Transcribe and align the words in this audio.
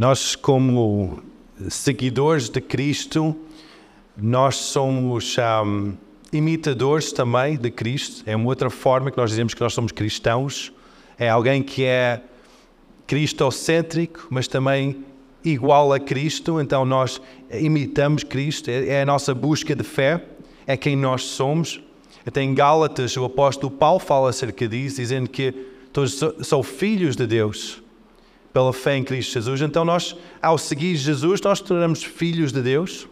Nós, 0.00 0.34
como 0.34 1.22
seguidores 1.68 2.48
de 2.48 2.58
Cristo, 2.58 3.36
nós 4.16 4.56
somos 4.56 5.36
um, 5.38 5.92
imitadores 6.32 7.12
também 7.12 7.58
de 7.58 7.70
Cristo. 7.70 8.22
É 8.24 8.34
uma 8.34 8.46
outra 8.46 8.70
forma 8.70 9.10
que 9.10 9.18
nós 9.18 9.28
dizemos 9.28 9.52
que 9.52 9.60
nós 9.60 9.74
somos 9.74 9.92
cristãos. 9.92 10.72
É 11.18 11.28
alguém 11.28 11.62
que 11.62 11.84
é 11.84 12.22
cristocêntrico, 13.06 14.26
mas 14.30 14.48
também 14.48 15.04
igual 15.44 15.92
a 15.92 16.00
Cristo. 16.00 16.58
Então 16.62 16.86
nós 16.86 17.20
imitamos 17.52 18.24
Cristo. 18.24 18.70
É, 18.70 18.86
é 18.86 19.02
a 19.02 19.04
nossa 19.04 19.34
busca 19.34 19.76
de 19.76 19.84
fé. 19.84 20.24
É 20.66 20.78
quem 20.78 20.96
nós 20.96 21.24
somos. 21.24 21.78
Até 22.24 22.40
em 22.40 22.54
Gálatas, 22.54 23.18
o 23.18 23.24
apóstolo 23.26 23.70
Paulo 23.70 24.00
fala 24.00 24.30
acerca 24.30 24.66
disso, 24.66 24.96
dizendo 24.96 25.28
que 25.28 25.52
todos 25.92 26.18
são 26.40 26.62
filhos 26.62 27.16
de 27.16 27.26
Deus 27.26 27.82
pela 28.52 28.72
fé 28.72 28.96
em 28.96 29.04
Cristo 29.04 29.34
Jesus. 29.34 29.60
Então, 29.60 29.84
nós, 29.84 30.16
ao 30.42 30.58
seguir 30.58 30.96
Jesus, 30.96 31.40
nós 31.40 31.60
tornamos 31.60 32.02
filhos 32.02 32.52
de 32.52 32.60
Deus, 32.62 33.06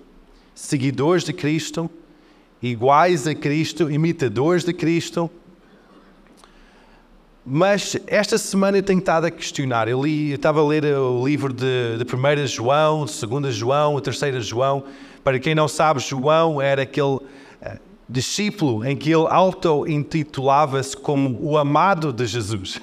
seguidores 0.54 1.24
de 1.24 1.32
Cristo, 1.32 1.90
iguais 2.62 3.26
a 3.26 3.34
Cristo, 3.34 3.90
imitadores 3.90 4.64
de 4.64 4.72
Cristo. 4.72 5.30
Mas 7.50 7.96
esta 8.06 8.36
semana 8.36 8.78
eu 8.78 8.82
tenho 8.82 8.98
estado 8.98 9.24
a 9.24 9.30
questionar. 9.30 9.88
Eu, 9.88 10.04
li, 10.04 10.30
eu 10.30 10.36
estava 10.36 10.60
a 10.60 10.66
ler 10.66 10.84
o 10.84 11.26
livro 11.26 11.52
de, 11.52 11.96
de 11.96 12.04
1 12.04 12.46
João, 12.46 13.06
2 13.06 13.54
João, 13.54 13.98
3 14.00 14.44
João. 14.44 14.84
Para 15.24 15.38
quem 15.38 15.54
não 15.54 15.66
sabe, 15.66 16.00
João 16.00 16.60
era 16.60 16.82
aquele 16.82 17.16
uh, 17.16 17.20
discípulo 18.08 18.84
em 18.84 18.96
que 18.96 19.10
ele 19.10 19.26
auto-intitulava-se 19.28 20.96
como 20.96 21.38
o 21.40 21.56
amado 21.56 22.12
de 22.12 22.26
Jesus. 22.26 22.80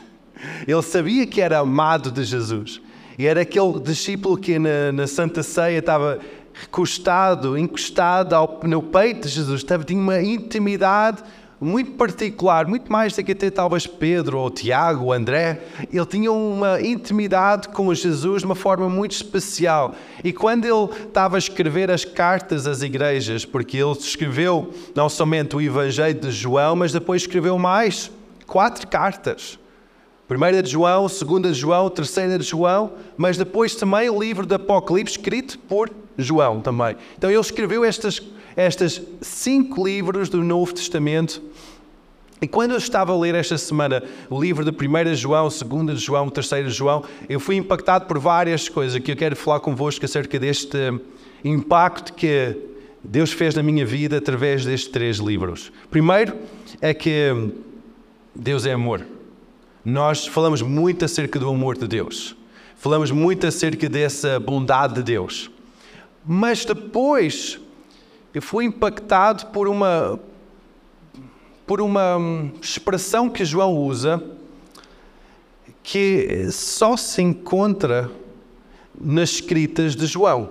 Ele 0.68 0.82
sabia 0.82 1.26
que 1.26 1.42
era 1.42 1.60
amado 1.60 2.12
de 2.12 2.24
Jesus. 2.24 2.82
E 3.18 3.26
era 3.26 3.42
aquele 3.42 3.80
discípulo 3.80 4.38
que 4.38 4.60
na, 4.60 4.92
na 4.92 5.08
Santa 5.08 5.42
Ceia 5.42 5.80
estava 5.80 6.20
recostado, 6.54 7.58
encostado 7.58 8.34
ao, 8.34 8.60
no 8.64 8.82
peito 8.82 9.28
de 9.28 9.34
Jesus. 9.34 9.62
Estava, 9.62 9.84
tinha 9.84 10.00
uma 10.00 10.22
intimidade 10.22 11.24
muito 11.60 11.92
particular, 11.92 12.68
muito 12.68 12.92
mais 12.92 13.16
do 13.16 13.24
que 13.24 13.32
até 13.32 13.50
talvez 13.50 13.88
Pedro 13.88 14.40
ou 14.40 14.50
Tiago 14.50 15.06
ou 15.06 15.14
André. 15.14 15.62
Ele 15.92 16.06
tinha 16.06 16.32
uma 16.32 16.82
intimidade 16.82 17.70
com 17.70 17.94
Jesus 17.94 18.42
de 18.42 18.46
uma 18.46 18.56
forma 18.56 18.90
muito 18.90 19.14
especial. 19.14 19.96
E 20.24 20.34
quando 20.34 20.66
ele 20.66 21.08
estava 21.08 21.38
a 21.38 21.40
escrever 21.40 21.90
as 21.90 22.04
cartas 22.04 22.68
às 22.68 22.82
igrejas, 22.82 23.46
porque 23.46 23.78
ele 23.78 23.92
escreveu 23.94 24.74
não 24.94 25.08
somente 25.08 25.56
o 25.56 25.62
Evangelho 25.62 26.20
de 26.20 26.32
João, 26.32 26.76
mas 26.76 26.92
depois 26.92 27.22
escreveu 27.22 27.58
mais 27.58 28.12
quatro 28.46 28.88
cartas. 28.88 29.58
Primeira 30.28 30.64
de 30.64 30.72
João, 30.72 31.08
segunda 31.08 31.52
de 31.52 31.60
João, 31.60 31.88
terceira 31.88 32.40
de 32.40 32.44
João, 32.44 32.94
mas 33.16 33.38
depois 33.38 33.76
também 33.76 34.10
o 34.10 34.20
livro 34.20 34.46
do 34.46 34.56
Apocalipse, 34.56 35.18
escrito 35.20 35.60
por 35.60 35.92
João 36.18 36.62
também. 36.62 36.96
Então 37.16 37.30
ele 37.30 37.40
escreveu 37.40 37.86
estas, 37.86 38.22
estas 38.56 39.02
cinco 39.22 39.86
livros 39.86 40.28
do 40.28 40.44
Novo 40.44 40.74
Testamento. 40.74 41.42
E 42.42 42.48
quando 42.48 42.72
eu 42.72 42.78
estava 42.78 43.14
a 43.14 43.18
ler 43.18 43.36
esta 43.36 43.58
semana 43.58 44.04
o 44.28 44.42
livro 44.42 44.66
de 44.66 44.72
1 44.72 45.16
João, 45.16 45.48
2 45.48 46.02
João, 46.02 46.30
3 46.30 46.74
João, 46.74 47.04
eu 47.30 47.40
fui 47.40 47.56
impactado 47.56 48.08
por 48.08 48.18
várias 48.18 48.68
coisas 48.68 49.00
que 49.00 49.12
eu 49.12 49.16
quero 49.16 49.36
falar 49.36 49.60
convosco 49.60 50.06
acerca 50.06 50.40
deste 50.40 50.78
impacto 51.44 52.14
que 52.14 52.58
Deus 53.04 53.32
fez 53.32 53.54
na 53.54 53.62
minha 53.62 53.86
vida 53.86 54.18
através 54.18 54.66
destes 54.66 54.90
três 54.92 55.18
livros. 55.18 55.72
Primeiro 55.92 56.36
é 56.82 56.96
que 56.96 57.52
Deus 58.36 58.66
é 58.66 58.74
amor. 58.74 59.06
Nós 59.86 60.26
falamos 60.26 60.64
muito 60.64 61.06
acerca 61.06 61.38
do 61.38 61.48
amor 61.48 61.78
de 61.78 61.88
Deus, 61.88 62.36
falamos 62.76 63.12
muito 63.12 63.46
acerca 63.46 63.88
dessa 63.88 64.40
bondade 64.40 64.96
de 64.96 65.04
Deus, 65.04 65.52
mas 66.26 66.66
depois 66.66 67.60
eu 68.34 68.42
fui 68.42 68.66
impactado 68.66 69.46
por 69.48 69.68
uma 69.68 70.20
por 71.68 71.82
uma 71.82 72.18
expressão 72.60 73.30
que 73.30 73.46
João 73.46 73.78
usa 73.78 74.24
que 75.84 76.50
só 76.52 76.98
se 76.98 77.22
encontra 77.22 78.10
nas 79.00 79.34
escritas 79.34 79.96
de 79.96 80.08
João. 80.08 80.50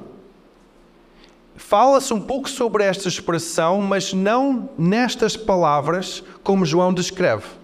Fala-se 1.57 2.15
um 2.15 2.21
pouco 2.21 2.49
sobre 2.49 2.85
esta 2.85 3.09
expressão, 3.09 3.81
mas 3.81 4.13
não 4.13 4.69
nestas 4.79 5.37
palavras 5.37 6.23
como 6.45 6.65
João 6.65 6.95
descreve. 6.95 7.64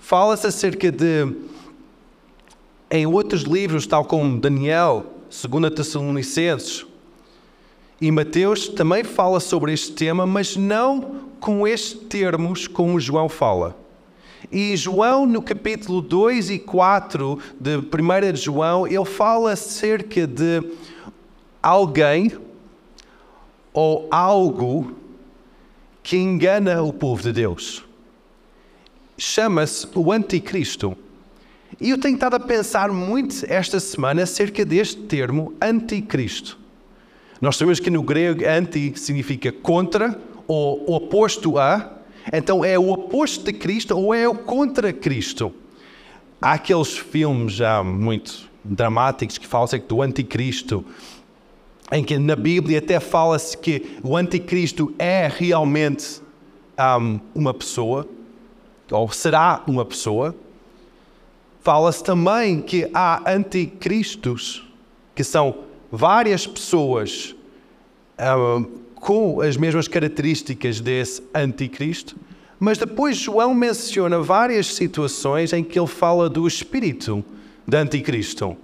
Fala-se 0.00 0.46
acerca 0.46 0.90
de, 0.90 1.32
em 2.90 3.06
outros 3.06 3.42
livros, 3.42 3.86
tal 3.86 4.04
como 4.04 4.40
Daniel, 4.40 5.06
2 5.30 5.72
Tessalonicenses 5.72 6.86
e 8.00 8.10
Mateus, 8.10 8.66
também 8.66 9.04
fala 9.04 9.38
sobre 9.38 9.72
este 9.72 9.92
tema, 9.92 10.26
mas 10.26 10.56
não 10.56 11.20
com 11.38 11.68
estes 11.68 12.00
termos 12.08 12.66
como 12.66 12.98
João 12.98 13.28
fala. 13.28 13.76
E 14.50 14.74
João, 14.74 15.26
no 15.26 15.42
capítulo 15.42 16.00
2 16.00 16.50
e 16.50 16.58
4 16.58 17.38
de 17.60 17.76
1 17.76 18.32
de 18.32 18.40
João, 18.40 18.86
ele 18.86 19.04
fala 19.04 19.52
acerca 19.52 20.26
de 20.26 20.62
alguém 21.62 22.32
ou 23.72 24.08
algo 24.10 24.96
que 26.02 26.16
engana 26.16 26.82
o 26.82 26.92
povo 26.92 27.22
de 27.22 27.32
Deus 27.32 27.84
chama-se 29.20 29.86
o 29.94 30.10
Anticristo. 30.10 30.96
E 31.78 31.90
eu 31.90 31.98
tenho 31.98 32.14
estado 32.14 32.36
a 32.36 32.40
pensar 32.40 32.90
muito 32.90 33.44
esta 33.46 33.78
semana 33.78 34.22
acerca 34.22 34.64
deste 34.64 34.96
termo 35.02 35.52
Anticristo. 35.60 36.58
Nós 37.38 37.56
sabemos 37.56 37.80
que 37.80 37.90
no 37.90 38.02
grego 38.02 38.42
anti 38.46 38.92
significa 38.98 39.52
contra 39.52 40.18
ou 40.46 40.84
oposto 40.94 41.58
a. 41.58 41.98
Então 42.32 42.64
é 42.64 42.78
o 42.78 42.90
oposto 42.90 43.44
de 43.44 43.52
Cristo 43.52 43.96
ou 43.96 44.14
é 44.14 44.26
o 44.26 44.34
contra 44.34 44.92
Cristo. 44.92 45.52
Há 46.40 46.52
aqueles 46.54 46.96
filmes 46.96 47.52
já 47.52 47.84
muito 47.84 48.48
dramáticos 48.64 49.36
que 49.36 49.46
falam 49.46 49.68
do 49.86 50.02
anticristo, 50.02 50.84
em 51.92 52.02
que 52.02 52.18
na 52.18 52.36
Bíblia 52.36 52.78
até 52.78 52.98
fala-se 52.98 53.56
que 53.56 53.98
o 54.02 54.16
anticristo 54.16 54.94
é 54.98 55.28
realmente 55.28 56.22
um, 56.78 57.20
uma 57.34 57.52
pessoa, 57.54 58.06
ou 58.90 59.10
será 59.10 59.62
uma 59.66 59.84
pessoa. 59.84 60.34
Fala-se 61.60 62.02
também 62.02 62.60
que 62.60 62.88
há 62.94 63.32
anticristos, 63.32 64.66
que 65.14 65.22
são 65.22 65.58
várias 65.90 66.46
pessoas 66.46 67.34
um, 68.18 68.64
com 68.94 69.40
as 69.40 69.56
mesmas 69.56 69.88
características 69.88 70.80
desse 70.80 71.22
anticristo, 71.34 72.16
mas 72.58 72.76
depois 72.76 73.16
João 73.16 73.54
menciona 73.54 74.20
várias 74.20 74.74
situações 74.74 75.52
em 75.52 75.64
que 75.64 75.78
ele 75.78 75.86
fala 75.86 76.28
do 76.28 76.46
espírito 76.46 77.24
de 77.66 77.76
anticristo, 77.76 78.56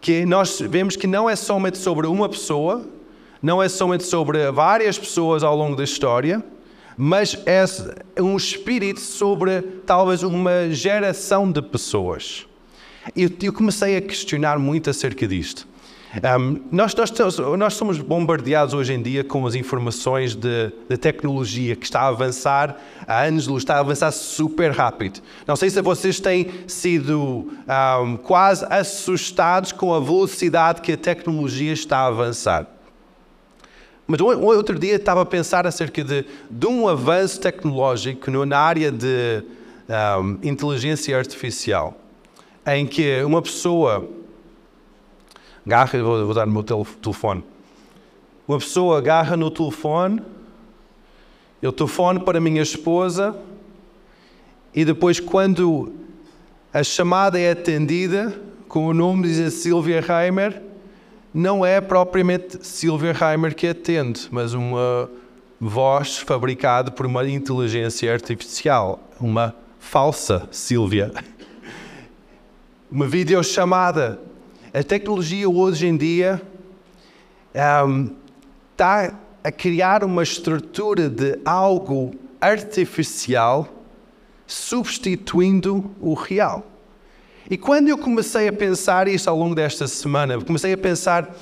que 0.00 0.24
nós 0.24 0.60
vemos 0.60 0.94
que 0.96 1.06
não 1.06 1.28
é 1.28 1.34
somente 1.34 1.78
sobre 1.78 2.06
uma 2.06 2.28
pessoa, 2.28 2.86
não 3.42 3.62
é 3.62 3.68
somente 3.68 4.04
sobre 4.04 4.50
várias 4.52 4.98
pessoas 4.98 5.42
ao 5.42 5.56
longo 5.56 5.74
da 5.76 5.82
história, 5.82 6.44
mas 6.96 7.36
é 7.46 7.64
um 8.20 8.36
espírito 8.36 9.00
sobre 9.00 9.62
talvez 9.86 10.22
uma 10.22 10.70
geração 10.70 11.50
de 11.50 11.60
pessoas. 11.60 12.46
E 13.14 13.30
eu 13.42 13.52
comecei 13.52 13.96
a 13.96 14.00
questionar 14.00 14.58
muito 14.58 14.88
acerca 14.88 15.26
disto. 15.26 15.66
Um, 16.38 16.60
nós, 16.70 16.94
nós, 16.94 17.38
nós, 17.58 17.74
somos 17.74 17.98
bombardeados 17.98 18.72
hoje 18.72 18.92
em 18.92 19.02
dia 19.02 19.24
com 19.24 19.44
as 19.46 19.56
informações 19.56 20.36
de, 20.36 20.70
tecnologia 21.00 21.74
que 21.74 21.84
está 21.84 22.02
a 22.02 22.08
avançar 22.08 22.80
há 23.04 23.24
anos, 23.24 23.48
está 23.48 23.76
a 23.76 23.80
avançar 23.80 24.12
super 24.12 24.70
rápido. 24.70 25.20
Não 25.44 25.56
sei 25.56 25.70
se 25.70 25.82
vocês 25.82 26.20
têm 26.20 26.50
sido 26.68 27.50
um, 28.00 28.16
quase 28.16 28.64
assustados 28.70 29.72
com 29.72 29.92
a 29.92 29.98
velocidade 29.98 30.82
que 30.82 30.92
a 30.92 30.96
tecnologia 30.96 31.72
está 31.72 31.98
a 31.98 32.06
avançar. 32.06 32.73
Mas 34.06 34.20
outro 34.20 34.78
dia 34.78 34.96
estava 34.96 35.22
a 35.22 35.26
pensar 35.26 35.66
acerca 35.66 36.04
de, 36.04 36.26
de 36.50 36.66
um 36.66 36.86
avanço 36.86 37.40
tecnológico 37.40 38.30
na 38.30 38.58
área 38.58 38.92
de 38.92 39.42
um, 39.88 40.38
inteligência 40.42 41.16
artificial, 41.16 41.96
em 42.66 42.86
que 42.86 43.22
uma 43.22 43.40
pessoa 43.40 44.06
agarra, 45.64 46.02
vou, 46.02 46.26
vou 46.26 46.34
dar 46.34 46.46
o 46.46 46.50
meu 46.50 46.62
telefone, 46.62 47.42
uma 48.46 48.58
pessoa 48.58 48.98
agarra 48.98 49.38
no 49.38 49.50
telefone, 49.50 50.22
eu 51.62 51.72
telefone 51.72 52.20
para 52.20 52.36
a 52.36 52.40
minha 52.42 52.60
esposa 52.60 53.34
e 54.74 54.84
depois 54.84 55.18
quando 55.18 55.94
a 56.70 56.82
chamada 56.82 57.40
é 57.40 57.52
atendida 57.52 58.38
com 58.68 58.86
o 58.86 58.92
nome 58.92 59.28
de 59.28 59.50
Silvia 59.50 60.02
Reimer, 60.02 60.60
não 61.34 61.66
é 61.66 61.80
propriamente 61.80 62.64
Silverheimer 62.64 63.56
que 63.56 63.66
atende, 63.66 64.28
mas 64.30 64.54
uma 64.54 65.10
voz 65.60 66.18
fabricada 66.18 66.92
por 66.92 67.04
uma 67.06 67.28
inteligência 67.28 68.12
artificial, 68.12 69.02
uma 69.20 69.52
falsa 69.80 70.48
Silvia. 70.52 71.12
Uma 72.90 73.08
videochamada 73.08 74.20
A 74.72 74.82
tecnologia 74.82 75.48
hoje 75.48 75.86
em 75.86 75.96
dia 75.96 76.40
um, 77.84 78.10
está 78.72 79.18
a 79.42 79.52
criar 79.52 80.04
uma 80.04 80.22
estrutura 80.22 81.08
de 81.08 81.38
algo 81.44 82.14
artificial 82.40 83.68
substituindo 84.46 85.90
o 86.00 86.14
real. 86.14 86.73
E 87.50 87.58
quando 87.58 87.88
eu 87.88 87.98
comecei 87.98 88.48
a 88.48 88.52
pensar 88.52 89.06
isso 89.06 89.28
ao 89.28 89.36
longo 89.36 89.54
desta 89.54 89.86
semana, 89.86 90.40
comecei 90.40 90.72
a 90.72 90.78
pensar 90.78 91.34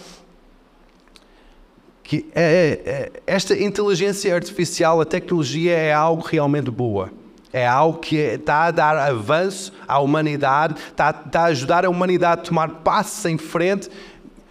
que 2.02 2.26
é, 2.34 2.80
é, 2.84 3.22
esta 3.26 3.56
inteligência 3.56 4.34
artificial, 4.34 5.00
a 5.00 5.04
tecnologia 5.04 5.72
é 5.72 5.92
algo 5.92 6.22
realmente 6.22 6.70
boa. 6.70 7.10
É 7.52 7.66
algo 7.66 7.98
que 7.98 8.16
está 8.16 8.64
a 8.64 8.70
dar 8.70 8.96
avanço 8.96 9.72
à 9.86 9.98
humanidade, 9.98 10.74
está, 10.90 11.10
está 11.10 11.42
a 11.42 11.44
ajudar 11.46 11.84
a 11.84 11.90
humanidade 11.90 12.40
a 12.40 12.44
tomar 12.44 12.68
passos 12.82 13.24
em 13.26 13.38
frente, 13.38 13.90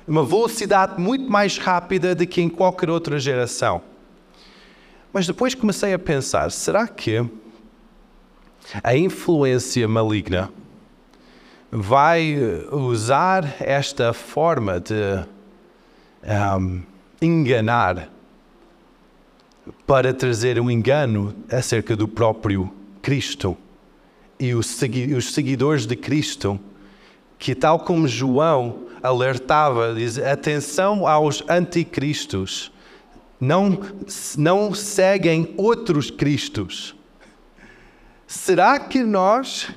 uma 0.08 0.24
velocidade 0.24 1.02
muito 1.02 1.30
mais 1.30 1.58
rápida 1.58 2.16
do 2.16 2.26
que 2.26 2.42
em 2.42 2.50
qualquer 2.50 2.90
outra 2.90 3.20
geração. 3.20 3.82
Mas 5.12 5.28
depois 5.28 5.56
comecei 5.56 5.94
a 5.94 6.00
pensar: 6.00 6.52
será 6.52 6.88
que 6.88 7.26
a 8.84 8.96
influência 8.96 9.88
maligna 9.88 10.50
vai 11.72 12.36
usar 12.70 13.56
esta 13.62 14.12
forma 14.12 14.80
de 14.80 15.26
um, 16.60 16.82
enganar 17.22 18.10
para 19.88 20.14
trazer 20.14 20.60
um 20.60 20.70
engano 20.70 21.34
acerca 21.50 21.96
do 21.96 22.08
próprio 22.08 22.70
Cristo 23.02 23.58
e 24.38 24.54
os 24.54 24.68
seguidores 25.34 25.86
de 25.86 25.96
Cristo, 25.96 26.60
que 27.40 27.56
tal 27.56 27.80
como 27.80 28.08
João 28.08 28.88
alertava, 29.02 29.94
diz, 29.94 30.18
atenção 30.18 31.08
aos 31.08 31.44
anticristos, 31.48 32.72
não, 33.40 33.80
não 34.38 34.74
seguem 34.74 35.54
outros 35.58 36.12
cristos. 36.12 36.96
Será 38.28 38.80
que 38.80 39.04
nós 39.04 39.70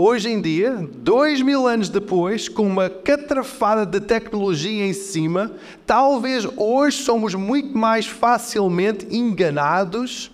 Hoje 0.00 0.28
em 0.28 0.40
dia, 0.40 0.88
dois 0.98 1.42
mil 1.42 1.66
anos 1.66 1.88
depois, 1.88 2.48
com 2.48 2.64
uma 2.64 2.88
catrafada 2.88 3.84
de 3.84 3.98
tecnologia 3.98 4.86
em 4.86 4.92
cima, 4.92 5.50
talvez 5.84 6.46
hoje 6.56 6.98
somos 6.98 7.34
muito 7.34 7.76
mais 7.76 8.06
facilmente 8.06 9.08
enganados 9.10 10.30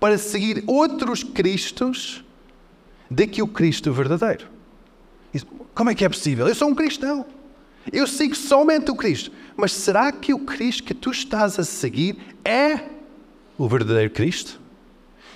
para 0.00 0.16
seguir 0.16 0.64
outros 0.66 1.22
Cristos 1.22 2.24
do 3.10 3.26
que 3.26 3.42
o 3.42 3.46
Cristo 3.46 3.92
verdadeiro. 3.92 4.46
Como 5.74 5.90
é 5.90 5.94
que 5.94 6.06
é 6.06 6.08
possível? 6.08 6.48
Eu 6.48 6.54
sou 6.54 6.70
um 6.70 6.74
cristão. 6.74 7.26
Eu 7.92 8.06
sigo 8.06 8.34
somente 8.34 8.90
o 8.90 8.96
Cristo. 8.96 9.30
Mas 9.54 9.72
será 9.72 10.10
que 10.10 10.32
o 10.32 10.38
Cristo 10.38 10.84
que 10.84 10.94
tu 10.94 11.10
estás 11.10 11.58
a 11.58 11.64
seguir 11.64 12.16
é 12.42 12.80
o 13.58 13.68
verdadeiro 13.68 14.08
Cristo? 14.08 14.58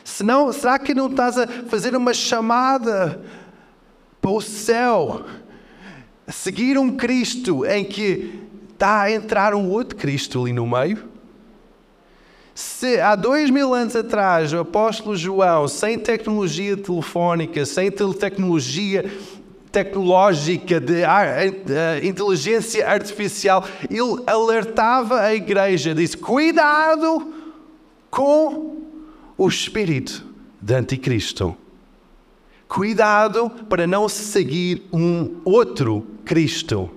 Senão, 0.02 0.50
será 0.50 0.78
que 0.78 0.94
não 0.94 1.10
estás 1.10 1.36
a 1.36 1.46
fazer 1.68 1.94
uma 1.94 2.14
chamada 2.14 3.20
para 4.26 4.32
o 4.32 4.40
céu, 4.40 5.24
seguir 6.26 6.76
um 6.76 6.96
Cristo 6.96 7.64
em 7.64 7.84
que 7.84 8.40
está 8.72 9.02
a 9.02 9.12
entrar 9.12 9.54
um 9.54 9.70
outro 9.70 9.96
Cristo 9.96 10.42
ali 10.42 10.52
no 10.52 10.66
meio. 10.66 11.04
Se 12.52 13.00
há 13.00 13.14
dois 13.14 13.50
mil 13.50 13.72
anos 13.72 13.94
atrás 13.94 14.52
o 14.52 14.58
apóstolo 14.58 15.14
João, 15.16 15.68
sem 15.68 15.96
tecnologia 15.96 16.76
telefónica, 16.76 17.64
sem 17.64 17.88
tecnologia 17.88 19.08
tecnológica 19.70 20.80
de 20.80 21.04
inteligência 22.02 22.84
artificial, 22.84 23.64
ele 23.88 24.24
alertava 24.26 25.20
a 25.20 25.36
igreja, 25.36 25.94
disse: 25.94 26.16
cuidado 26.16 27.32
com 28.10 28.76
o 29.38 29.46
espírito 29.46 30.26
de 30.60 30.74
anticristo. 30.74 31.56
Cuidado 32.68 33.48
para 33.68 33.86
não 33.86 34.08
seguir 34.08 34.86
um 34.92 35.36
outro 35.44 36.04
Cristo. 36.24 36.90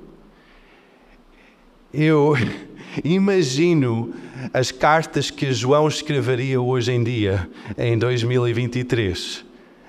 Eu 1.94 2.34
imagino 3.04 4.14
as 4.54 4.72
cartas 4.72 5.30
que 5.30 5.54
João 5.54 5.88
escreveria 5.88 6.60
hoje 6.60 6.92
em 6.92 7.04
dia, 7.04 7.48
em 7.78 7.98
2023. 7.98 9.46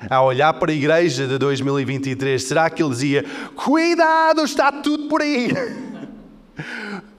A 0.08 0.22
olhar 0.22 0.52
para 0.54 0.70
a 0.70 0.74
igreja 0.74 1.26
de 1.26 1.36
2023, 1.38 2.42
será 2.42 2.70
que 2.70 2.82
ele 2.82 2.90
dizia: 2.90 3.24
Cuidado, 3.54 4.42
está 4.42 4.72
tudo 4.72 5.08
por 5.08 5.22
aí? 5.22 5.48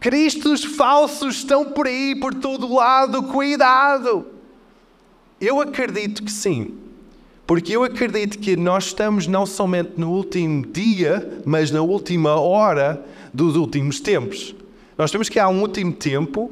Cristos 0.00 0.64
falsos 0.64 1.36
estão 1.36 1.66
por 1.66 1.86
aí, 1.86 2.16
por 2.18 2.34
todo 2.34 2.74
lado, 2.74 3.22
cuidado. 3.24 4.26
Eu 5.40 5.60
acredito 5.60 6.24
que 6.24 6.32
sim. 6.32 6.81
Porque 7.46 7.74
eu 7.76 7.82
acredito 7.82 8.38
que 8.38 8.56
nós 8.56 8.86
estamos 8.86 9.26
não 9.26 9.44
somente 9.44 9.92
no 9.96 10.10
último 10.10 10.64
dia, 10.66 11.40
mas 11.44 11.70
na 11.70 11.82
última 11.82 12.36
hora 12.36 13.04
dos 13.32 13.56
últimos 13.56 14.00
tempos. 14.00 14.54
Nós 14.96 15.10
temos 15.10 15.28
que 15.28 15.38
há 15.38 15.48
um 15.48 15.60
último 15.60 15.92
tempo, 15.92 16.50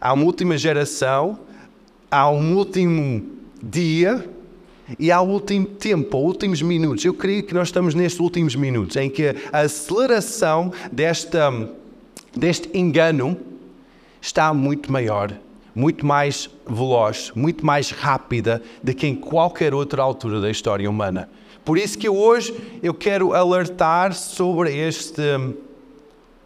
há 0.00 0.12
uma 0.12 0.24
última 0.24 0.56
geração, 0.56 1.38
há 2.10 2.30
um 2.30 2.56
último 2.56 3.24
dia 3.62 4.28
e 4.98 5.10
há 5.10 5.20
o 5.20 5.28
último 5.28 5.66
tempo, 5.66 6.16
últimos 6.16 6.62
minutos. 6.62 7.04
Eu 7.04 7.12
creio 7.12 7.42
que 7.42 7.52
nós 7.52 7.68
estamos 7.68 7.94
nestes 7.94 8.20
últimos 8.20 8.54
minutos 8.54 8.96
em 8.96 9.10
que 9.10 9.34
a 9.52 9.60
aceleração 9.60 10.72
desta, 10.90 11.52
deste 12.34 12.70
engano 12.76 13.36
está 14.20 14.54
muito 14.54 14.90
maior 14.90 15.45
muito 15.76 16.06
mais 16.06 16.48
veloz, 16.66 17.30
muito 17.34 17.64
mais 17.66 17.90
rápida 17.90 18.62
do 18.82 18.94
que 18.94 19.06
em 19.06 19.14
qualquer 19.14 19.74
outra 19.74 20.02
altura 20.02 20.40
da 20.40 20.50
história 20.50 20.88
humana. 20.88 21.28
Por 21.62 21.76
isso 21.76 21.98
que 21.98 22.08
hoje 22.08 22.54
eu 22.82 22.94
quero 22.94 23.34
alertar 23.34 24.14
sobre 24.14 24.74
este 24.74 25.22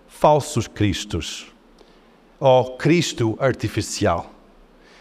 falsos 0.08 0.66
cristos, 0.66 1.46
ou 2.40 2.76
Cristo 2.76 3.36
artificial. 3.38 4.34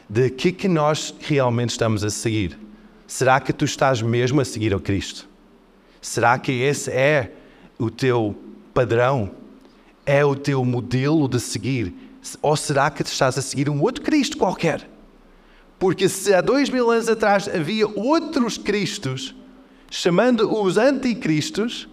De 0.07 0.29
que 0.29 0.51
que 0.51 0.67
nós 0.67 1.13
realmente 1.19 1.71
estamos 1.71 2.03
a 2.03 2.09
seguir? 2.11 2.57
Será 3.07 3.39
que 3.39 3.51
tu 3.51 3.65
estás 3.65 4.01
mesmo 4.01 4.39
a 4.39 4.45
seguir 4.45 4.73
ao 4.73 4.79
Cristo? 4.79 5.27
Será 5.99 6.37
que 6.37 6.51
esse 6.51 6.91
é 6.91 7.31
o 7.79 7.89
teu 7.89 8.35
padrão? 8.73 9.31
É 10.05 10.23
o 10.23 10.35
teu 10.35 10.63
modelo 10.63 11.27
de 11.27 11.39
seguir? 11.39 12.08
Ou 12.41 12.55
será 12.55 12.89
que 12.89 13.01
estás 13.01 13.37
a 13.37 13.41
seguir 13.41 13.69
um 13.69 13.81
outro 13.81 14.03
Cristo 14.03 14.37
qualquer? 14.37 14.89
Porque 15.77 16.09
se 16.09 16.33
há 16.33 16.41
dois 16.41 16.69
mil 16.69 16.91
anos 16.91 17.07
atrás 17.07 17.47
havia 17.47 17.87
outros 17.87 18.57
Cristos, 18.57 19.33
chamando-os 19.89 20.77
anticristos, 20.77 21.87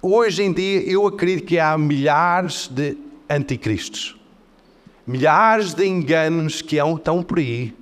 hoje 0.00 0.44
em 0.44 0.52
dia 0.52 0.82
eu 0.88 1.06
acredito 1.06 1.46
que 1.46 1.58
há 1.58 1.76
milhares 1.76 2.68
de 2.68 2.96
anticristos. 3.28 4.16
Milhares 5.04 5.74
de 5.74 5.84
enganos 5.84 6.62
que 6.62 6.76
estão 6.76 7.22
por 7.22 7.38
aí 7.38 7.74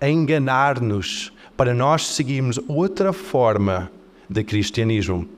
a 0.00 0.08
enganar-nos 0.08 1.32
para 1.56 1.72
nós 1.72 2.08
seguirmos 2.08 2.58
outra 2.66 3.12
forma 3.12 3.90
de 4.28 4.42
cristianismo. 4.42 5.28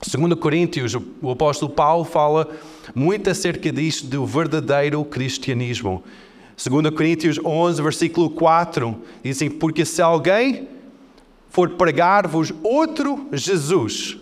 Segundo 0.00 0.36
Coríntios, 0.36 0.94
o 0.94 1.30
apóstolo 1.30 1.72
Paulo 1.72 2.04
fala 2.04 2.48
muito 2.94 3.30
acerca 3.30 3.70
disto 3.72 4.06
do 4.06 4.24
verdadeiro 4.26 5.04
cristianismo. 5.04 6.02
Segundo 6.56 6.90
Coríntios 6.90 7.38
11, 7.44 7.82
versículo 7.82 8.30
4, 8.30 8.96
dizem: 9.22 9.50
Porque 9.50 9.84
se 9.84 10.00
alguém 10.00 10.68
for 11.50 11.70
pregar-vos 11.70 12.52
outro 12.62 13.28
Jesus, 13.32 14.16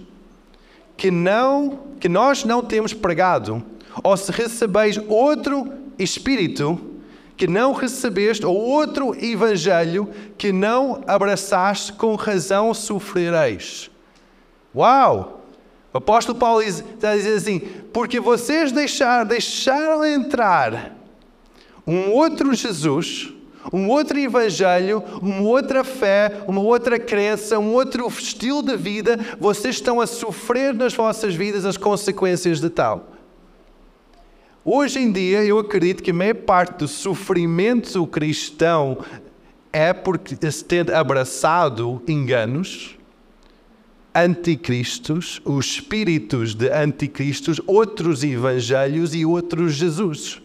que 0.96 1.10
não 1.10 1.80
que 2.00 2.08
nós 2.08 2.44
não 2.44 2.62
temos 2.62 2.92
pregado, 2.92 3.64
ou 4.02 4.16
se 4.16 4.30
recebeis 4.30 5.00
outro 5.08 5.72
espírito 5.98 6.78
que 7.36 7.46
não 7.46 7.72
recebeste, 7.72 8.44
ou 8.46 8.56
outro 8.56 9.14
evangelho 9.24 10.08
que 10.36 10.52
não 10.52 11.02
abraçaste, 11.06 11.92
com 11.92 12.14
razão 12.14 12.72
sofrereis. 12.74 13.90
Uau! 14.74 15.43
O 15.94 15.98
apóstolo 15.98 16.36
Paulo 16.36 16.60
está 16.60 17.14
dizer 17.14 17.36
assim: 17.36 17.60
porque 17.92 18.18
vocês 18.18 18.72
deixaram, 18.72 19.24
deixaram 19.24 20.04
entrar 20.04 20.92
um 21.86 22.10
outro 22.10 22.52
Jesus, 22.52 23.32
um 23.72 23.88
outro 23.88 24.18
evangelho, 24.18 25.04
uma 25.22 25.42
outra 25.42 25.84
fé, 25.84 26.42
uma 26.48 26.60
outra 26.60 26.98
crença, 26.98 27.60
um 27.60 27.72
outro 27.72 28.08
estilo 28.08 28.60
de 28.60 28.76
vida, 28.76 29.16
vocês 29.38 29.76
estão 29.76 30.00
a 30.00 30.06
sofrer 30.08 30.74
nas 30.74 30.92
vossas 30.94 31.32
vidas 31.32 31.64
as 31.64 31.76
consequências 31.76 32.60
de 32.60 32.70
tal. 32.70 33.10
Hoje 34.64 34.98
em 34.98 35.12
dia, 35.12 35.44
eu 35.44 35.60
acredito 35.60 36.02
que 36.02 36.10
a 36.10 36.14
maior 36.14 36.34
parte 36.34 36.78
do 36.78 36.88
sofrimento 36.88 38.04
cristão 38.08 38.98
é 39.72 39.92
porque 39.92 40.50
se 40.50 40.64
ter 40.64 40.92
abraçado 40.92 42.02
enganos 42.08 42.96
anticristos, 44.14 45.40
os 45.44 45.66
espíritos 45.66 46.54
de 46.54 46.70
anticristos, 46.70 47.60
outros 47.66 48.22
evangelhos 48.22 49.14
e 49.14 49.24
outros 49.26 49.74
Jesus. 49.74 50.40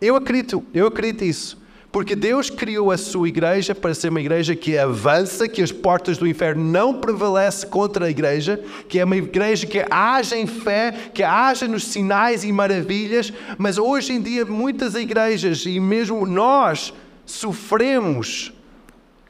Eu 0.00 0.16
acredito, 0.16 0.64
eu 0.74 0.86
acredito 0.86 1.24
isso. 1.24 1.58
Porque 1.90 2.14
Deus 2.14 2.50
criou 2.50 2.90
a 2.90 2.98
sua 2.98 3.28
igreja 3.28 3.74
para 3.74 3.94
ser 3.94 4.10
uma 4.10 4.20
igreja 4.20 4.54
que 4.54 4.76
avança, 4.76 5.48
que 5.48 5.62
as 5.62 5.72
portas 5.72 6.18
do 6.18 6.26
inferno 6.26 6.62
não 6.62 7.00
prevalecem 7.00 7.68
contra 7.70 8.06
a 8.06 8.10
igreja, 8.10 8.62
que 8.88 8.98
é 8.98 9.04
uma 9.04 9.16
igreja 9.16 9.66
que 9.66 9.82
age 9.90 10.36
em 10.36 10.46
fé, 10.46 10.92
que 11.14 11.22
age 11.22 11.66
nos 11.66 11.84
sinais 11.84 12.44
e 12.44 12.52
maravilhas, 12.52 13.32
mas 13.56 13.78
hoje 13.78 14.12
em 14.12 14.20
dia 14.20 14.44
muitas 14.44 14.94
igrejas 14.94 15.64
e 15.64 15.80
mesmo 15.80 16.26
nós 16.26 16.92
sofremos 17.24 18.52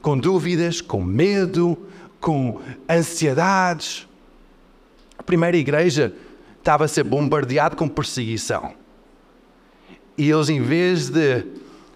com 0.02 0.18
dúvidas, 0.18 0.80
com 0.80 1.02
medo, 1.02 1.78
com 2.20 2.60
ansiedades. 2.88 4.06
A 5.16 5.22
primeira 5.22 5.56
igreja 5.56 6.14
estava 6.58 6.84
a 6.84 6.88
ser 6.88 7.04
bombardeada 7.04 7.76
com 7.76 7.88
perseguição. 7.88 8.72
E 10.16 10.28
eles, 10.28 10.48
em 10.48 10.60
vez 10.60 11.08
de 11.08 11.44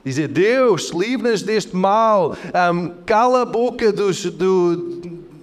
dizer, 0.05 0.29
Deus, 0.29 0.91
livra-nos 0.91 1.43
deste 1.43 1.76
mal, 1.76 2.37
um, 2.73 2.88
cala 3.05 3.43
a 3.43 3.45
boca 3.45 3.93
dos, 3.93 4.25
do, 4.25 5.00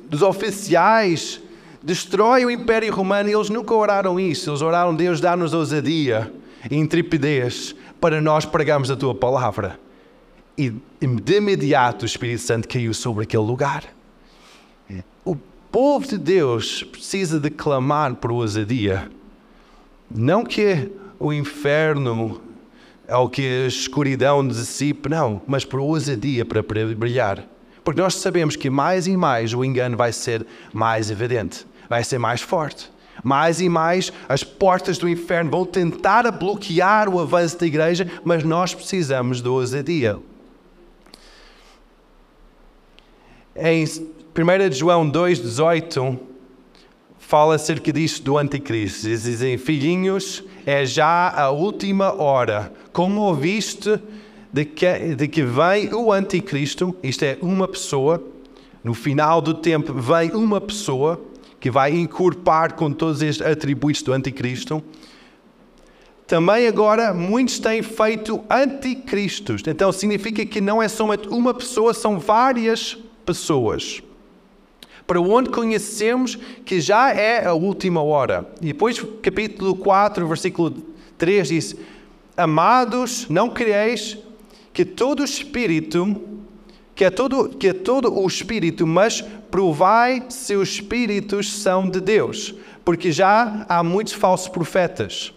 dos 0.10 0.22
oficiais, 0.22 1.42
destrói 1.84 2.46
o 2.46 2.52
Império 2.52 2.94
Romano, 2.94 3.30
eles 3.30 3.50
nunca 3.50 3.74
oraram 3.74 4.20
isso. 4.20 4.50
Eles 4.50 4.62
oraram, 4.62 4.96
Deus, 4.96 5.20
dá-nos 5.20 5.54
ousadia 5.54 6.32
e 6.70 6.76
intrepidez 6.76 7.76
para 8.00 8.22
nós 8.22 8.46
pregarmos 8.46 8.90
a 8.90 8.96
tua 8.96 9.14
palavra. 9.14 9.80
E 10.58 10.70
de 10.70 11.38
imediato 11.38 12.04
o 12.04 12.06
Espírito 12.06 12.42
Santo 12.42 12.68
caiu 12.68 12.94
sobre 12.94 13.24
aquele 13.24 13.44
lugar. 13.44 13.84
O 15.24 15.36
povo 15.72 16.08
de 16.08 16.18
Deus 16.18 16.84
precisa 16.84 17.40
de 17.40 17.50
clamar 17.50 18.16
por 18.16 18.32
ousadia. 18.32 19.10
Não 20.10 20.44
que 20.44 20.92
o 21.20 21.32
inferno 21.32 22.42
ou 23.08 23.30
que 23.30 23.42
a 23.42 23.68
escuridão 23.68 24.48
dissipe, 24.48 25.10
não, 25.10 25.42
mas 25.48 25.66
por 25.66 25.80
ousadia 25.80 26.46
para 26.46 26.64
brilhar. 26.64 27.46
Porque 27.84 28.02
nós 28.02 28.16
sabemos 28.16 28.56
que 28.56 28.70
mais 28.70 29.08
e 29.08 29.18
mais 29.18 29.54
o 29.54 29.64
engano 29.64 29.98
vai 29.98 30.12
ser 30.12 30.46
mais 30.72 31.10
evidente, 31.10 31.66
vai 31.90 32.04
ser 32.04 32.18
mais 32.18 32.42
forte. 32.42 32.92
Mais 33.24 33.60
e 33.60 33.68
mais 33.68 34.14
as 34.30 34.44
portas 34.44 34.98
do 34.98 35.10
inferno 35.10 35.52
vão 35.52 35.66
tentar 35.66 36.30
bloquear 36.32 37.10
o 37.10 37.20
avanço 37.20 37.60
da 37.60 37.66
igreja, 37.66 38.10
mas 38.24 38.44
nós 38.44 38.74
precisamos 38.74 39.42
de 39.42 39.50
ousadia. 39.50 40.18
Em 43.56 43.86
1 44.40 44.72
João 44.72 45.12
2,18 45.12 46.18
fala 47.18 47.56
acerca 47.56 47.92
disto 47.92 48.24
do 48.24 48.38
anticristo. 48.38 49.06
Eles 49.06 49.24
dizem, 49.24 49.58
filhinhos, 49.58 50.42
é 50.66 50.86
já 50.86 51.30
a 51.30 51.50
última 51.50 52.14
hora. 52.14 52.72
Como 52.94 53.20
ouviste 53.20 54.00
de 54.52 54.64
que, 54.64 55.14
de 55.14 55.28
que 55.28 55.44
vem 55.44 55.94
o 55.94 56.14
anticristo, 56.14 56.96
isto 57.04 57.26
é, 57.26 57.38
uma 57.42 57.68
pessoa, 57.68 58.24
no 58.82 58.94
final 58.94 59.42
do 59.42 59.54
tempo 59.54 59.94
vem 59.94 60.32
uma 60.32 60.62
pessoa 60.62 61.20
que 61.60 61.70
vai 61.70 61.92
incorporar 61.92 62.72
com 62.74 62.94
todos 62.94 63.22
estes 63.22 63.46
atributos 63.46 64.04
do 64.04 64.14
anticristo. 64.14 64.82
Também 66.26 66.66
agora 66.66 67.14
muitos 67.14 67.60
têm 67.60 67.84
feito 67.84 68.42
anticristos. 68.50 69.62
Então 69.68 69.92
significa 69.92 70.46
que 70.46 70.62
não 70.62 70.82
é 70.82 70.88
somente 70.88 71.28
uma 71.28 71.54
pessoa, 71.54 71.94
são 71.94 72.18
várias 72.18 72.98
pessoas. 73.26 74.02
Para 75.10 75.20
onde 75.20 75.50
conhecemos 75.50 76.38
que 76.64 76.80
já 76.80 77.12
é 77.12 77.44
a 77.44 77.56
última 77.56 78.00
hora. 78.00 78.48
E 78.62 78.68
depois, 78.68 79.04
capítulo 79.24 79.76
4, 79.76 80.28
versículo 80.28 80.70
3 81.18 81.48
diz: 81.48 81.76
Amados, 82.38 83.26
não 83.28 83.50
creis 83.50 84.20
que 84.72 84.86
todo 84.86 85.24
espírito, 85.24 86.16
que 86.94 87.04
é 87.04 87.10
todo, 87.10 87.50
que 87.50 87.70
é 87.70 87.74
todo 87.74 88.14
o 88.20 88.28
espírito, 88.28 88.86
mas 88.86 89.22
provai 89.50 90.26
se 90.30 90.56
os 90.56 90.74
espíritos 90.74 91.54
são 91.54 91.90
de 91.90 92.00
Deus, 92.00 92.54
porque 92.86 93.12
já 93.12 93.66
há 93.68 93.82
muitos 93.82 94.14
falsos 94.14 94.48
profetas 94.48 95.34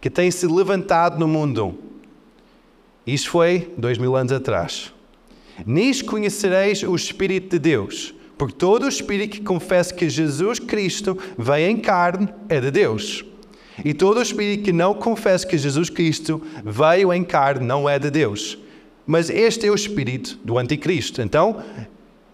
que 0.00 0.08
têm 0.08 0.30
se 0.30 0.46
levantado 0.46 1.18
no 1.18 1.26
mundo. 1.26 1.76
Isto 3.04 3.30
foi 3.30 3.74
dois 3.76 3.98
mil 3.98 4.14
anos 4.14 4.30
atrás. 4.30 4.94
Nisto 5.66 6.04
conhecereis 6.04 6.84
o 6.84 6.94
Espírito 6.94 7.50
de 7.50 7.58
Deus, 7.58 8.14
porque 8.38 8.54
todo 8.54 8.84
o 8.84 8.88
Espírito 8.88 9.38
que 9.38 9.42
confessa 9.42 9.94
que 9.94 10.08
Jesus 10.08 10.58
Cristo 10.58 11.16
veio 11.38 11.70
em 11.70 11.76
carne 11.78 12.28
é 12.48 12.60
de 12.60 12.70
Deus. 12.70 13.24
E 13.84 13.92
todo 13.92 14.18
o 14.18 14.22
Espírito 14.22 14.64
que 14.64 14.72
não 14.72 14.94
confessa 14.94 15.46
que 15.46 15.56
Jesus 15.56 15.90
Cristo 15.90 16.42
veio 16.64 17.12
em 17.12 17.24
carne 17.24 17.66
não 17.66 17.88
é 17.88 17.98
de 17.98 18.10
Deus. 18.10 18.58
Mas 19.06 19.30
este 19.30 19.66
é 19.66 19.70
o 19.70 19.74
Espírito 19.74 20.38
do 20.44 20.58
Anticristo. 20.58 21.22
Então, 21.22 21.62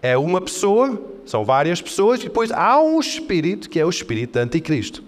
é 0.00 0.16
uma 0.16 0.40
pessoa, 0.40 1.00
são 1.24 1.44
várias 1.44 1.80
pessoas, 1.80 2.20
e 2.20 2.24
depois 2.24 2.50
há 2.50 2.80
um 2.80 2.98
Espírito 2.98 3.68
que 3.68 3.78
é 3.78 3.84
o 3.84 3.90
Espírito 3.90 4.32
do 4.32 4.38
Anticristo 4.38 5.04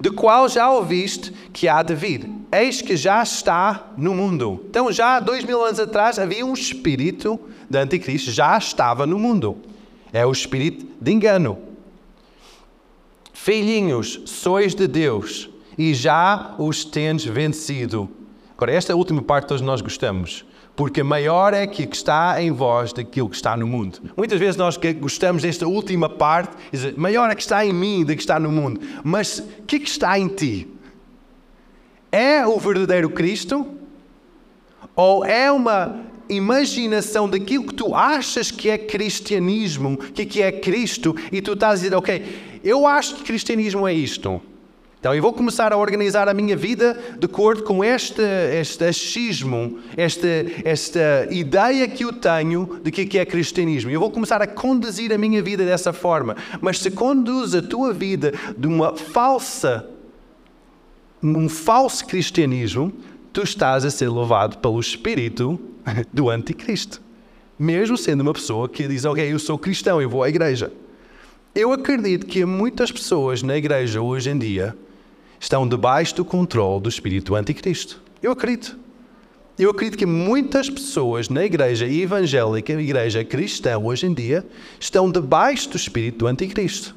de 0.00 0.10
qual 0.10 0.48
já 0.48 0.70
ouviste 0.70 1.32
que 1.52 1.66
há 1.66 1.82
de 1.82 1.94
vir. 1.94 2.28
Eis 2.52 2.80
que 2.80 2.96
já 2.96 3.22
está 3.22 3.92
no 3.96 4.14
mundo. 4.14 4.64
Então, 4.70 4.92
já 4.92 5.16
há 5.16 5.20
dois 5.20 5.44
mil 5.44 5.62
anos 5.64 5.80
atrás 5.80 6.18
havia 6.18 6.46
um 6.46 6.52
espírito 6.52 7.38
de 7.68 7.78
anticristo, 7.78 8.30
já 8.30 8.56
estava 8.56 9.06
no 9.06 9.18
mundo. 9.18 9.56
É 10.12 10.24
o 10.24 10.32
espírito 10.32 10.86
de 11.00 11.12
engano. 11.12 11.58
Filhinhos, 13.32 14.20
sois 14.26 14.74
de 14.74 14.86
Deus 14.86 15.48
e 15.76 15.94
já 15.94 16.54
os 16.58 16.84
tendes 16.84 17.24
vencido. 17.24 18.08
Agora, 18.56 18.72
esta 18.72 18.92
é 18.92 18.94
última 18.94 19.22
parte 19.22 19.48
todos 19.48 19.62
nós 19.62 19.80
gostamos 19.80 20.44
porque 20.78 21.02
maior 21.02 21.54
é 21.54 21.66
que 21.66 21.82
está 21.82 22.40
em 22.40 22.52
vós 22.52 22.92
daquilo 22.92 23.28
que 23.28 23.34
está 23.34 23.56
no 23.56 23.66
mundo. 23.66 23.98
Muitas 24.16 24.38
vezes 24.38 24.56
nós 24.56 24.78
gostamos 25.00 25.42
desta 25.42 25.66
última 25.66 26.08
parte, 26.08 26.56
dizer, 26.70 26.96
maior 26.96 27.28
é 27.28 27.34
que 27.34 27.42
está 27.42 27.66
em 27.66 27.72
mim 27.72 28.04
do 28.04 28.14
que 28.14 28.22
está 28.22 28.38
no 28.38 28.52
mundo. 28.52 28.80
Mas 29.02 29.40
o 29.40 29.62
que, 29.66 29.80
que 29.80 29.88
está 29.88 30.16
em 30.16 30.28
ti? 30.28 30.72
É 32.12 32.46
o 32.46 32.56
verdadeiro 32.60 33.10
Cristo? 33.10 33.66
Ou 34.94 35.24
é 35.24 35.50
uma 35.50 36.00
imaginação 36.28 37.28
daquilo 37.28 37.66
que 37.66 37.74
tu 37.74 37.94
achas 37.94 38.50
que 38.50 38.68
é 38.68 38.78
cristianismo, 38.78 39.96
que 39.96 40.42
é 40.42 40.52
Cristo, 40.52 41.14
e 41.32 41.40
tu 41.40 41.52
estás 41.52 41.80
a 41.80 41.82
dizer, 41.82 41.94
ok, 41.94 42.24
eu 42.64 42.86
acho 42.86 43.16
que 43.16 43.24
cristianismo 43.24 43.86
é 43.86 43.92
isto. 43.92 44.40
Então 45.00 45.14
eu 45.14 45.22
vou 45.22 45.32
começar 45.32 45.72
a 45.72 45.76
organizar 45.76 46.28
a 46.28 46.34
minha 46.34 46.56
vida 46.56 46.98
de 47.18 47.26
acordo 47.26 47.62
com 47.62 47.84
este, 47.84 48.20
este 48.20 48.84
achismo, 48.84 49.78
esta, 49.96 50.26
esta 50.64 51.28
ideia 51.30 51.86
que 51.86 52.04
eu 52.04 52.12
tenho 52.12 52.80
de 52.82 52.90
que 52.90 53.16
é 53.16 53.24
cristianismo. 53.24 53.92
Eu 53.92 54.00
vou 54.00 54.10
começar 54.10 54.42
a 54.42 54.46
conduzir 54.46 55.12
a 55.12 55.18
minha 55.18 55.40
vida 55.40 55.64
dessa 55.64 55.92
forma. 55.92 56.36
Mas 56.60 56.80
se 56.80 56.90
conduz 56.90 57.54
a 57.54 57.62
tua 57.62 57.92
vida 57.92 58.32
de 58.56 58.66
uma 58.66 58.96
falsa, 58.96 59.88
um 61.22 61.48
falso 61.48 62.04
cristianismo, 62.04 62.92
tu 63.32 63.42
estás 63.42 63.84
a 63.84 63.90
ser 63.90 64.08
louvado 64.08 64.58
pelo 64.58 64.80
espírito 64.80 65.60
do 66.12 66.30
anticristo. 66.30 67.00
Mesmo 67.58 67.96
sendo 67.96 68.20
uma 68.20 68.32
pessoa 68.32 68.68
que 68.68 68.86
diz, 68.86 69.04
ok, 69.04 69.32
eu 69.32 69.38
sou 69.38 69.58
cristão, 69.58 70.00
eu 70.00 70.08
vou 70.08 70.22
à 70.22 70.28
igreja. 70.28 70.72
Eu 71.54 71.72
acredito 71.72 72.26
que 72.26 72.44
muitas 72.44 72.92
pessoas 72.92 73.42
na 73.42 73.56
igreja 73.56 74.00
hoje 74.00 74.30
em 74.30 74.38
dia 74.38 74.76
estão 75.40 75.66
debaixo 75.66 76.14
do 76.14 76.24
controle 76.24 76.82
do 76.82 76.88
espírito 76.88 77.34
anticristo. 77.34 78.00
Eu 78.22 78.32
acredito. 78.32 78.78
Eu 79.58 79.70
acredito 79.70 79.98
que 79.98 80.06
muitas 80.06 80.70
pessoas 80.70 81.28
na 81.28 81.44
igreja 81.44 81.84
evangélica, 81.84 82.72
igreja 82.74 83.24
cristã 83.24 83.76
hoje 83.76 84.06
em 84.06 84.14
dia, 84.14 84.46
estão 84.78 85.10
debaixo 85.10 85.68
do 85.70 85.76
espírito 85.76 86.18
do 86.18 86.26
anticristo. 86.28 86.94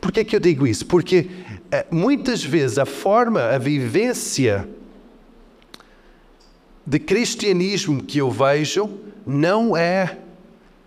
Por 0.00 0.10
que 0.10 0.20
é 0.20 0.24
que 0.24 0.34
eu 0.34 0.40
digo 0.40 0.66
isso? 0.66 0.84
Porque 0.86 1.28
eh, 1.70 1.86
muitas 1.92 2.42
vezes 2.42 2.76
a 2.78 2.84
forma, 2.84 3.40
a 3.40 3.58
vivência 3.58 4.68
de 6.88 6.98
cristianismo 6.98 8.02
que 8.02 8.16
eu 8.16 8.30
vejo 8.30 8.88
não 9.26 9.76
é 9.76 10.16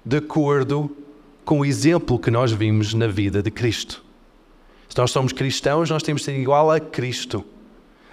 de 0.03 0.17
acordo 0.17 0.97
com 1.45 1.59
o 1.59 1.65
exemplo 1.65 2.17
que 2.17 2.31
nós 2.31 2.51
vimos 2.51 2.95
na 2.95 3.05
vida 3.05 3.43
de 3.43 3.51
Cristo. 3.51 4.03
Se 4.89 4.97
nós 4.97 5.11
somos 5.11 5.31
cristãos, 5.31 5.91
nós 5.91 6.01
temos 6.01 6.23
de 6.23 6.25
ser 6.25 6.39
igual 6.39 6.71
a 6.71 6.79
Cristo. 6.79 7.45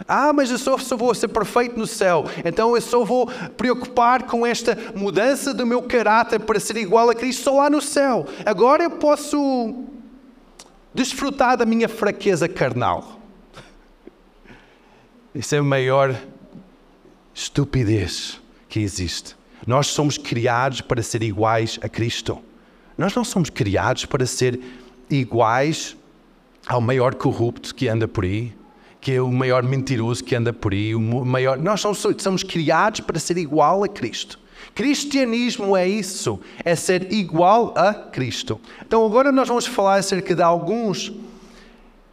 Ah, 0.06 0.34
mas 0.34 0.50
eu 0.50 0.58
só, 0.58 0.76
só, 0.76 0.98
vou 0.98 1.14
ser 1.14 1.28
perfeito 1.28 1.78
no 1.78 1.86
céu, 1.86 2.26
então 2.44 2.76
eu 2.76 2.82
só 2.82 3.02
vou 3.04 3.26
preocupar 3.56 4.24
com 4.24 4.44
esta 4.46 4.76
mudança 4.94 5.54
do 5.54 5.66
meu 5.66 5.82
caráter 5.82 6.40
para 6.40 6.60
ser 6.60 6.76
igual 6.76 7.08
a 7.08 7.14
Cristo 7.14 7.44
só 7.44 7.56
lá 7.56 7.70
no 7.70 7.80
céu. 7.80 8.26
Agora 8.44 8.84
eu 8.84 8.90
posso 8.90 9.82
desfrutar 10.92 11.56
da 11.56 11.64
minha 11.64 11.88
fraqueza 11.88 12.46
carnal. 12.46 13.18
Isso 15.34 15.54
é 15.54 15.58
a 15.58 15.62
maior 15.62 16.14
estupidez 17.38 18.40
que 18.68 18.80
existe. 18.80 19.36
Nós 19.64 19.86
somos 19.86 20.18
criados 20.18 20.80
para 20.80 21.00
ser 21.02 21.22
iguais 21.22 21.78
a 21.80 21.88
Cristo. 21.88 22.40
Nós 22.96 23.14
não 23.14 23.24
somos 23.24 23.48
criados 23.48 24.04
para 24.04 24.26
ser 24.26 24.58
iguais 25.08 25.96
ao 26.66 26.80
maior 26.80 27.14
corrupto 27.14 27.72
que 27.72 27.86
anda 27.88 28.08
por 28.08 28.24
aí, 28.24 28.52
que 29.00 29.12
é 29.12 29.22
o 29.22 29.30
maior 29.30 29.62
mentiroso 29.62 30.24
que 30.24 30.34
anda 30.34 30.52
por 30.52 30.72
aí, 30.72 30.96
o 30.96 31.00
maior. 31.00 31.56
Nós 31.58 31.80
somos, 31.80 32.04
somos 32.18 32.42
criados 32.42 33.00
para 33.00 33.20
ser 33.20 33.38
igual 33.38 33.84
a 33.84 33.88
Cristo. 33.88 34.40
Cristianismo 34.74 35.76
é 35.76 35.88
isso, 35.88 36.40
é 36.64 36.74
ser 36.74 37.12
igual 37.12 37.72
a 37.76 37.94
Cristo. 37.94 38.60
Então 38.84 39.06
agora 39.06 39.30
nós 39.30 39.46
vamos 39.46 39.66
falar 39.66 39.94
acerca 39.94 40.34
de 40.34 40.42
alguns 40.42 41.12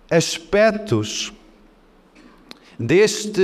aspectos 0.09 1.33
deste 2.77 3.41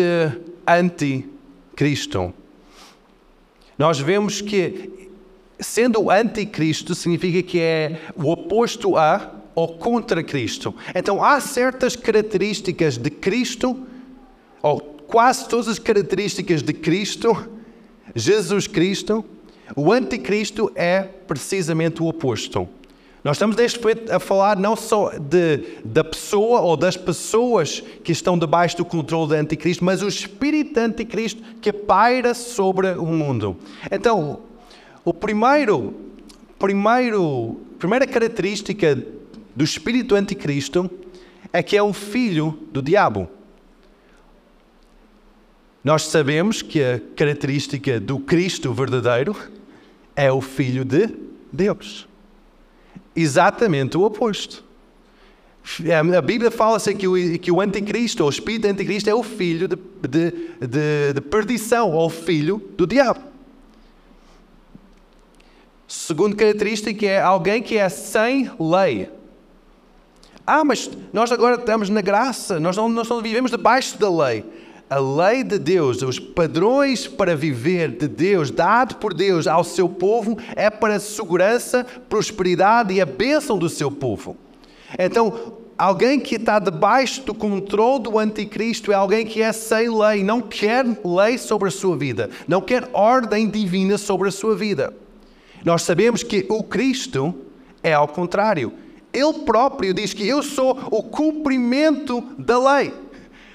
anticristo. 1.72 2.34
Nós 3.78 4.00
vemos 4.00 4.42
que 4.42 5.10
sendo 5.60 6.10
anticristo 6.10 6.94
significa 6.94 7.42
que 7.42 7.60
é 7.60 8.00
o 8.16 8.32
oposto 8.32 8.98
a 8.98 9.36
ou 9.54 9.78
contra 9.78 10.24
Cristo. 10.24 10.74
Então 10.96 11.24
há 11.24 11.40
certas 11.40 11.96
características 11.96 12.98
de 12.98 13.10
Cristo, 13.10 13.86
ou 14.62 14.80
quase 14.80 15.48
todas 15.48 15.68
as 15.68 15.80
características 15.80 16.62
de 16.62 16.74
Cristo, 16.74 17.50
Jesus 18.16 18.68
Cristo, 18.68 19.26
o 19.76 19.92
anticristo 19.92 20.72
é 20.76 21.02
precisamente 21.02 22.02
o 22.02 22.08
oposto. 22.08 22.68
Nós 23.24 23.38
estamos 23.38 23.56
neste 23.56 23.80
momento 23.80 24.12
a 24.12 24.20
falar 24.20 24.58
não 24.58 24.76
só 24.76 25.12
de, 25.12 25.80
da 25.86 26.04
pessoa 26.04 26.62
ou 26.62 26.76
das 26.76 26.98
pessoas 26.98 27.84
que 28.04 28.12
estão 28.12 28.38
debaixo 28.38 28.78
do 28.78 28.86
controle 28.86 29.28
do 29.28 29.34
anticristo, 29.36 29.86
mas 29.86 30.02
o 30.02 30.08
espírito 30.08 30.80
anticristo 30.80 31.42
que 31.62 31.72
paira 31.72 32.34
sobre 32.34 32.88
o 32.94 33.06
mundo. 33.06 33.58
Então, 33.92 34.42
o 35.06 35.14
primeiro, 35.14 35.94
primeiro, 36.58 37.62
primeira 37.78 38.08
característica 38.08 38.96
do 39.56 39.64
espírito 39.64 40.16
anticristo 40.16 40.90
é 41.54 41.62
que 41.62 41.78
é 41.78 41.84
o 41.84 41.94
filho 41.94 42.58
do 42.72 42.82
diabo. 42.82 43.30
Nós 45.84 46.04
sabemos 46.04 46.64
que 46.64 46.84
a 46.84 47.00
característica 47.16 48.00
do 48.00 48.20
Cristo 48.20 48.74
verdadeiro 48.74 49.36
é 50.16 50.32
o 50.32 50.42
filho 50.42 50.84
de 50.84 51.10
Deus. 51.52 52.08
Exatamente 53.16 53.98
o 53.98 54.04
oposto. 54.04 54.64
A 56.16 56.22
Bíblia 56.22 56.50
fala-se 56.50 56.94
que 56.96 57.08
o, 57.08 57.40
que 57.40 57.52
o 57.52 57.62
anticristo, 57.62 58.26
o 58.26 58.30
espírito 58.30 58.68
anticristo, 58.68 59.10
é 59.10 59.14
o 59.14 59.22
filho 59.22 59.68
de, 59.68 59.76
de, 59.76 60.32
de, 60.60 61.14
de 61.14 61.22
perdição, 61.22 61.92
ou 61.92 62.10
filho 62.10 62.58
do 62.76 62.88
diabo. 62.88 63.22
Segunda 65.88 66.36
característica 66.36 67.06
é 67.06 67.22
alguém 67.22 67.62
que 67.62 67.78
é 67.78 67.90
sem 67.90 68.50
lei. 68.60 69.10
Ah, 70.48 70.64
mas 70.64 70.90
nós 71.14 71.32
agora 71.32 71.56
estamos 71.56 71.90
na 71.90 72.02
graça, 72.02 72.60
nós 72.60 72.76
não, 72.76 72.90
nós 72.90 73.08
não 73.08 73.22
vivemos 73.22 73.52
debaixo 73.52 73.98
da 73.98 74.10
lei. 74.10 74.44
A 74.92 75.00
lei 75.00 75.42
de 75.42 75.58
Deus, 75.58 76.02
os 76.02 76.20
padrões 76.20 77.08
para 77.08 77.34
viver 77.34 77.92
de 77.92 78.10
Deus, 78.10 78.52
dado 78.52 78.96
por 78.96 79.14
Deus 79.14 79.48
ao 79.48 79.64
seu 79.64 79.88
povo, 79.88 80.38
é 80.54 80.70
para 80.70 80.96
a 80.96 81.00
segurança, 81.00 81.86
prosperidade 82.10 82.94
e 82.94 83.00
a 83.00 83.06
bênção 83.06 83.58
do 83.58 83.70
seu 83.70 83.90
povo. 83.90 84.36
Então, 85.00 85.54
alguém 85.78 86.20
que 86.20 86.36
está 86.36 86.60
debaixo 86.60 87.22
do 87.24 87.34
controle 87.34 88.04
do 88.04 88.20
anticristo 88.20 88.92
é 88.92 88.96
alguém 88.96 89.26
que 89.26 89.42
é 89.42 89.54
sem 89.54 89.90
lei, 89.90 90.26
não 90.26 90.42
quer 90.42 90.86
lei 91.06 91.38
sobre 91.38 91.70
a 91.70 91.72
sua 91.72 91.96
vida, 91.96 92.30
não 92.46 92.60
quer 92.60 92.90
ordem 92.92 93.50
divina 93.50 93.98
sobre 93.98 94.28
a 94.28 94.32
sua 94.32 94.58
vida. 94.58 94.94
Nós 95.64 95.84
sabemos 95.84 96.22
que 96.22 96.46
o 96.50 96.62
Cristo 96.64 97.34
é 97.82 97.94
ao 97.94 98.10
contrário. 98.10 98.74
Ele 99.14 99.46
próprio 99.46 99.94
diz 99.94 100.14
que 100.14 100.28
eu 100.28 100.44
sou 100.44 100.78
o 100.92 101.02
cumprimento 101.02 102.22
da 102.38 102.74
lei. 102.74 102.94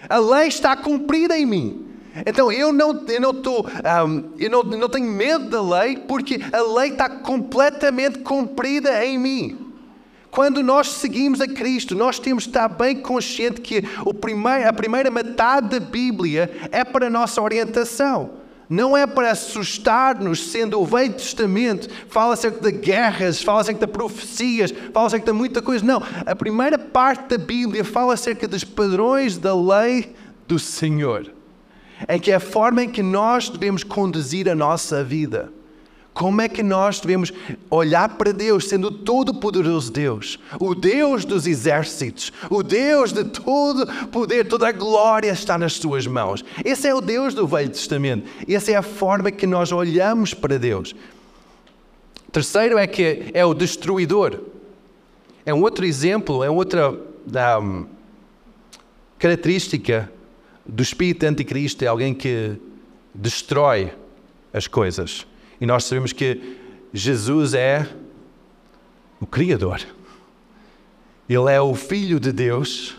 A 0.09 0.19
lei 0.19 0.49
está 0.49 0.77
cumprida 0.77 1.39
em 1.39 1.47
mim. 1.47 1.87
Então 2.25 2.51
eu 2.51 2.73
não, 2.73 3.05
eu 3.09 3.21
não, 3.21 3.35
tô, 3.35 3.63
um, 3.63 4.33
eu 4.39 4.51
não, 4.51 4.63
não 4.63 4.89
tenho 4.89 5.11
medo 5.11 5.51
da 5.51 5.81
lei 5.81 5.97
porque 5.97 6.41
a 6.51 6.63
lei 6.63 6.91
está 6.91 7.09
completamente 7.11 8.21
cumprida 8.21 9.05
em 9.05 9.19
mim. 9.19 9.67
Quando 10.31 10.63
nós 10.63 10.89
seguimos 10.89 11.41
a 11.41 11.49
Cristo, 11.49 11.95
nós 11.95 12.19
temos 12.19 12.45
de 12.45 12.51
estar 12.51 12.69
bem 12.69 12.97
consciente 12.97 13.61
que 13.61 13.83
o 14.05 14.13
primeiro, 14.13 14.69
a 14.69 14.73
primeira 14.73 15.11
metade 15.11 15.69
da 15.79 15.81
Bíblia 15.81 16.51
é 16.71 16.85
para 16.85 17.07
a 17.07 17.11
nossa 17.11 17.41
orientação. 17.41 18.46
Não 18.69 18.97
é 18.97 19.07
para 19.07 19.31
assustar-nos, 19.31 20.51
sendo 20.51 20.81
o 20.81 20.85
Velho 20.85 21.13
Testamento, 21.13 21.89
fala 22.09 22.35
acerca 22.35 22.61
de 22.61 22.77
guerras, 22.77 23.41
fala 23.43 23.61
acerca 23.61 23.87
de 23.87 23.93
profecias, 23.93 24.73
fala 24.93 25.07
acerca 25.07 25.27
de 25.27 25.39
muita 25.39 25.63
coisa. 25.63 25.85
Não, 25.85 26.03
a 26.25 26.35
primeira 26.35 26.77
parte 26.77 27.37
da 27.37 27.39
Bíblia 27.39 27.85
fala 27.85 28.15
acerca 28.15 28.49
dos 28.49 28.65
padrões 28.65 29.39
da 29.39 29.55
lei 29.55 30.15
do 30.49 30.59
Senhor, 30.59 31.33
em 32.09 32.19
que 32.19 32.33
é 32.33 32.37
a 32.37 32.41
forma 32.41 32.83
em 32.83 32.91
que 32.91 33.03
nós 33.03 33.49
devemos 33.49 33.85
conduzir 33.85 34.49
a 34.49 34.55
nossa 34.55 35.05
vida. 35.05 35.53
Como 36.17 36.41
é 36.41 36.49
que 36.49 36.63
nós 36.63 36.99
devemos 36.99 37.31
olhar 37.69 38.17
para 38.17 38.33
Deus, 38.33 38.71
sendo 38.71 38.87
o 38.87 38.91
todo-poderoso 38.91 39.93
Deus, 39.93 40.39
o 40.59 40.75
Deus 40.75 41.27
dos 41.27 41.47
exércitos, 41.47 42.33
o 42.49 42.63
Deus 42.63 43.13
de 43.13 43.23
todo 43.23 43.87
poder, 44.07 44.49
toda 44.49 44.67
a 44.67 44.73
glória 44.73 45.31
está 45.31 45.59
nas 45.59 45.75
suas 45.75 46.07
mãos. 46.07 46.43
Esse 46.65 46.89
é 46.89 46.95
o 46.95 47.03
Deus 47.03 47.35
do 47.35 47.47
Velho 47.47 47.69
Testamento. 47.69 48.27
Essa 48.49 48.73
é 48.73 48.77
a 48.77 48.83
forma 48.83 49.31
que 49.31 49.47
nós 49.47 49.73
olhamos 49.73 50.33
para 50.33 50.59
Deus. 50.59 50.97
Terceiro 52.33 52.79
é 52.79 52.87
que 52.87 53.31
é 53.35 53.45
o 53.45 53.53
destruidor. 53.53 54.41
É 55.45 55.53
um 55.53 55.61
outro 55.61 55.85
exemplo, 55.85 56.43
é 56.43 56.49
outra 56.49 56.99
um, 57.61 57.85
característica 59.19 60.11
do 60.65 60.83
espírito 60.83 61.27
anticristo, 61.27 61.85
é 61.85 61.89
alguém 61.89 62.15
que 62.15 62.57
destrói 63.15 63.93
as 64.51 64.67
coisas. 64.67 65.27
E 65.61 65.67
nós 65.67 65.85
sabemos 65.85 66.13
que 66.13 66.57
Jesus 66.93 67.55
é 67.55 67.89
o 69.21 69.27
Criador. 69.27 69.81
Ele 71.29 71.53
é 71.53 71.61
o 71.61 71.75
Filho 71.75 72.21
de 72.21 72.31
Deus, 72.33 72.97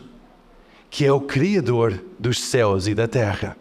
que 0.90 1.06
é 1.06 1.12
o 1.12 1.22
Criador 1.22 2.02
dos 2.20 2.40
céus 2.40 2.88
e 2.88 2.94
da 2.94 3.08
terra. 3.08 3.56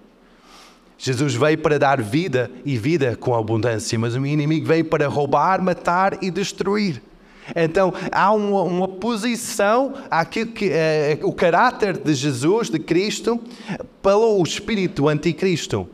Jesus 0.98 1.34
veio 1.34 1.58
para 1.58 1.78
dar 1.78 2.00
vida 2.00 2.50
e 2.64 2.76
vida 2.76 3.16
com 3.16 3.34
abundância, 3.34 3.98
mas 3.98 4.14
o 4.14 4.24
inimigo 4.24 4.66
veio 4.66 4.84
para 4.84 5.06
roubar, 5.08 5.62
matar 5.62 6.22
e 6.22 6.30
destruir. 6.30 7.02
Então 7.54 7.92
há 8.10 8.32
uma, 8.32 8.62
uma 8.62 8.88
posição 8.88 9.94
àquilo 10.10 10.50
que 10.50 10.70
é 10.70 11.18
o 11.22 11.32
caráter 11.32 11.96
de 11.98 12.14
Jesus, 12.14 12.70
de 12.70 12.78
Cristo, 12.78 13.38
pelo 14.02 14.42
espírito 14.42 15.08
anticristo. 15.08 15.88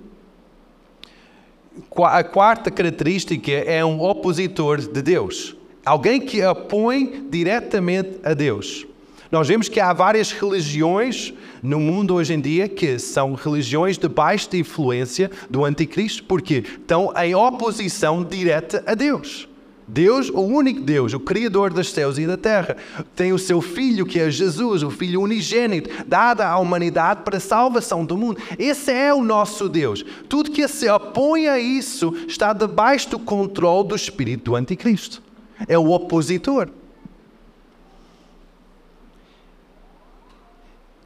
A 2.04 2.22
quarta 2.22 2.70
característica 2.70 3.50
é 3.50 3.84
um 3.84 4.02
opositor 4.02 4.78
de 4.78 5.02
Deus. 5.02 5.56
Alguém 5.84 6.20
que 6.20 6.44
opõe 6.44 7.26
diretamente 7.30 8.18
a 8.22 8.34
Deus. 8.34 8.86
Nós 9.30 9.48
vemos 9.48 9.68
que 9.68 9.80
há 9.80 9.92
várias 9.92 10.30
religiões 10.30 11.32
no 11.62 11.80
mundo 11.80 12.14
hoje 12.14 12.34
em 12.34 12.40
dia 12.40 12.68
que 12.68 12.98
são 12.98 13.34
religiões 13.34 13.96
debaixo 13.96 14.50
da 14.50 14.58
influência 14.58 15.30
do 15.48 15.64
anticristo, 15.64 16.24
porque 16.24 16.64
estão 16.66 17.12
em 17.16 17.34
oposição 17.34 18.22
direta 18.22 18.82
a 18.86 18.94
Deus. 18.94 19.48
Deus, 19.86 20.28
o 20.28 20.40
único 20.40 20.80
Deus, 20.80 21.12
o 21.12 21.20
Criador 21.20 21.72
dos 21.72 21.90
céus 21.90 22.18
e 22.18 22.26
da 22.26 22.36
terra, 22.36 22.76
tem 23.16 23.32
o 23.32 23.38
seu 23.38 23.60
Filho, 23.60 24.06
que 24.06 24.20
é 24.20 24.30
Jesus, 24.30 24.82
o 24.82 24.90
Filho 24.90 25.20
unigênito, 25.20 25.90
dado 26.06 26.42
à 26.42 26.58
humanidade 26.58 27.22
para 27.24 27.36
a 27.36 27.40
salvação 27.40 28.04
do 28.04 28.16
mundo. 28.16 28.40
Esse 28.58 28.92
é 28.92 29.12
o 29.12 29.22
nosso 29.22 29.68
Deus. 29.68 30.04
Tudo 30.28 30.50
que 30.50 30.66
se 30.68 30.88
opõe 30.88 31.48
a 31.48 31.58
isso 31.58 32.14
está 32.26 32.52
debaixo 32.52 33.10
do 33.10 33.18
controle 33.18 33.88
do 33.88 33.96
Espírito 33.96 34.50
do 34.50 34.56
Anticristo. 34.56 35.22
É 35.68 35.78
o 35.78 35.90
opositor. 35.90 36.68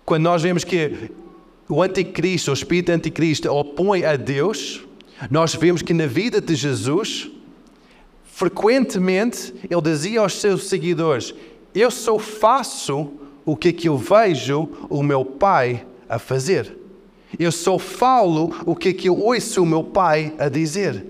Quando 0.05 0.23
nós 0.23 0.43
vemos 0.43 0.63
que 0.63 1.11
o 1.69 1.83
Anticristo, 1.83 2.53
o 2.53 2.55
Espírito 2.55 2.93
Anticristo, 2.93 3.51
opõe 3.51 4.05
a 4.05 4.15
Deus, 4.15 4.85
nós 5.31 5.55
vemos 5.55 5.83
que 5.83 5.93
na 5.93 6.07
vida 6.07 6.41
de 6.41 6.55
Jesus, 6.55 7.29
frequentemente 8.37 9.55
ele 9.71 9.81
dizia 9.81 10.21
aos 10.21 10.35
seus 10.35 10.69
seguidores: 10.69 11.35
Eu 11.75 11.91
só 11.91 12.19
faço 12.19 13.11
o 13.47 13.57
que, 13.57 13.73
que 13.73 13.89
eu 13.89 13.97
vejo 13.97 14.69
o 14.91 15.03
meu 15.03 15.25
pai 15.25 15.87
a 16.07 16.19
fazer. 16.19 16.77
Eu 17.39 17.51
só 17.51 17.79
falo 17.79 18.55
o 18.67 18.77
que, 18.77 18.93
que 18.93 19.09
eu 19.09 19.19
ouço 19.19 19.63
o 19.63 19.67
meu 19.67 19.83
pai 19.83 20.35
a 20.39 20.51
dizer. 20.51 21.07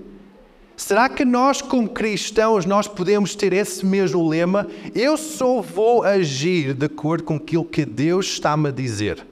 Será 0.77 1.09
que 1.09 1.25
nós, 1.25 1.61
como 1.61 1.89
cristãos, 1.89 2.65
nós 2.65 2.87
podemos 2.87 3.35
ter 3.35 3.53
esse 3.53 3.85
mesmo 3.85 4.29
lema? 4.29 4.69
Eu 4.95 5.17
só 5.17 5.61
vou 5.61 6.05
agir 6.05 6.75
de 6.75 6.87
acordo 6.87 7.25
com 7.25 7.37
aquilo 7.37 7.65
que 7.65 7.85
Deus 7.85 8.27
está-me 8.27 8.69
a 8.69 8.73
dizer. 8.73 9.27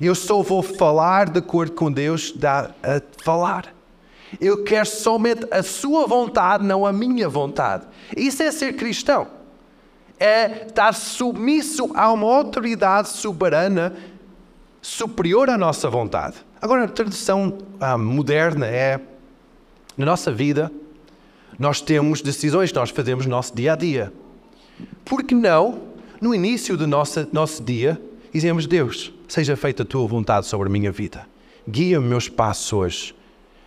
Eu 0.00 0.16
só 0.16 0.42
vou 0.42 0.62
falar 0.62 1.30
de 1.30 1.38
acordo 1.38 1.72
com 1.72 1.92
Deus 1.92 2.32
dá 2.34 2.74
a 2.82 3.00
falar. 3.22 3.73
Eu 4.40 4.64
quero 4.64 4.86
somente 4.86 5.46
a 5.50 5.62
sua 5.62 6.06
vontade, 6.06 6.64
não 6.64 6.86
a 6.86 6.92
minha 6.92 7.28
vontade. 7.28 7.86
Isso 8.16 8.42
é 8.42 8.50
ser 8.50 8.74
cristão. 8.74 9.26
É 10.18 10.66
estar 10.66 10.92
submisso 10.94 11.90
a 11.94 12.12
uma 12.12 12.26
autoridade 12.26 13.08
soberana 13.08 13.94
superior 14.80 15.50
à 15.50 15.58
nossa 15.58 15.88
vontade. 15.88 16.36
Agora, 16.60 16.84
a 16.84 16.88
tradução 16.88 17.58
ah, 17.80 17.98
moderna 17.98 18.66
é: 18.66 19.00
na 19.96 20.06
nossa 20.06 20.30
vida, 20.30 20.70
nós 21.58 21.80
temos 21.80 22.20
decisões 22.20 22.70
que 22.70 22.78
nós 22.78 22.90
fazemos 22.90 23.26
no 23.26 23.30
nosso 23.30 23.54
dia 23.54 23.72
a 23.72 23.76
dia. 23.76 24.12
Por 25.04 25.22
que 25.22 25.34
não, 25.34 25.82
no 26.20 26.34
início 26.34 26.76
do 26.76 26.86
nosso, 26.86 27.26
nosso 27.32 27.62
dia, 27.62 28.00
dizemos: 28.32 28.66
Deus, 28.66 29.12
seja 29.28 29.56
feita 29.56 29.82
a 29.82 29.86
tua 29.86 30.06
vontade 30.06 30.46
sobre 30.46 30.68
a 30.68 30.70
minha 30.70 30.92
vida. 30.92 31.26
Guia-me 31.68 32.06
meus 32.06 32.28
passos 32.28 32.72
hoje. 32.72 33.14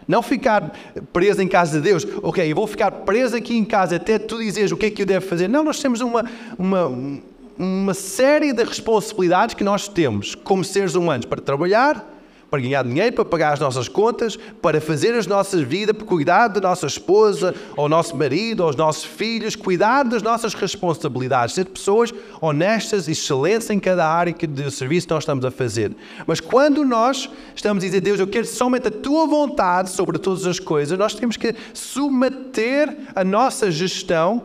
Não 0.07 0.21
ficar 0.21 0.71
preso 1.11 1.41
em 1.41 1.47
casa 1.47 1.79
de 1.79 1.83
Deus. 1.83 2.07
Ok, 2.23 2.49
eu 2.49 2.55
vou 2.55 2.65
ficar 2.65 2.91
preso 2.91 3.35
aqui 3.35 3.57
em 3.57 3.65
casa 3.65 3.97
até 3.97 4.17
tu 4.17 4.37
dizeres 4.37 4.71
o 4.71 4.77
que 4.77 4.85
é 4.85 4.89
que 4.89 5.01
eu 5.01 5.05
devo 5.05 5.25
fazer. 5.25 5.47
Não, 5.47 5.63
nós 5.63 5.81
temos 5.81 5.99
uma, 5.99 6.23
uma, 6.57 7.19
uma 7.57 7.93
série 7.93 8.53
de 8.53 8.63
responsabilidades 8.63 9.53
que 9.53 9.63
nós 9.63 9.87
temos 9.87 10.33
como 10.33 10.63
seres 10.63 10.95
humanos 10.95 11.25
para 11.25 11.41
trabalhar, 11.41 12.16
para 12.49 12.61
ganhar 12.61 12.83
dinheiro, 12.83 13.13
para 13.13 13.25
pagar 13.25 13.53
as 13.53 13.59
nossas 13.59 13.87
contas, 13.87 14.37
para 14.61 14.79
fazer 14.79 15.13
as 15.13 15.27
nossas 15.27 15.61
vidas, 15.61 15.95
para 15.95 16.05
cuidar 16.05 16.47
da 16.47 16.61
nossa 16.61 16.87
esposa, 16.87 17.53
ou 17.75 17.89
nosso 17.89 18.15
marido, 18.15 18.63
ou 18.63 18.69
os 18.69 18.75
nossos 18.75 19.03
filhos, 19.03 19.55
cuidar 19.55 20.03
das 20.03 20.21
nossas 20.21 20.53
responsabilidades, 20.53 21.55
ser 21.55 21.65
pessoas 21.65 22.13
honestas, 22.39 23.07
excelentes 23.07 23.69
em 23.69 23.79
cada 23.79 24.07
área 24.07 24.33
de 24.33 24.71
serviço 24.71 25.07
que 25.07 25.13
nós 25.13 25.23
estamos 25.23 25.43
a 25.43 25.51
fazer. 25.51 25.95
Mas 26.25 26.39
quando 26.39 26.85
nós 26.85 27.29
estamos 27.55 27.83
a 27.83 27.87
dizer, 27.87 28.01
Deus, 28.01 28.19
eu 28.19 28.27
quero 28.27 28.45
somente 28.45 28.87
a 28.87 28.91
tua 28.91 29.27
vontade 29.27 29.89
sobre 29.89 30.17
todas 30.17 30.45
as 30.45 30.59
coisas, 30.59 30.97
nós 30.97 31.13
temos 31.13 31.35
que 31.35 31.53
submeter 31.73 32.95
a 33.13 33.23
nossa 33.23 33.69
gestão, 33.69 34.43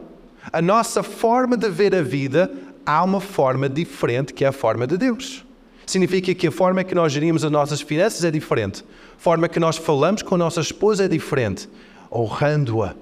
a 0.53 0.61
nossa 0.61 1.03
forma 1.03 1.57
de 1.57 1.69
ver 1.69 1.95
a 1.95 2.03
vida, 2.03 2.51
a 2.85 3.05
uma 3.05 3.21
forma 3.21 3.69
diferente 3.69 4.35
que 4.35 4.45
é 4.45 4.49
a 4.49 4.53
forma 4.53 4.87
de 4.87 4.97
Deus. 4.97 5.45
Significa 5.93 6.35
que 6.35 6.47
a 6.47 6.51
forma 6.51 6.83
que 6.83 6.95
nós 6.95 7.13
gerimos 7.13 7.45
as 7.45 7.51
nossas 7.51 7.83
finanças 7.83 8.25
é 8.25 8.31
diferente. 8.31 8.83
A 9.15 9.21
forma 9.21 9.47
que 9.47 9.61
nós 9.61 9.77
falamos 9.77 10.23
com 10.23 10.37
a 10.37 10.39
nossa 10.39 10.59
esposa 10.59 11.05
é 11.05 11.09
diferente. 11.09 11.69
Honrando-a, 12.11 12.95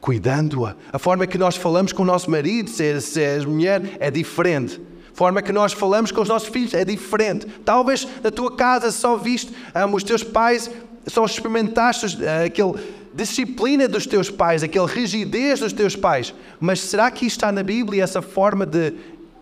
cuidando-a. 0.00 0.74
A 0.92 0.98
forma 0.98 1.24
que 1.24 1.38
nós 1.38 1.54
falamos 1.54 1.92
com 1.92 2.02
o 2.02 2.04
nosso 2.04 2.28
marido, 2.28 2.68
se 2.68 2.82
é, 3.22 3.36
é 3.36 3.46
mulher, 3.46 3.96
é 4.00 4.10
diferente. 4.10 4.80
A 5.14 5.16
forma 5.16 5.40
que 5.40 5.52
nós 5.52 5.72
falamos 5.72 6.10
com 6.10 6.20
os 6.20 6.28
nossos 6.28 6.48
filhos 6.48 6.74
é 6.74 6.84
diferente. 6.84 7.46
Talvez 7.64 8.08
na 8.24 8.32
tua 8.32 8.50
casa 8.56 8.90
só 8.90 9.16
viste 9.16 9.54
um, 9.76 9.94
os 9.94 10.02
teus 10.02 10.24
pais, 10.24 10.68
só 11.06 11.24
experimentaste 11.24 12.06
uh, 12.06 12.76
disciplina 13.14 13.86
dos 13.86 14.04
teus 14.04 14.28
pais, 14.28 14.64
aquela 14.64 14.88
rigidez 14.88 15.60
dos 15.60 15.72
teus 15.72 15.94
pais. 15.94 16.34
Mas 16.58 16.80
será 16.80 17.08
que 17.08 17.24
está 17.24 17.52
na 17.52 17.62
Bíblia 17.62 18.02
essa 18.02 18.20
forma 18.20 18.66
de, 18.66 18.92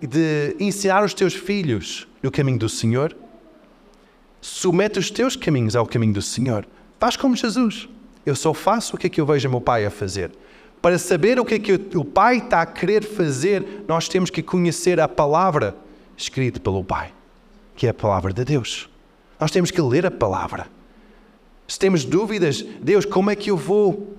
de 0.07 0.57
ensinar 0.59 1.05
os 1.05 1.15
teus 1.15 1.35
filhos? 1.35 2.07
no 2.25 2.31
caminho 2.31 2.59
do 2.59 2.71
Senhor, 2.71 3.15
submete 4.41 4.99
os 4.99 5.11
teus 5.11 5.37
caminhos 5.37 5.77
ao 5.77 5.87
caminho 5.87 6.15
do 6.15 6.23
Senhor. 6.23 6.67
Faz 6.99 7.19
como 7.19 7.37
Jesus. 7.37 7.87
Eu 8.25 8.35
só 8.35 8.55
faço 8.55 8.97
o 8.97 8.99
que 8.99 9.07
é 9.07 9.11
que 9.11 9.21
eu 9.21 9.27
vejo 9.27 9.51
meu 9.51 9.61
Pai 9.61 9.85
a 9.85 9.91
fazer. 9.91 10.33
Para 10.81 10.99
saber 10.99 11.39
o 11.39 11.45
que 11.45 11.55
é 11.55 11.59
que 11.59 11.75
o 11.95 12.05
Pai 12.05 12.39
está 12.39 12.63
a 12.63 12.67
querer 12.67 13.05
fazer, 13.05 13.85
nós 13.87 14.09
temos 14.09 14.31
que 14.31 14.43
conhecer 14.43 14.99
a 14.99 15.07
palavra 15.07 15.77
escrita 16.17 16.59
pelo 16.59 16.83
Pai, 16.83 17.13
que 17.77 17.87
é 17.87 17.91
a 17.91 17.95
palavra 17.95 18.33
de 18.33 18.43
Deus. 18.43 18.89
Nós 19.39 19.51
temos 19.51 19.71
que 19.71 19.83
ler 19.83 20.07
a 20.07 20.11
palavra. 20.11 20.67
Se 21.69 21.79
temos 21.79 22.07
dúvidas, 22.07 22.65
Deus, 22.81 23.05
como 23.05 23.31
é 23.31 23.37
que 23.37 23.51
eu 23.51 23.57
vou 23.57 24.17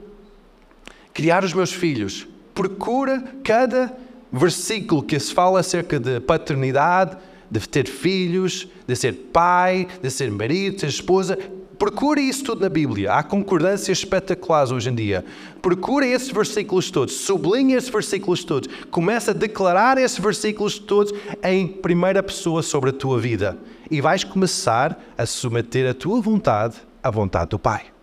criar 1.11 1.43
os 1.43 1.53
meus 1.53 1.73
filhos? 1.73 2.27
Procura 2.53 3.23
cada 3.43 3.91
versículo 4.39 5.03
que 5.03 5.19
se 5.19 5.33
fala 5.33 5.59
acerca 5.59 5.99
de 5.99 6.19
paternidade, 6.19 7.17
de 7.49 7.67
ter 7.67 7.87
filhos, 7.87 8.67
de 8.87 8.95
ser 8.95 9.13
pai, 9.31 9.87
de 10.01 10.09
ser 10.09 10.31
marido, 10.31 10.75
de 10.75 10.81
ser 10.81 10.87
esposa. 10.87 11.37
Procure 11.77 12.21
isso 12.21 12.43
tudo 12.43 12.61
na 12.61 12.69
Bíblia. 12.69 13.13
Há 13.13 13.23
concordâncias 13.23 13.97
espetaculares 13.99 14.71
hoje 14.71 14.89
em 14.89 14.95
dia. 14.95 15.25
Procure 15.61 16.07
esses 16.07 16.29
versículos 16.29 16.89
todos, 16.89 17.15
sublinhe 17.15 17.73
esses 17.73 17.89
versículos 17.89 18.43
todos, 18.43 18.69
começa 18.89 19.31
a 19.31 19.33
declarar 19.33 19.97
esses 19.97 20.19
versículos 20.19 20.79
todos 20.79 21.13
em 21.43 21.67
primeira 21.67 22.23
pessoa 22.23 22.63
sobre 22.63 22.91
a 22.91 22.93
tua 22.93 23.19
vida. 23.19 23.57
E 23.91 24.01
vais 24.01 24.23
começar 24.23 24.99
a 25.17 25.25
submeter 25.25 25.89
a 25.89 25.93
tua 25.93 26.21
vontade 26.21 26.75
à 27.03 27.11
vontade 27.11 27.51
do 27.51 27.59
Pai. 27.59 27.94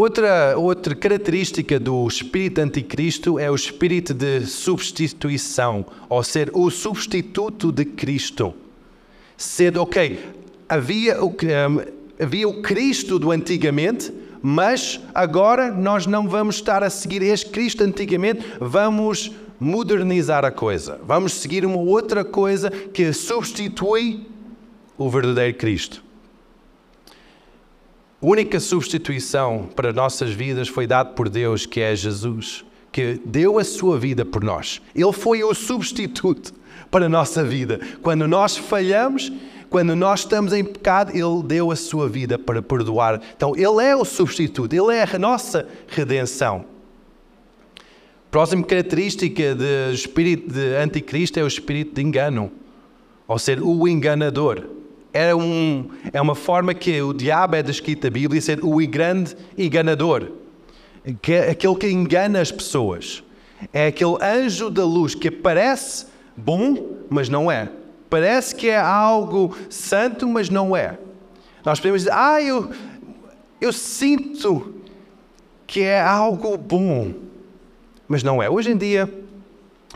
Outra, 0.00 0.56
outra 0.56 0.94
característica 0.94 1.78
do 1.78 2.08
espírito 2.08 2.58
anticristo 2.58 3.38
é 3.38 3.50
o 3.50 3.54
espírito 3.54 4.14
de 4.14 4.46
substituição, 4.46 5.84
ou 6.08 6.22
ser 6.22 6.50
o 6.54 6.70
substituto 6.70 7.70
de 7.70 7.84
Cristo. 7.84 8.54
Ser, 9.36 9.76
ok, 9.76 10.18
havia 10.66 11.22
o, 11.22 11.28
um, 11.28 11.84
havia 12.18 12.48
o 12.48 12.62
Cristo 12.62 13.18
do 13.18 13.30
antigamente, 13.30 14.10
mas 14.40 14.98
agora 15.14 15.70
nós 15.70 16.06
não 16.06 16.26
vamos 16.26 16.54
estar 16.54 16.82
a 16.82 16.88
seguir 16.88 17.20
este 17.20 17.50
Cristo 17.50 17.84
antigamente, 17.84 18.42
vamos 18.58 19.30
modernizar 19.60 20.46
a 20.46 20.50
coisa. 20.50 20.98
Vamos 21.06 21.34
seguir 21.34 21.66
uma 21.66 21.76
outra 21.76 22.24
coisa 22.24 22.70
que 22.70 23.12
substitui 23.12 24.26
o 24.96 25.10
verdadeiro 25.10 25.58
Cristo. 25.58 26.02
A 28.22 28.26
única 28.26 28.60
substituição 28.60 29.66
para 29.74 29.94
nossas 29.94 30.30
vidas 30.30 30.68
foi 30.68 30.86
dada 30.86 31.08
por 31.10 31.30
Deus, 31.30 31.64
que 31.64 31.80
é 31.80 31.96
Jesus, 31.96 32.62
que 32.92 33.18
deu 33.24 33.58
a 33.58 33.64
sua 33.64 33.98
vida 33.98 34.26
por 34.26 34.44
nós. 34.44 34.82
Ele 34.94 35.12
foi 35.12 35.42
o 35.42 35.54
substituto 35.54 36.52
para 36.90 37.06
a 37.06 37.08
nossa 37.08 37.42
vida. 37.42 37.80
Quando 38.02 38.28
nós 38.28 38.58
falhamos, 38.58 39.32
quando 39.70 39.96
nós 39.96 40.20
estamos 40.20 40.52
em 40.52 40.62
pecado, 40.62 41.12
Ele 41.12 41.42
deu 41.46 41.70
a 41.70 41.76
sua 41.76 42.10
vida 42.10 42.38
para 42.38 42.60
perdoar. 42.60 43.22
Então, 43.34 43.54
Ele 43.56 43.82
é 43.82 43.96
o 43.96 44.04
substituto, 44.04 44.74
Ele 44.74 44.94
é 44.94 45.08
a 45.10 45.18
nossa 45.18 45.66
redenção. 45.88 46.66
Próxima 48.30 48.62
característica 48.62 49.54
do 49.54 49.94
espírito 49.94 50.52
de 50.52 50.76
anticristo 50.76 51.40
é 51.40 51.42
o 51.42 51.46
espírito 51.46 51.94
de 51.94 52.02
engano, 52.02 52.52
ou 53.26 53.38
ser 53.38 53.62
o 53.62 53.88
enganador 53.88 54.79
é, 55.12 55.34
um, 55.34 55.88
é 56.12 56.20
uma 56.20 56.34
forma 56.34 56.72
que 56.74 57.00
o 57.02 57.12
diabo 57.12 57.56
é 57.56 57.62
descrito 57.62 58.06
na 58.06 58.10
Bíblia 58.10 58.40
ser 58.40 58.60
o 58.62 58.76
grande 58.86 59.36
enganador, 59.56 60.32
que 61.20 61.32
é 61.32 61.50
aquele 61.50 61.74
que 61.74 61.88
engana 61.88 62.40
as 62.40 62.52
pessoas. 62.52 63.22
É 63.72 63.88
aquele 63.88 64.16
anjo 64.22 64.70
da 64.70 64.84
luz 64.84 65.14
que 65.14 65.30
parece 65.30 66.06
bom, 66.36 66.98
mas 67.10 67.28
não 67.28 67.50
é. 67.50 67.70
Parece 68.08 68.54
que 68.54 68.68
é 68.68 68.78
algo 68.78 69.56
santo, 69.68 70.26
mas 70.26 70.48
não 70.48 70.76
é. 70.76 70.98
Nós 71.64 71.78
podemos 71.78 72.02
dizer, 72.02 72.12
ah, 72.14 72.40
eu, 72.40 72.70
eu 73.60 73.72
sinto 73.72 74.74
que 75.66 75.80
é 75.82 76.00
algo 76.00 76.56
bom, 76.56 77.12
mas 78.08 78.22
não 78.22 78.42
é. 78.42 78.48
Hoje 78.48 78.72
em 78.72 78.76
dia, 78.76 79.12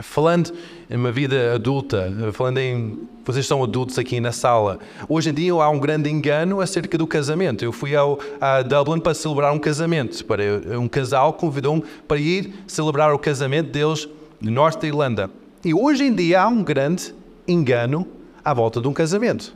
falando 0.01 0.53
uma 0.91 1.11
vida 1.11 1.55
adulta, 1.55 2.13
falando 2.33 2.59
em. 2.59 2.99
Vocês 3.25 3.47
são 3.47 3.63
adultos 3.63 3.99
aqui 3.99 4.21
na 4.21 4.33
sala. 4.33 4.79
Hoje 5.09 5.31
em 5.31 5.35
dia 5.35 5.53
há 5.55 5.71
um 5.71 5.79
grande 5.79 6.11
engano 6.11 6.61
acerca 6.61 6.99
do 6.99 7.07
casamento. 7.07 7.65
Eu 7.65 7.73
fui 7.73 7.97
ao, 7.97 8.19
a 8.39 8.61
Dublin 8.61 9.01
para 9.01 9.15
celebrar 9.15 9.53
um 9.53 9.59
casamento. 9.59 10.23
Para, 10.27 10.43
um 10.79 10.87
casal 10.87 11.33
convidou-me 11.33 11.83
para 12.07 12.19
ir 12.19 12.53
celebrar 12.67 13.15
o 13.15 13.19
casamento 13.19 13.71
deles 13.71 14.07
no 14.41 14.51
norte 14.51 14.83
da 14.83 14.89
Irlanda. 14.89 15.31
E 15.65 15.73
hoje 15.73 16.05
em 16.05 16.15
dia 16.15 16.43
há 16.43 16.49
um 16.49 16.63
grande 16.63 17.15
engano 17.49 18.07
à 18.45 18.53
volta 18.53 18.79
de 18.79 18.89
um 18.89 18.93
casamento. 18.93 19.55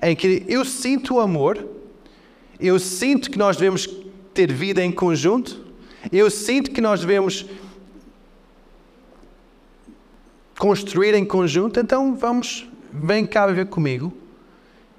Em 0.00 0.16
que 0.16 0.42
eu 0.48 0.64
sinto 0.64 1.20
amor, 1.20 1.66
eu 2.58 2.78
sinto 2.78 3.30
que 3.30 3.38
nós 3.38 3.56
devemos 3.56 3.88
ter 4.32 4.50
vida 4.50 4.82
em 4.82 4.90
conjunto, 4.90 5.64
eu 6.10 6.30
sinto 6.30 6.70
que 6.70 6.80
nós 6.80 7.00
devemos 7.00 7.44
construir 10.58 11.14
em 11.14 11.24
conjunto, 11.24 11.78
então 11.78 12.14
vamos, 12.14 12.68
vem 12.92 13.26
cá 13.26 13.46
viver 13.46 13.66
comigo. 13.66 14.12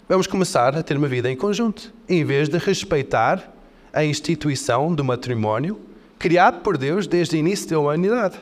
Vamos 0.07 0.27
começar 0.27 0.75
a 0.75 0.83
ter 0.83 0.95
uma 0.95 1.07
vida 1.07 1.29
em 1.29 1.35
conjunto, 1.35 1.93
em 2.07 2.23
vez 2.23 2.47
de 2.47 2.57
respeitar 2.57 3.53
a 3.91 4.05
instituição 4.05 4.93
do 4.93 5.03
matrimónio 5.03 5.79
criado 6.17 6.61
por 6.61 6.77
Deus 6.77 7.07
desde 7.07 7.35
o 7.35 7.39
início 7.39 7.67
da 7.69 7.79
humanidade. 7.79 8.37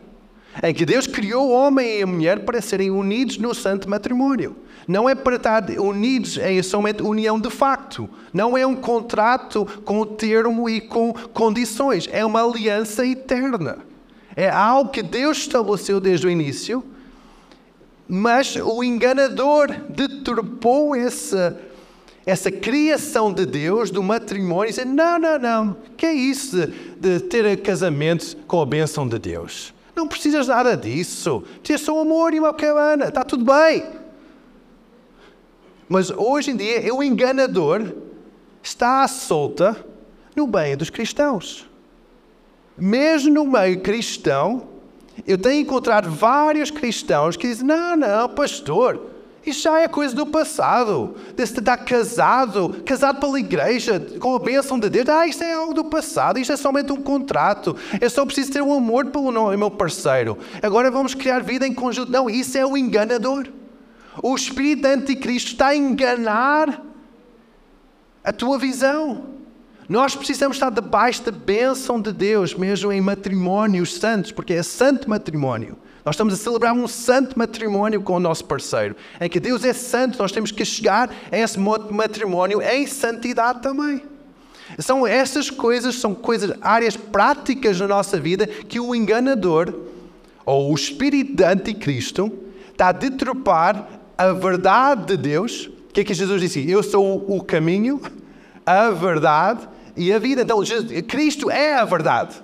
Em 0.64 0.74
que 0.74 0.86
Deus 0.86 1.06
criou 1.06 1.50
o 1.50 1.52
homem 1.52 2.00
e 2.00 2.04
a 2.04 2.08
mulher 2.08 2.46
para 2.46 2.62
serem 2.62 2.90
unidos 2.90 3.38
no 3.38 3.54
santo 3.54 3.90
matrimónio. 3.90 4.56
Não 4.88 5.10
é 5.10 5.16
para 5.16 5.36
estar 5.36 5.70
unidos 5.80 6.38
em 6.38 6.62
somente 6.64 7.02
união 7.04 7.40
de 7.40 7.50
facto. 7.50 8.10
Não 8.32 8.58
é 8.58 8.66
um 8.66 8.76
contrato 8.76 9.66
com 9.84 10.06
termo 10.06 10.70
e 10.70 10.80
com 10.80 11.12
condições. 11.34 12.08
É 12.12 12.24
uma 12.24 12.44
aliança 12.44 13.06
eterna. 13.06 13.80
É 14.36 14.50
algo 14.50 14.92
que 14.92 15.04
Deus 15.04 15.40
estabeleceu 15.40 16.00
desde 16.00 16.28
o 16.28 16.30
início 16.30 16.84
mas 18.08 18.56
o 18.56 18.84
enganador 18.84 19.68
deturpou 19.90 20.96
esse, 20.96 21.36
essa 22.26 22.52
criação 22.52 23.34
de 23.34 23.46
Deus, 23.46 23.90
do 23.90 24.04
matrimônio, 24.04 24.70
e 24.70 24.70
dizer: 24.70 24.86
não, 24.86 25.18
não, 25.18 25.40
não, 25.40 25.78
que 25.98 26.06
é 26.06 26.14
isso 26.14 26.56
de, 26.56 26.68
de 27.00 27.20
ter 27.22 27.62
casamento 27.62 28.38
com 28.48 28.62
a 28.62 28.66
bênção 28.66 29.08
de 29.08 29.18
Deus? 29.18 29.74
Não 29.96 30.08
precisas 30.08 30.48
nada 30.48 30.76
disso. 30.76 31.44
Precisas 31.62 31.86
só 31.86 32.00
amor 32.00 32.34
e 32.34 32.40
uma 32.40 32.54
cabana, 32.54 33.06
está 33.06 33.24
tudo 33.24 33.46
bem. 33.46 33.84
Mas 35.88 36.10
hoje 36.12 36.52
em 36.52 36.58
dia, 36.58 36.94
o 36.94 37.02
enganador 37.02 37.94
está 38.62 39.04
à 39.04 39.08
solta 39.08 39.86
no 40.36 40.48
meio 40.48 40.78
dos 40.78 40.90
cristãos. 40.90 41.70
Mesmo 42.78 43.34
no 43.34 43.46
meio 43.46 43.80
cristão, 43.80 44.68
eu 45.26 45.38
tenho 45.38 45.62
encontrado 45.62 46.10
vários 46.10 46.72
cristãos 46.72 47.38
que 47.38 47.48
dizem: 47.48 47.66
não, 47.66 47.96
não, 47.96 48.30
pastor, 48.30 49.00
isso 49.46 49.62
já 49.62 49.80
é 49.80 49.88
coisa 49.88 50.16
do 50.16 50.26
passado. 50.26 51.16
De 51.36 51.44
estar 51.44 51.78
casado, 51.78 52.82
casado 52.84 53.20
pela 53.20 53.40
igreja, 53.40 54.00
com 54.20 54.36
a 54.36 54.40
bênção 54.40 54.80
de 54.80 54.90
Deus. 54.90 55.08
Ah, 55.08 55.28
isto 55.28 55.44
é 55.44 55.54
algo 55.54 55.74
do 55.74 55.86
passado, 55.86 56.40
isto 56.40 56.52
é 56.52 56.58
somente 56.58 56.92
um 56.92 57.02
contrato. 57.02 57.76
Eu 58.02 58.10
só 58.10 58.26
preciso 58.26 58.52
ter 58.52 58.62
um 58.62 58.74
amor 58.74 59.06
pelo 59.08 59.32
meu 59.56 59.70
parceiro. 59.70 60.38
Agora 60.64 60.90
vamos 60.90 61.14
criar 61.14 61.44
vida 61.44 61.68
em 61.68 61.74
conjunto. 61.74 62.12
Não, 62.12 62.30
isso 62.30 62.58
é 62.58 62.66
o 62.66 62.76
enganador. 62.76 63.48
O 64.24 64.36
espírito 64.36 64.82
de 64.82 64.88
anticristo 64.88 65.52
está 65.52 65.68
a 65.68 65.76
enganar 65.76 66.82
a 68.24 68.34
tua 68.34 68.58
visão. 68.58 69.35
Nós 69.88 70.16
precisamos 70.16 70.58
estar 70.58 70.72
debaixo 70.72 71.24
da 71.24 71.32
bênção 71.32 72.02
de 72.02 72.12
Deus, 72.12 72.56
mesmo 72.56 72.92
em 72.92 73.00
matrimónios 73.00 73.94
santos, 73.94 74.32
porque 74.32 74.54
é 74.54 74.64
santo 74.64 75.08
matrimónio. 75.08 75.78
Nós 76.04 76.16
estamos 76.16 76.34
a 76.34 76.38
celebrar 76.38 76.74
um 76.74 76.88
santo 76.88 77.38
matrimónio 77.38 78.02
com 78.02 78.14
o 78.14 78.20
nosso 78.20 78.46
parceiro, 78.46 78.96
em 79.22 79.30
que 79.30 79.40
Deus 79.40 79.64
é 79.64 79.74
santo, 79.74 80.18
nós 80.18 80.32
temos 80.32 80.52
que 80.52 80.66
chegar 80.66 81.14
a 81.32 81.38
esse 81.38 81.60
matrimónio 81.60 82.62
em 82.62 82.88
santidade 82.88 83.62
também. 83.62 84.02
São 84.80 85.06
essas 85.06 85.52
coisas, 85.52 85.96
são 85.96 86.16
coisas, 86.16 86.58
áreas 86.62 86.98
práticas 86.98 87.80
na 87.80 87.88
nossa 87.88 88.20
vida 88.20 88.48
que 88.48 88.80
o 88.80 88.96
enganador, 88.96 89.72
ou 90.44 90.72
o 90.72 90.76
espírito 90.76 91.36
de 91.36 91.44
anticristo, 91.44 92.32
está 92.72 92.88
a 92.88 92.92
deturpar 92.92 93.88
a 94.18 94.32
verdade 94.32 95.06
de 95.06 95.18
Deus. 95.18 95.68
O 95.68 95.94
que 95.94 96.02
é 96.02 96.04
que 96.04 96.14
Jesus 96.14 96.42
disse? 96.42 96.70
Eu 96.70 96.82
sou 96.82 97.24
o 97.28 97.44
caminho, 97.44 98.02
a 98.66 98.90
verdade 98.90 99.75
e 99.96 100.12
a 100.12 100.20
vida. 100.20 100.42
Então, 100.42 100.60
Cristo 101.08 101.50
é 101.50 101.76
a 101.76 101.86
verdade. 101.86 102.36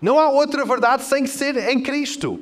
Não 0.00 0.18
há 0.18 0.28
outra 0.28 0.64
verdade 0.64 1.02
sem 1.02 1.26
ser 1.26 1.56
em 1.70 1.80
Cristo. 1.80 2.38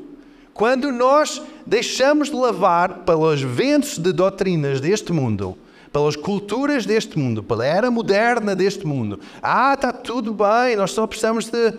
Quando 0.54 0.92
nós 0.92 1.40
deixamos 1.66 2.28
de 2.28 2.36
lavar 2.36 3.00
pelos 3.00 3.40
ventos 3.40 3.98
de 3.98 4.12
doutrinas 4.12 4.80
deste 4.80 5.12
mundo, 5.12 5.56
pelas 5.92 6.16
culturas 6.16 6.84
deste 6.84 7.18
mundo, 7.18 7.42
pela 7.42 7.64
era 7.64 7.90
moderna 7.90 8.54
deste 8.54 8.86
mundo, 8.86 9.20
ah, 9.42 9.74
está 9.74 9.92
tudo 9.92 10.34
bem, 10.34 10.76
nós 10.76 10.90
só 10.90 11.06
precisamos 11.06 11.48
de. 11.48 11.74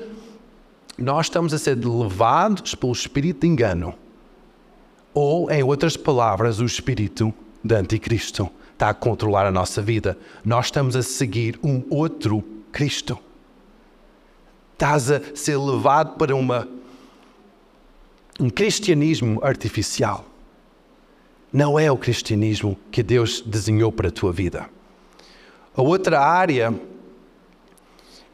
Nós 0.97 1.25
estamos 1.25 1.53
a 1.53 1.57
ser 1.57 1.75
levados 1.75 2.75
pelo 2.75 2.91
espírito 2.91 3.41
de 3.41 3.47
engano. 3.47 3.95
Ou, 5.13 5.49
em 5.51 5.63
outras 5.63 5.97
palavras, 5.97 6.59
o 6.59 6.65
espírito 6.65 7.33
de 7.63 7.75
anticristo 7.75 8.49
está 8.73 8.89
a 8.89 8.93
controlar 8.93 9.45
a 9.45 9.51
nossa 9.51 9.81
vida. 9.81 10.17
Nós 10.43 10.65
estamos 10.65 10.95
a 10.95 11.01
seguir 11.01 11.59
um 11.63 11.83
outro 11.89 12.43
Cristo. 12.71 13.17
Estás 14.73 15.09
a 15.09 15.21
ser 15.35 15.57
levado 15.57 16.17
para 16.17 16.35
uma, 16.35 16.67
um 18.39 18.49
cristianismo 18.49 19.39
artificial. 19.43 20.25
Não 21.51 21.77
é 21.77 21.91
o 21.91 21.97
cristianismo 21.97 22.77
que 22.91 23.03
Deus 23.03 23.41
desenhou 23.41 23.91
para 23.91 24.09
a 24.09 24.11
tua 24.11 24.33
vida. 24.33 24.67
A 25.75 25.81
outra 25.81 26.19
área 26.19 26.73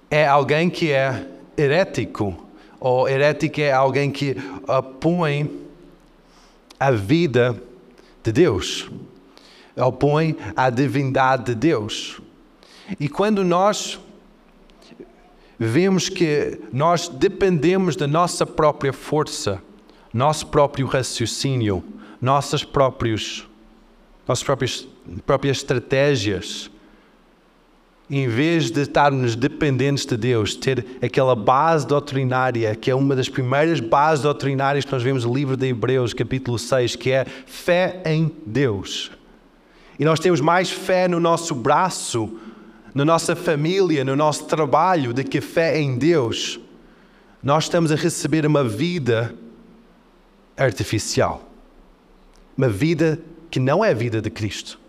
é 0.10 0.26
alguém 0.26 0.70
que 0.70 0.92
é 0.92 1.28
herético, 1.58 2.36
ou 2.80 3.08
herético 3.08 3.60
é 3.60 3.72
alguém 3.72 4.10
que 4.10 4.38
opõe 4.66 5.68
a 6.80 6.92
vida 6.92 7.62
de 8.24 8.32
Deus 8.32 8.90
opõe 9.76 10.36
à 10.56 10.70
divindade 10.70 11.46
de 11.46 11.56
Deus. 11.56 12.20
E 13.00 13.08
quando 13.08 13.44
nós 13.44 14.00
vemos 15.60 16.08
que 16.08 16.60
nós 16.72 17.10
dependemos 17.10 17.96
da 17.96 18.08
nossa 18.08 18.46
própria 18.46 18.94
força, 18.94 19.62
nosso 20.14 20.48
próprio 20.48 20.88
raciocínio, 20.88 21.84
nossas 22.22 22.64
próprios, 22.64 23.48
nossas 24.28 24.44
próprias, 24.44 24.88
próprias 25.26 25.58
estratégias, 25.58 26.72
em 28.10 28.28
vez 28.28 28.72
de 28.72 28.82
estarmos 28.82 29.36
dependentes 29.36 30.06
de 30.06 30.18
Deus, 30.18 30.56
ter 30.56 30.84
aquela 31.00 31.36
base 31.36 31.86
doutrinária, 31.86 32.74
que 32.74 32.90
é 32.90 32.96
uma 32.96 33.16
das 33.16 33.30
primeiras 33.30 33.80
bases 33.80 34.24
doutrinárias 34.24 34.84
que 34.84 34.92
nós 34.92 35.04
vemos 35.04 35.26
no 35.26 35.34
livro 35.34 35.56
de 35.56 35.68
Hebreus, 35.68 36.12
capítulo 36.12 36.58
6, 36.58 36.96
que 36.96 37.12
é 37.12 37.26
fé 37.46 38.02
em 38.06 38.32
Deus 38.48 39.12
e 40.00 40.06
nós 40.06 40.18
temos 40.18 40.40
mais 40.40 40.72
fé 40.72 41.10
no 41.10 41.20
nosso 41.20 41.54
braço, 41.54 42.40
na 42.96 43.04
nossa 43.04 43.36
família, 43.36 44.06
no 44.06 44.16
nosso 44.16 44.46
trabalho, 44.46 45.14
do 45.14 45.22
que 45.26 45.42
fé 45.42 45.78
em 45.78 45.98
Deus, 45.98 46.58
nós 47.44 47.66
estamos 47.66 47.92
a 47.92 47.96
receber 47.96 48.46
uma 48.46 48.64
vida 48.64 49.36
artificial. 50.56 51.44
Uma 52.58 52.70
vida 52.70 53.20
que 53.52 53.60
não 53.60 53.84
é 53.84 53.92
a 53.92 53.94
vida 53.94 54.22
de 54.22 54.30
Cristo. 54.30 54.80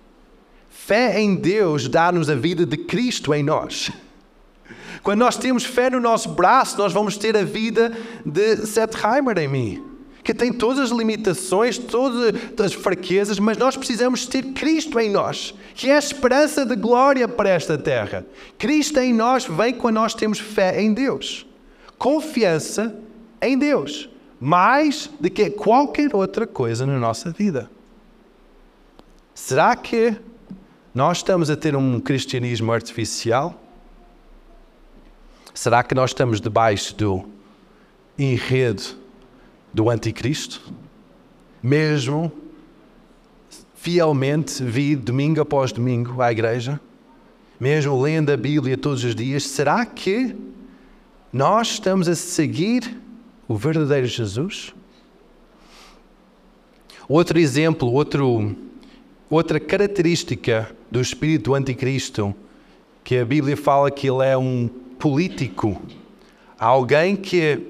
Fé 0.69 1.21
em 1.21 1.35
Deus 1.35 1.89
dá-nos 1.89 2.31
a 2.31 2.37
vida 2.37 2.65
de 2.65 2.77
Cristo 2.77 3.35
em 3.35 3.43
nós. 3.43 3.91
Quando 5.03 5.19
nós 5.19 5.37
temos 5.37 5.65
fé 5.65 5.91
no 5.91 5.99
nosso 5.99 6.29
braço, 6.29 6.79
nós 6.79 6.93
vamos 6.93 7.17
ter 7.17 7.37
a 7.37 7.43
vida 7.43 7.93
de 8.25 8.65
Seth 8.65 8.95
Heimer 9.05 9.39
em 9.39 9.49
mim 9.49 9.90
que 10.23 10.35
tem 10.35 10.53
todas 10.53 10.79
as 10.79 10.91
limitações, 10.91 11.79
todas 11.79 12.35
as 12.59 12.73
fraquezas, 12.73 13.39
mas 13.39 13.57
nós 13.57 13.77
precisamos 13.77 14.27
ter 14.27 14.43
Cristo 14.53 14.99
em 14.99 15.11
nós, 15.11 15.55
que 15.75 15.89
é 15.89 15.97
a 15.97 15.99
esperança 15.99 16.65
de 16.65 16.77
glória 16.77 17.27
para 17.27 17.49
esta 17.49 17.79
terra. 17.79 18.27
Cristo 18.59 18.99
em 18.99 19.15
nós 19.15 19.47
vem 19.47 19.73
quando 19.73 19.95
nós 19.95 20.15
temos 20.15 20.39
fé 20.39 20.81
em 20.81 20.93
Deus, 20.93 21.47
confiança 21.99 22.95
em 23.41 23.59
Deus, 23.59 24.09
mais 24.39 25.11
do 25.19 25.31
que 25.31 25.51
qualquer 25.51 26.15
outra 26.15 26.47
coisa 26.47 26.87
na 26.87 26.99
nossa 26.99 27.31
vida. 27.31 27.71
Será 29.35 29.75
que 29.75 30.15
nós 30.95 31.19
estamos 31.19 31.49
a 31.49 31.57
ter 31.57 31.75
um 31.75 31.99
cristianismo 31.99 32.73
artificial? 32.73 33.59
Será 35.55 35.83
que 35.83 35.95
nós 35.95 36.11
estamos 36.11 36.41
debaixo 36.41 36.95
do 36.95 37.25
enredo 38.19 39.00
do 39.73 39.89
anticristo, 39.89 40.73
mesmo 41.63 42.33
fielmente 43.75 44.63
vir 44.63 44.97
domingo 44.97 45.41
após 45.41 45.73
domingo 45.73 46.21
à 46.21 46.31
igreja, 46.31 46.81
mesmo 47.59 48.01
lendo 48.01 48.31
a 48.31 48.37
Bíblia 48.37 48.77
todos 48.77 49.05
os 49.05 49.15
dias, 49.15 49.45
será 49.45 49.87
que 49.87 50.37
nós 51.33 51.73
estamos 51.73 52.09
a 52.09 52.15
seguir 52.15 53.01
o 53.47 53.57
verdadeiro 53.57 54.07
Jesus? 54.07 54.75
Outro 57.09 57.39
exemplo, 57.39 57.91
outro, 57.93 58.55
outra 59.29 59.59
característica 59.59 60.75
do 60.91 61.01
espírito 61.01 61.55
anticristo, 61.55 62.35
que 63.03 63.17
a 63.17 63.25
Bíblia 63.25 63.57
fala 63.57 63.91
que 63.91 64.09
ele 64.09 64.25
é 64.25 64.37
um 64.37 64.69
político, 64.99 65.81
alguém 66.59 67.17
que 67.17 67.67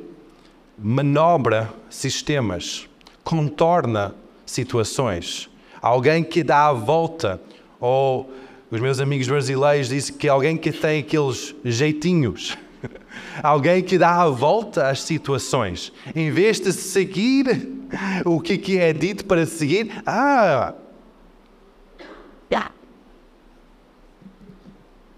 manobra 0.82 1.72
sistemas, 1.90 2.88
contorna 3.22 4.14
situações. 4.46 5.50
Alguém 5.82 6.24
que 6.24 6.42
dá 6.42 6.68
a 6.68 6.72
volta, 6.72 7.40
ou 7.78 8.32
os 8.70 8.80
meus 8.80 8.98
amigos 8.98 9.28
brasileiros 9.28 9.88
dizem 9.88 10.16
que 10.16 10.28
alguém 10.28 10.56
que 10.56 10.72
tem 10.72 11.00
aqueles 11.00 11.54
jeitinhos. 11.64 12.56
Alguém 13.42 13.82
que 13.82 13.98
dá 13.98 14.22
a 14.22 14.28
volta 14.28 14.88
às 14.88 15.02
situações. 15.02 15.92
Em 16.14 16.30
vez 16.30 16.58
de 16.58 16.72
seguir 16.72 17.68
o 18.24 18.40
que 18.40 18.78
é 18.78 18.90
dito 18.94 19.26
para 19.26 19.44
seguir, 19.44 20.02
ah, 20.06 20.72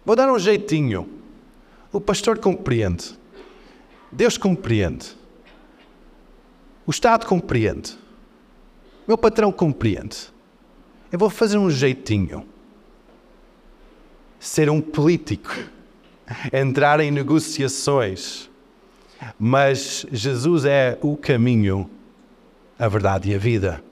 vou 0.04 0.16
dar 0.16 0.32
um 0.32 0.38
jeitinho. 0.38 1.08
O 1.92 2.00
pastor 2.00 2.38
compreende. 2.38 3.16
Deus 4.10 4.36
compreende. 4.36 5.21
O 6.86 6.90
Estado 6.90 7.26
compreende. 7.26 7.92
O 7.92 9.08
meu 9.08 9.18
patrão 9.18 9.52
compreende. 9.52 10.32
Eu 11.10 11.18
vou 11.18 11.30
fazer 11.30 11.58
um 11.58 11.70
jeitinho. 11.70 12.44
Ser 14.40 14.68
um 14.68 14.80
político. 14.80 15.54
Entrar 16.52 17.00
em 17.00 17.10
negociações. 17.10 18.50
Mas 19.38 20.04
Jesus 20.10 20.64
é 20.64 20.98
o 21.00 21.16
caminho, 21.16 21.88
a 22.78 22.88
verdade 22.88 23.30
e 23.30 23.34
a 23.34 23.38
vida. 23.38 23.82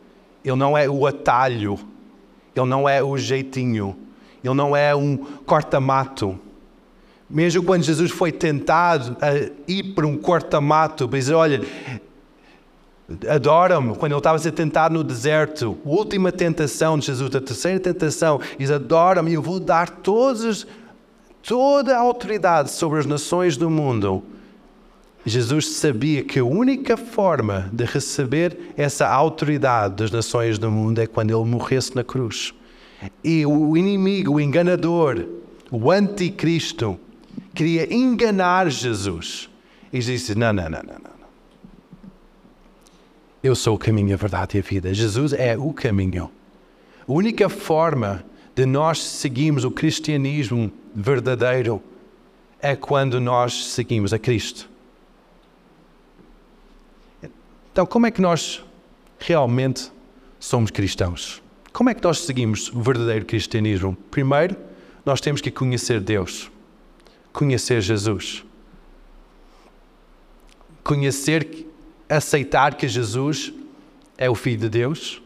Ele 0.45 0.57
não 0.57 0.77
é 0.77 0.89
o 0.89 1.07
atalho. 1.07 1.79
Ele 2.57 2.67
não 2.67 2.89
é 2.89 3.03
o 3.03 3.17
jeitinho. 3.17 3.97
Ele 4.43 4.55
não 4.55 4.75
é 4.75 4.95
um 4.97 5.17
corta-mato. 5.17 6.39
Mesmo 7.29 7.63
quando 7.63 7.85
Jesus 7.85 8.11
foi 8.11 8.33
tentado 8.33 9.17
a 9.21 9.35
ir 9.69 9.95
para 9.95 10.05
um 10.05 10.17
corta-mato, 10.17 11.09
para 11.09 11.19
dizer: 11.19 11.35
Olha, 11.35 11.61
adora-me. 13.29 13.95
Quando 13.97 14.13
ele 14.13 14.19
estava 14.19 14.37
a 14.37 14.39
ser 14.39 14.53
tentado 14.53 14.95
no 14.95 15.05
deserto, 15.05 15.79
a 15.85 15.89
última 15.89 16.31
tentação 16.31 16.99
de 16.99 17.07
Jesus, 17.07 17.35
a 17.35 17.41
terceira 17.41 17.81
tentação, 17.81 18.41
diz: 18.59 18.71
Adora-me, 18.71 19.33
eu 19.33 19.43
vou 19.43 19.59
dar 19.59 19.89
todas, 19.89 20.67
toda 21.43 21.97
a 21.97 22.01
autoridade 22.01 22.71
sobre 22.71 23.01
as 23.01 23.07
nações 23.07 23.57
do 23.57 23.69
mundo. 23.69 24.23
Jesus 25.25 25.77
sabia 25.77 26.23
que 26.25 26.39
a 26.39 26.45
única 26.45 26.97
forma 26.97 27.69
de 27.73 27.85
receber 27.85 28.73
essa 28.77 29.07
autoridade 29.07 29.97
das 29.97 30.11
nações 30.11 30.59
do 30.59 30.71
mundo 30.71 30.99
é 30.99 31.07
quando 31.07 31.31
ele 31.31 31.45
morresse 31.45 31.95
na 31.95 32.03
cruz. 32.03 32.55
E 33.23 33.45
o 33.45 33.77
inimigo, 33.77 34.35
o 34.35 34.41
enganador, 34.41 35.27
o 35.71 35.91
anticristo, 35.91 36.99
queria 37.55 37.93
enganar 37.93 38.71
Jesus. 38.71 39.51
E 39.93 39.99
disse: 39.99 40.35
não, 40.35 40.53
não, 40.53 40.71
não, 40.71 40.81
não. 40.83 41.20
Eu 43.43 43.55
sou 43.55 43.77
o 43.77 43.79
caminho, 43.79 44.13
a 44.13 44.17
verdade 44.19 44.59
e 44.59 44.61
a 44.61 44.63
vida. 44.63 44.93
Jesus 44.93 45.33
é 45.33 45.57
o 45.57 45.73
caminho. 45.73 46.31
A 47.09 47.13
única 47.13 47.49
forma 47.49 48.23
de 48.55 48.67
nós 48.67 49.03
seguirmos 49.03 49.65
o 49.65 49.71
cristianismo 49.71 50.71
verdadeiro 50.95 51.83
é 52.61 52.77
quando 52.77 53.19
nós 53.19 53.69
seguimos 53.69 54.13
a 54.13 54.19
Cristo. 54.19 54.69
Então, 57.73 57.87
como 57.87 58.07
é 58.07 58.11
que 58.11 58.21
nós 58.21 58.63
realmente 59.19 59.91
somos 60.39 60.71
cristãos? 60.71 61.43
Como 61.73 61.89
é 61.89 61.95
que 61.95 62.03
nós 62.03 62.21
seguimos 62.21 62.69
o 62.69 62.83
verdadeiro 62.83 63.25
cristianismo? 63.25 63.97
Primeiro, 64.11 64.57
nós 65.05 65.21
temos 65.21 65.41
que 65.41 65.51
conhecer 65.51 66.01
Deus, 66.01 66.51
conhecer 67.33 67.81
Jesus, 67.81 68.45
conhecer, 70.85 71.67
aceitar 72.11 72.75
que 72.75 72.89
Jesus 72.89 73.53
é 74.19 74.29
o 74.29 74.35
Filho 74.35 74.59
de 74.59 74.69
Deus, 74.69 75.23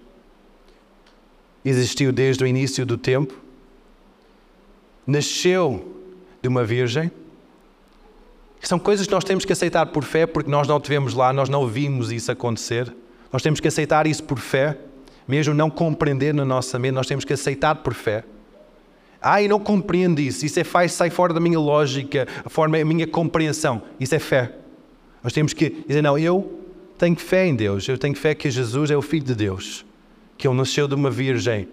existiu 1.64 2.12
desde 2.12 2.44
o 2.44 2.46
início 2.46 2.84
do 2.84 2.98
tempo, 2.98 3.34
nasceu 5.06 5.96
de 6.42 6.48
uma 6.48 6.62
virgem. 6.62 7.10
São 8.60 8.78
coisas 8.78 9.06
que 9.06 9.12
nós 9.12 9.24
temos 9.24 9.44
que 9.44 9.52
aceitar 9.52 9.86
por 9.86 10.04
fé, 10.04 10.26
porque 10.26 10.50
nós 10.50 10.68
não 10.68 10.78
tivemos 10.78 11.14
lá, 11.14 11.32
nós 11.32 11.48
não 11.48 11.66
vimos 11.66 12.12
isso 12.12 12.30
acontecer. 12.30 12.94
Nós 13.32 13.42
temos 13.42 13.60
que 13.60 13.68
aceitar 13.68 14.06
isso 14.06 14.22
por 14.22 14.38
fé 14.38 14.78
mesmo 15.26 15.54
não 15.54 15.70
compreender 15.70 16.34
na 16.34 16.44
nossa 16.44 16.78
mente, 16.78 16.92
nós 16.92 17.06
temos 17.06 17.24
que 17.24 17.32
aceitar 17.32 17.76
por 17.76 17.94
fé. 17.94 18.24
Ah, 19.20 19.40
e 19.40 19.48
não 19.48 19.58
compreendo 19.58 20.20
isso, 20.20 20.44
isso 20.44 20.60
é 20.60 20.64
faz, 20.64 20.92
sai 20.92 21.08
fora 21.08 21.32
da 21.32 21.40
minha 21.40 21.58
lógica, 21.58 22.28
a 22.44 22.50
forma, 22.50 22.76
a 22.76 22.84
minha 22.84 23.06
compreensão. 23.06 23.82
Isso 23.98 24.14
é 24.14 24.18
fé. 24.18 24.54
Nós 25.22 25.32
temos 25.32 25.54
que 25.54 25.82
dizer, 25.88 26.02
não, 26.02 26.18
eu 26.18 26.63
tenho 26.98 27.16
fé 27.16 27.46
em 27.46 27.54
Deus, 27.54 27.88
eu 27.88 27.98
tenho 27.98 28.14
fé 28.14 28.34
que 28.34 28.50
Jesus 28.50 28.90
é 28.90 28.96
o 28.96 29.02
Filho 29.02 29.24
de 29.24 29.34
Deus, 29.34 29.84
que 30.36 30.46
Ele 30.46 30.56
nasceu 30.56 30.86
de 30.86 30.94
uma 30.94 31.10
virgem, 31.10 31.68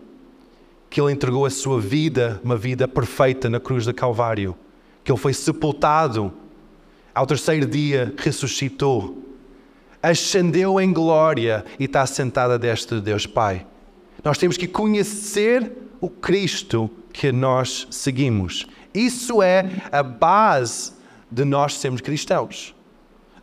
que 0.89 0.99
Ele 0.99 1.11
entregou 1.11 1.45
a 1.45 1.49
sua 1.49 1.79
vida, 1.79 2.41
uma 2.43 2.57
vida 2.57 2.87
perfeita 2.87 3.49
na 3.49 3.59
cruz 3.59 3.85
do 3.85 3.93
Calvário, 3.93 4.55
que 5.03 5.11
Ele 5.11 5.19
foi 5.19 5.33
sepultado, 5.33 6.33
ao 7.13 7.25
terceiro 7.25 7.65
dia 7.65 8.13
ressuscitou, 8.17 9.21
ascendeu 10.01 10.79
em 10.79 10.91
glória 10.91 11.65
e 11.79 11.85
está 11.85 12.05
sentada 12.05 12.57
deste 12.57 12.95
de 12.95 13.01
Deus 13.01 13.25
Pai. 13.25 13.65
Nós 14.23 14.37
temos 14.37 14.57
que 14.57 14.67
conhecer 14.67 15.71
o 15.99 16.09
Cristo 16.09 16.89
que 17.13 17.31
nós 17.31 17.87
seguimos. 17.91 18.65
Isso 18.93 19.41
é 19.41 19.69
a 19.91 20.01
base 20.01 20.93
de 21.29 21.45
nós 21.45 21.75
sermos 21.75 22.01
cristãos. 22.01 22.75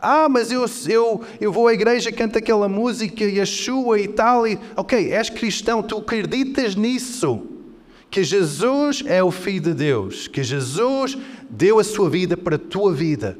Ah, 0.01 0.29
mas 0.29 0.53
eu, 0.53 0.65
eu, 0.87 1.25
eu 1.41 1.53
vou 1.53 1.67
à 1.67 1.75
igreja, 1.75 2.13
canto 2.13 2.39
aquela 2.39 2.69
música 2.69 3.25
e 3.25 3.41
a 3.41 3.47
chuva 3.47 3.99
e 3.99 4.07
tal. 4.07 4.47
E... 4.47 4.59
Ok, 4.77 5.13
és 5.13 5.29
cristão, 5.29 5.83
tu 5.83 5.99
acreditas 5.99 6.77
nisso. 6.77 7.43
Que 8.11 8.23
Jesus 8.23 9.03
é 9.07 9.23
o 9.23 9.31
Filho 9.31 9.61
de 9.61 9.75
Deus, 9.75 10.29
que 10.29 10.43
Jesus 10.43 11.19
deu 11.51 11.79
a 11.79 11.85
sua 11.85 12.09
vida 12.09 12.37
para 12.37 12.57
a 12.57 12.59
tua 12.59 12.93
vida, 12.93 13.37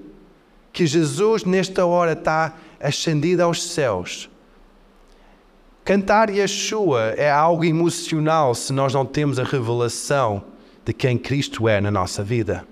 que 0.73 0.87
Jesus 0.87 1.45
nesta 1.45 1.87
hora 1.87 2.13
está 2.13 2.55
ascendida 2.81 3.45
aos 3.45 3.63
céus. 3.63 4.29
Cantar 5.85 6.29
Yeshua 6.29 7.15
é 7.17 7.31
algo 7.31 7.65
emocional 7.65 8.55
se 8.55 8.75
nós 8.75 8.93
não 8.93 9.07
temos 9.07 9.39
a 9.39 9.45
revelação 9.45 10.45
de 10.85 10.93
quem 10.93 11.17
Cristo 11.17 11.67
é 11.67 11.81
na 11.81 11.91
nossa 11.91 12.23
vida. 12.23 12.67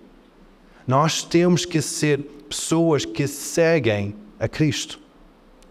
Nós 0.87 1.23
temos 1.23 1.65
que 1.65 1.81
ser 1.81 2.36
pessoas 2.49 3.05
que 3.05 3.27
seguem 3.27 4.15
a 4.39 4.49
Cristo, 4.49 5.01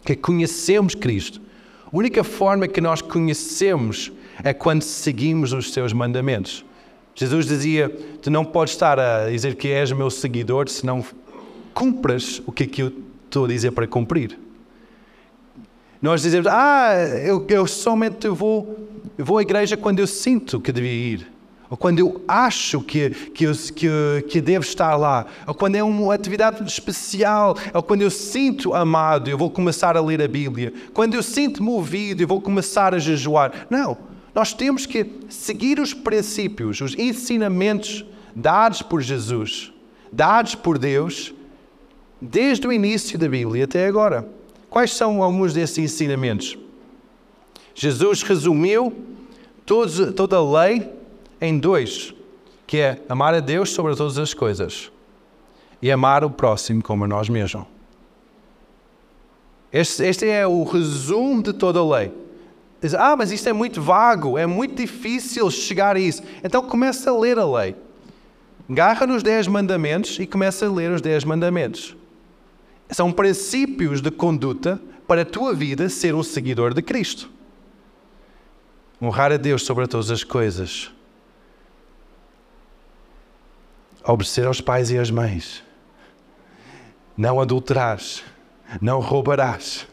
que 0.04 0.16
conhecemos 0.16 0.96
Cristo. 0.96 1.42
A 1.86 1.98
única 1.98 2.24
forma 2.24 2.68
que 2.68 2.82
nós 2.82 3.02
conhecemos 3.02 4.12
é 4.44 4.54
quando 4.54 4.82
seguimos 4.82 5.54
os 5.54 5.72
seus 5.72 5.94
mandamentos. 5.94 6.66
Jesus 7.14 7.48
dizia: 7.48 7.90
Tu 8.22 8.30
não 8.30 8.44
podes 8.44 8.74
estar 8.74 9.00
a 9.00 9.30
dizer 9.30 9.56
que 9.56 9.70
és 9.70 9.92
meu 9.92 10.10
seguidor 10.10 10.68
se 10.68 10.86
não 10.86 11.04
cumpras 11.74 12.42
o 12.46 12.52
que 12.52 12.82
eu 12.82 12.92
estou 13.26 13.46
a 13.46 13.48
dizer 13.48 13.72
para 13.72 13.88
cumprir. 13.88 14.38
Nós 16.02 16.22
dizemos, 16.22 16.48
ah, 16.48 16.94
eu, 17.24 17.46
eu 17.50 17.66
somente 17.66 18.28
vou, 18.28 18.88
vou 19.18 19.38
à 19.38 19.42
igreja 19.42 19.76
quando 19.76 20.00
eu 20.00 20.08
sinto 20.08 20.60
que 20.60 20.72
devia 20.72 20.92
ir. 20.92 21.35
Ou 21.70 21.76
quando 21.76 22.00
eu 22.00 22.24
acho 22.28 22.82
que, 22.82 23.10
que, 23.10 23.46
que, 23.74 23.90
que 24.30 24.42
devo 24.42 24.64
estar 24.64 24.96
lá. 24.96 25.26
Ou 25.48 25.54
quando 25.54 25.76
é 25.76 25.84
uma 25.84 26.14
atividade 26.14 26.64
especial. 26.70 27.58
Ou 27.74 27.82
quando 27.82 28.02
eu 28.02 28.12
sinto 28.12 28.74
amado, 28.74 29.30
eu 29.30 29.38
vou 29.38 29.50
começar 29.50 29.98
a 29.98 30.02
ler 30.02 30.22
a 30.22 30.28
Bíblia. 30.28 30.74
Quando 30.94 31.16
eu 31.16 31.24
sinto 31.24 31.64
movido, 31.64 32.22
eu 32.22 32.28
vou 32.28 32.40
começar 32.40 32.94
a 32.94 33.00
jejuar. 33.00 33.68
Não. 33.70 33.98
Nós 34.34 34.54
temos 34.54 34.86
que 34.86 35.06
seguir 35.30 35.80
os 35.80 35.94
princípios, 35.94 36.82
os 36.82 36.94
ensinamentos 36.98 38.06
dados 38.36 38.82
por 38.82 39.02
Jesus, 39.02 39.72
dados 40.12 40.56
por 40.56 40.78
Deus, 40.78 41.34
desde 42.22 42.68
o 42.68 42.74
início 42.74 43.18
da 43.18 43.30
Bíblia 43.30 43.64
até 43.64 43.88
agora. 43.88 44.28
Quais 44.70 44.92
são 44.92 45.24
alguns 45.24 45.54
desses 45.54 45.78
ensinamentos? 45.78 46.58
Jesus 47.74 48.24
resumiu 48.24 48.94
todos, 49.66 50.14
toda 50.14 50.36
a 50.36 50.64
lei 50.64 50.90
em 51.40 51.58
dois, 51.58 52.14
que 52.66 52.78
é 52.78 53.02
amar 53.08 53.34
a 53.34 53.40
Deus 53.40 53.72
sobre 53.72 53.96
todas 53.96 54.18
as 54.18 54.34
coisas 54.34 54.92
e 55.82 55.92
amar 55.92 56.24
o 56.24 56.30
próximo 56.30 56.82
como 56.82 57.04
a 57.04 57.08
nós 57.08 57.30
mesmos. 57.30 57.66
Este, 59.72 60.04
este 60.04 60.28
é 60.28 60.48
o 60.48 60.64
resumo 60.64 61.44
de 61.44 61.54
toda 61.54 61.80
a 61.80 61.98
lei. 61.98 62.12
Diz, 62.82 62.94
ah, 62.94 63.16
mas 63.18 63.32
isto 63.32 63.50
é 63.50 63.54
muito 63.54 63.82
vago, 63.82 64.38
é 64.38 64.46
muito 64.46 64.76
difícil 64.76 65.50
chegar 65.52 65.96
a 65.96 66.00
isso. 66.00 66.24
Então 66.44 66.64
começa 66.64 67.12
a 67.12 67.18
ler 67.18 67.38
a 67.38 67.46
lei. 67.46 67.76
Agarra 68.70 69.06
nos 69.06 69.22
dez 69.22 69.48
mandamentos 69.48 70.18
e 70.20 70.26
começa 70.26 70.66
a 70.66 70.72
ler 70.72 70.92
os 70.92 71.02
dez 71.02 71.24
mandamentos. 71.24 71.96
São 72.90 73.12
princípios 73.12 74.02
de 74.02 74.10
conduta 74.12 74.80
para 75.08 75.22
a 75.22 75.26
tua 75.26 75.54
vida 75.54 75.90
ser 75.90 76.16
um 76.16 76.24
seguidor 76.24 76.74
de 76.74 76.82
Cristo. 76.82 77.30
Honrar 79.02 79.32
a 79.32 79.38
Deus 79.38 79.64
sobre 79.64 79.88
todas 79.88 80.10
as 80.10 80.24
coisas. 80.24 80.92
Obedecer 84.08 84.46
aos 84.46 84.62
pais 84.62 84.92
e 84.92 84.98
às 84.98 85.10
mães. 85.10 85.64
Não 87.18 87.40
adulterarás. 87.40 88.24
Não 88.82 89.00
roubarás. 89.00 89.88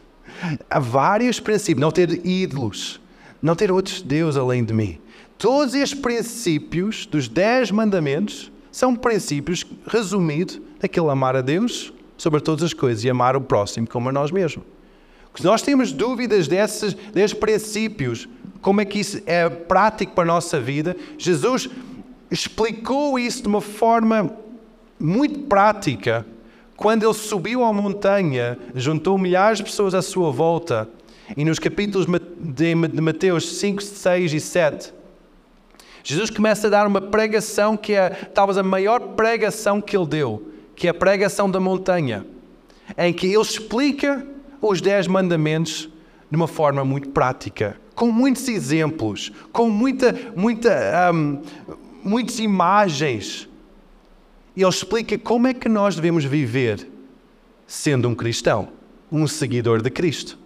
Há 0.69 0.79
vários 0.79 1.39
princípios. 1.39 1.81
Não 1.81 1.91
ter 1.91 2.25
ídolos. 2.25 3.01
Não 3.41 3.55
ter 3.55 3.71
outros 3.71 4.01
deuses 4.01 4.37
além 4.37 4.63
de 4.63 4.73
mim. 4.73 4.99
Todos 5.37 5.73
estes 5.73 5.99
princípios 5.99 7.05
dos 7.05 7.27
dez 7.27 7.71
mandamentos 7.71 8.51
são 8.71 8.95
princípios 8.95 9.65
resumidos 9.87 10.61
naquele 10.81 11.09
amar 11.09 11.35
a 11.35 11.41
Deus 11.41 11.93
sobre 12.17 12.39
todas 12.39 12.63
as 12.63 12.73
coisas 12.73 13.03
e 13.03 13.09
amar 13.09 13.35
o 13.35 13.41
próximo 13.41 13.87
como 13.87 14.09
a 14.09 14.11
nós 14.11 14.31
mesmos. 14.31 14.65
Se 15.35 15.43
nós 15.43 15.61
temos 15.61 15.91
dúvidas 15.91 16.47
desses, 16.47 16.93
desses 16.93 17.37
princípios, 17.37 18.27
como 18.61 18.81
é 18.81 18.85
que 18.85 18.99
isso 18.99 19.21
é 19.25 19.49
prático 19.49 20.13
para 20.13 20.23
a 20.23 20.27
nossa 20.27 20.59
vida, 20.59 20.95
Jesus 21.17 21.69
explicou 22.33 23.17
isso 23.19 23.43
de 23.43 23.47
uma 23.47 23.61
forma 23.61 24.35
muito 24.99 25.39
prática. 25.41 26.25
Quando 26.75 27.03
ele 27.03 27.13
subiu 27.13 27.63
à 27.63 27.71
montanha, 27.71 28.57
juntou 28.73 29.17
milhares 29.17 29.59
de 29.59 29.65
pessoas 29.65 29.93
à 29.93 30.01
sua 30.01 30.31
volta, 30.31 30.89
e 31.37 31.45
nos 31.45 31.59
capítulos 31.59 32.05
de 32.39 32.75
Mateus 32.75 33.57
5, 33.59 33.81
6 33.81 34.33
e 34.33 34.39
7, 34.39 34.93
Jesus 36.03 36.29
começa 36.29 36.67
a 36.67 36.69
dar 36.69 36.85
uma 36.85 36.99
pregação 36.99 37.77
que 37.77 37.93
é 37.93 38.09
talvez 38.09 38.57
a 38.57 38.63
maior 38.63 38.99
pregação 38.99 39.79
que 39.79 39.95
ele 39.95 40.07
deu 40.07 40.53
que 40.75 40.87
é 40.87 40.89
a 40.89 40.93
pregação 40.93 41.49
da 41.49 41.59
montanha, 41.59 42.25
em 42.97 43.13
que 43.13 43.27
ele 43.27 43.41
explica 43.41 44.25
os 44.61 44.81
dez 44.81 45.07
mandamentos 45.07 45.89
de 46.29 46.35
uma 46.35 46.47
forma 46.47 46.83
muito 46.83 47.09
prática, 47.09 47.77
com 47.95 48.11
muitos 48.11 48.47
exemplos, 48.47 49.31
com 49.51 49.69
muita, 49.69 50.15
muita, 50.35 51.11
um, 51.13 51.41
muitas 52.03 52.39
imagens. 52.39 53.47
E 54.55 54.61
ele 54.61 54.69
explica 54.69 55.17
como 55.17 55.47
é 55.47 55.53
que 55.53 55.67
nós 55.67 55.95
devemos 55.95 56.23
viver 56.23 56.87
sendo 57.65 58.07
um 58.07 58.15
cristão, 58.15 58.69
um 59.11 59.25
seguidor 59.27 59.81
de 59.81 59.89
Cristo. 59.89 60.37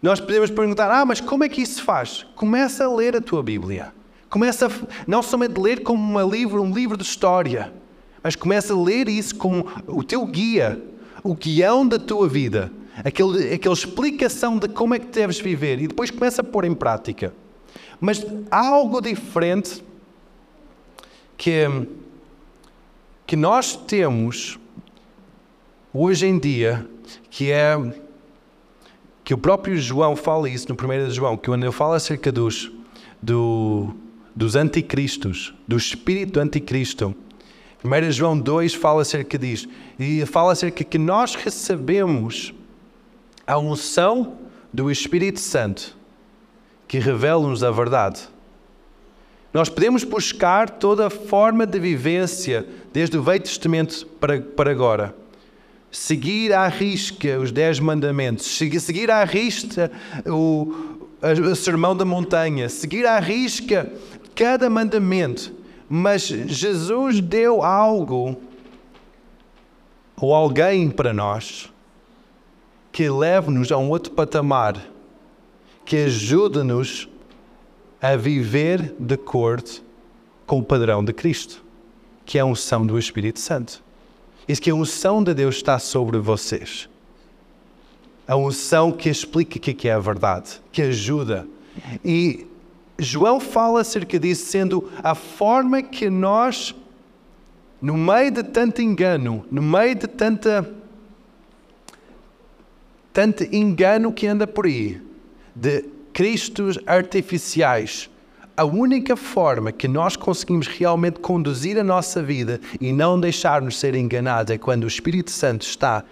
Nós 0.00 0.18
podemos 0.18 0.50
perguntar: 0.50 0.90
ah, 0.90 1.04
mas 1.04 1.20
como 1.20 1.44
é 1.44 1.48
que 1.48 1.62
isso 1.62 1.74
se 1.74 1.82
faz? 1.82 2.26
Começa 2.34 2.84
a 2.84 2.94
ler 2.94 3.16
a 3.16 3.20
tua 3.20 3.42
Bíblia. 3.42 3.92
Começa 4.28 4.66
a, 4.66 4.70
não 5.06 5.22
somente 5.22 5.60
ler 5.60 5.82
como 5.82 6.18
um 6.18 6.28
livro, 6.28 6.62
um 6.62 6.72
livro 6.72 6.96
de 6.96 7.04
história, 7.04 7.72
mas 8.22 8.34
começa 8.34 8.72
a 8.72 8.76
ler 8.76 9.08
isso 9.08 9.36
como 9.36 9.66
o 9.86 10.02
teu 10.02 10.24
guia, 10.24 10.82
o 11.22 11.34
guião 11.34 11.86
da 11.86 11.98
tua 11.98 12.26
vida, 12.26 12.72
aquele, 13.04 13.52
aquela 13.52 13.74
explicação 13.74 14.58
de 14.58 14.68
como 14.68 14.94
é 14.94 14.98
que 14.98 15.06
deves 15.06 15.38
viver 15.38 15.80
e 15.82 15.86
depois 15.86 16.10
começa 16.10 16.40
a 16.40 16.44
pôr 16.44 16.64
em 16.64 16.74
prática. 16.74 17.34
Mas 18.00 18.24
há 18.50 18.66
algo 18.68 19.00
diferente 19.02 19.84
que, 21.42 21.66
que 23.26 23.34
nós 23.34 23.74
temos 23.74 24.60
hoje 25.92 26.24
em 26.24 26.38
dia, 26.38 26.88
que 27.28 27.50
é 27.50 27.76
que 29.24 29.34
o 29.34 29.38
próprio 29.38 29.76
João 29.76 30.14
fala 30.14 30.48
isso 30.48 30.68
no 30.68 30.76
1 30.76 31.10
João, 31.10 31.36
que 31.36 31.46
quando 31.46 31.64
ele 31.64 31.72
fala 31.72 31.96
acerca 31.96 32.30
dos, 32.30 32.70
do, 33.20 33.92
dos 34.36 34.54
anticristos, 34.54 35.52
do 35.66 35.76
espírito 35.76 36.38
anticristo, 36.38 37.12
1 37.84 38.12
João 38.12 38.38
2 38.38 38.74
fala 38.74 39.02
acerca 39.02 39.36
disso, 39.36 39.68
e 39.98 40.24
fala 40.24 40.52
acerca 40.52 40.84
que 40.84 40.96
nós 40.96 41.34
recebemos 41.34 42.54
a 43.44 43.58
unção 43.58 44.38
do 44.72 44.92
Espírito 44.92 45.40
Santo 45.40 45.98
que 46.86 47.00
revela-nos 47.00 47.64
a 47.64 47.72
verdade. 47.72 48.31
Nós 49.52 49.68
podemos 49.68 50.04
buscar 50.04 50.70
toda 50.70 51.08
a 51.08 51.10
forma 51.10 51.66
de 51.66 51.78
vivência, 51.78 52.66
desde 52.92 53.16
o 53.18 53.22
Velho 53.22 53.42
Testamento 53.42 54.06
para, 54.18 54.40
para 54.40 54.70
agora 54.70 55.14
seguir 55.92 56.54
à 56.54 56.66
risca 56.66 57.38
os 57.38 57.52
dez 57.52 57.78
mandamentos, 57.78 58.46
seguir 58.46 59.10
à 59.10 59.22
risca 59.24 59.92
o, 60.26 60.74
o 61.50 61.54
sermão 61.54 61.94
da 61.94 62.04
montanha, 62.04 62.68
seguir 62.70 63.06
à 63.06 63.20
risca 63.20 63.92
cada 64.34 64.70
mandamento. 64.70 65.52
Mas 65.86 66.22
Jesus 66.22 67.20
deu 67.20 67.62
algo 67.62 68.40
ou 70.16 70.32
alguém 70.34 70.88
para 70.88 71.12
nós 71.12 71.70
que 72.90 73.08
leve-nos 73.10 73.70
a 73.70 73.76
um 73.76 73.90
outro 73.90 74.12
patamar, 74.12 74.82
que 75.84 75.96
ajude-nos 75.96 77.08
a 78.02 78.16
viver 78.16 78.94
de 78.98 79.14
acordo 79.14 79.70
com 80.44 80.58
o 80.58 80.64
padrão 80.64 81.04
de 81.04 81.12
Cristo, 81.12 81.64
que 82.26 82.36
é 82.36 82.40
a 82.40 82.44
unção 82.44 82.84
do 82.84 82.98
Espírito 82.98 83.38
Santo. 83.38 83.80
Diz 84.44 84.58
que 84.58 84.70
a 84.70 84.74
unção 84.74 85.22
de 85.22 85.32
Deus 85.32 85.54
está 85.54 85.78
sobre 85.78 86.18
vocês. 86.18 86.88
A 88.26 88.36
unção 88.36 88.90
que 88.90 89.08
explica 89.08 89.56
o 89.56 89.60
que 89.60 89.88
é 89.88 89.92
a 89.92 90.00
verdade, 90.00 90.60
que 90.72 90.82
ajuda. 90.82 91.46
E 92.04 92.44
João 92.98 93.38
fala 93.38 93.82
acerca 93.82 94.18
disso 94.18 94.46
sendo 94.46 94.90
a 95.00 95.14
forma 95.14 95.80
que 95.80 96.10
nós, 96.10 96.74
no 97.80 97.96
meio 97.96 98.32
de 98.32 98.42
tanto 98.42 98.82
engano, 98.82 99.46
no 99.48 99.62
meio 99.62 99.94
de 99.94 100.08
tanta 100.08 100.68
tanto 103.12 103.44
engano 103.54 104.10
que 104.10 104.26
anda 104.26 104.46
por 104.46 104.64
aí, 104.64 105.00
de 105.54 105.84
cristos 106.12 106.78
artificiais, 106.86 108.10
a 108.56 108.64
única 108.64 109.16
forma 109.16 109.72
que 109.72 109.88
nós 109.88 110.14
conseguimos 110.14 110.66
realmente 110.66 111.20
conduzir 111.20 111.78
a 111.78 111.84
nossa 111.84 112.22
vida 112.22 112.60
e 112.80 112.92
não 112.92 113.18
deixar-nos 113.18 113.78
ser 113.78 113.94
enganados 113.94 114.52
é 114.52 114.58
quando 114.58 114.84
o 114.84 114.88
Espírito 114.88 115.30
Santo 115.30 115.62
está 115.62 116.04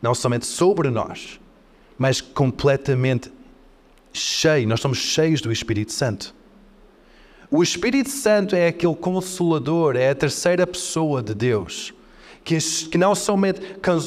não 0.00 0.14
somente 0.14 0.46
sobre 0.46 0.88
nós, 0.90 1.38
mas 1.98 2.20
completamente 2.20 3.30
cheio. 4.12 4.66
Nós 4.66 4.80
somos 4.80 4.98
cheios 4.98 5.40
do 5.40 5.52
Espírito 5.52 5.92
Santo. 5.92 6.34
O 7.50 7.62
Espírito 7.62 8.08
Santo 8.08 8.56
é 8.56 8.68
aquele 8.68 8.94
consolador, 8.94 9.94
é 9.94 10.10
a 10.10 10.14
terceira 10.14 10.66
pessoa 10.66 11.22
de 11.22 11.34
Deus, 11.34 11.92
que, 12.44 12.58
que 12.58 12.98
não 12.98 13.14
somente 13.14 13.60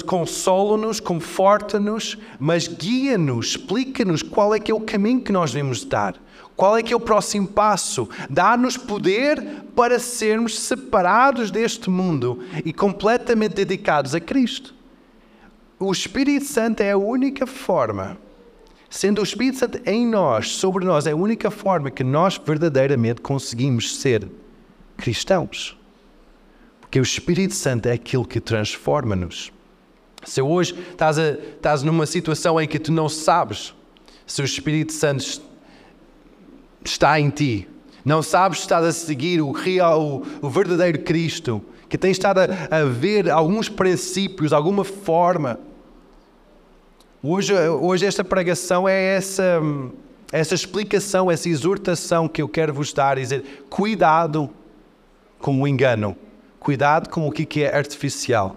consola-nos, 0.05 0.99
conforta-nos, 0.99 2.17
mas 2.39 2.67
guia-nos, 2.67 3.47
explica-nos 3.47 4.21
qual 4.21 4.53
é 4.53 4.59
que 4.59 4.71
é 4.71 4.75
o 4.75 4.81
caminho 4.81 5.21
que 5.21 5.31
nós 5.31 5.51
devemos 5.51 5.85
dar. 5.85 6.15
Qual 6.55 6.77
é 6.77 6.83
que 6.83 6.93
é 6.93 6.95
o 6.95 7.01
próximo 7.01 7.47
passo? 7.47 8.07
Dá-nos 8.29 8.77
poder 8.77 9.63
para 9.75 9.99
sermos 9.99 10.57
separados 10.57 11.51
deste 11.51 11.89
mundo 11.89 12.39
e 12.63 12.71
completamente 12.71 13.55
dedicados 13.55 14.15
a 14.15 14.19
Cristo. 14.19 14.73
O 15.77 15.91
Espírito 15.91 16.45
Santo 16.45 16.81
é 16.81 16.91
a 16.91 16.97
única 16.97 17.45
forma, 17.45 18.17
sendo 18.89 19.19
o 19.19 19.23
Espírito 19.23 19.57
Santo 19.57 19.81
em 19.85 20.07
nós, 20.07 20.51
sobre 20.51 20.85
nós, 20.85 21.05
é 21.05 21.11
a 21.11 21.15
única 21.15 21.51
forma 21.51 21.91
que 21.91 22.03
nós 22.03 22.37
verdadeiramente 22.37 23.19
conseguimos 23.19 23.97
ser 23.97 24.25
cristãos. 24.95 25.77
Porque 26.95 27.01
o 27.01 27.03
Espírito 27.03 27.53
Santo 27.53 27.87
é 27.87 27.91
aquilo 27.91 28.23
que 28.23 28.39
transforma-nos. 28.39 29.51
Se 30.23 30.41
hoje 30.41 30.73
estás, 30.91 31.19
a, 31.19 31.31
estás 31.31 31.83
numa 31.83 32.05
situação 32.05 32.57
em 32.61 32.65
que 32.65 32.79
tu 32.79 32.89
não 32.89 33.09
sabes 33.09 33.73
se 34.25 34.41
o 34.41 34.45
Espírito 34.45 34.93
Santo 34.93 35.41
está 36.85 37.19
em 37.19 37.29
ti. 37.29 37.67
Não 38.05 38.23
sabes 38.23 38.59
se 38.59 38.63
estás 38.63 38.85
a 38.85 38.93
seguir 38.93 39.41
o 39.41 39.51
real, 39.51 40.23
o, 40.41 40.49
verdadeiro 40.49 40.99
Cristo, 40.99 41.61
que 41.89 41.97
tens 41.97 42.11
estado 42.11 42.39
a, 42.39 42.77
a 42.77 42.85
ver 42.85 43.29
alguns 43.29 43.67
princípios, 43.67 44.53
alguma 44.53 44.85
forma. 44.85 45.59
Hoje, 47.21 47.53
hoje 47.53 48.05
esta 48.05 48.23
pregação 48.23 48.87
é 48.87 49.17
essa, 49.17 49.59
essa 50.31 50.55
explicação, 50.55 51.29
essa 51.29 51.49
exortação 51.49 52.29
que 52.29 52.41
eu 52.41 52.47
quero 52.47 52.73
vos 52.73 52.93
dar, 52.93 53.17
dizer, 53.17 53.65
cuidado 53.69 54.49
com 55.39 55.61
o 55.61 55.67
engano, 55.67 56.15
cuidado 56.65 57.09
com 57.09 57.27
o 57.27 57.31
que 57.31 57.61
é 57.61 57.77
artificial. 57.77 58.55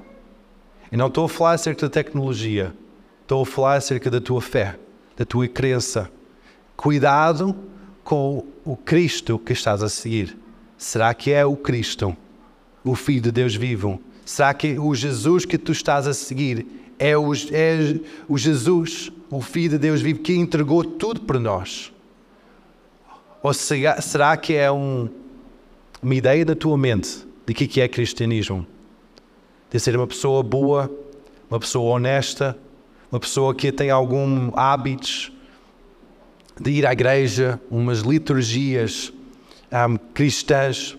E 0.91 0.97
não 0.97 1.09
estou 1.09 1.27
a 1.27 1.29
falar 1.29 1.53
acerca 1.53 1.83
da 1.83 1.91
tecnologia, 1.91 2.73
estou 3.21 3.43
a 3.43 3.47
falar 3.47 3.75
acerca 3.75 4.11
da 4.11 4.19
tua 4.19 4.41
fé, 4.41 4.79
da 5.15 5.27
tua 5.27 5.47
crença. 5.47 6.11
Cuidado 6.75 7.55
com 8.03 8.47
o 8.65 8.75
Cristo 8.79 9.39
que 9.39 9.53
estás 9.53 9.83
a 9.83 9.91
seguir? 9.91 10.35
Será 10.79 11.13
que 11.13 11.31
é 11.31 11.45
o 11.45 11.55
Cristo, 11.55 12.17
o 12.83 12.95
Filho 12.95 13.21
de 13.21 13.31
Deus 13.31 13.55
vivo? 13.55 14.01
Será 14.25 14.55
que 14.55 14.79
o 14.79 14.95
Jesus 14.95 15.45
que 15.45 15.59
tu 15.59 15.73
estás 15.73 16.07
a 16.07 16.15
seguir 16.15 16.67
é 16.99 17.15
o, 17.15 17.35
é 17.35 18.01
o 18.27 18.39
Jesus, 18.39 19.13
o 19.29 19.43
Filho 19.43 19.73
de 19.73 19.79
Deus 19.81 20.01
vivo, 20.01 20.21
que 20.21 20.35
entregou 20.35 20.83
tudo 20.83 21.21
para 21.21 21.39
nós? 21.39 21.93
Ou 23.43 23.53
será, 23.53 24.01
será 24.01 24.35
que 24.35 24.55
é 24.55 24.73
um, 24.73 25.11
uma 26.03 26.15
ideia 26.15 26.43
da 26.43 26.55
tua 26.55 26.79
mente 26.79 27.28
de 27.49 27.55
que 27.55 27.80
é 27.80 27.88
cristianismo? 27.88 28.66
De 29.70 29.80
ser 29.80 29.96
uma 29.96 30.07
pessoa 30.07 30.42
boa, 30.42 30.90
uma 31.51 31.59
pessoa 31.59 31.94
honesta, 31.94 32.59
uma 33.11 33.18
pessoa 33.18 33.55
que 33.55 33.72
tem 33.72 33.90
algum 33.90 34.53
hábitos 34.55 35.32
de 36.61 36.72
ir 36.72 36.86
à 36.86 36.92
igreja, 36.92 37.59
umas 37.70 38.01
liturgias 38.01 39.11
um, 39.72 39.96
cristãs? 40.12 40.99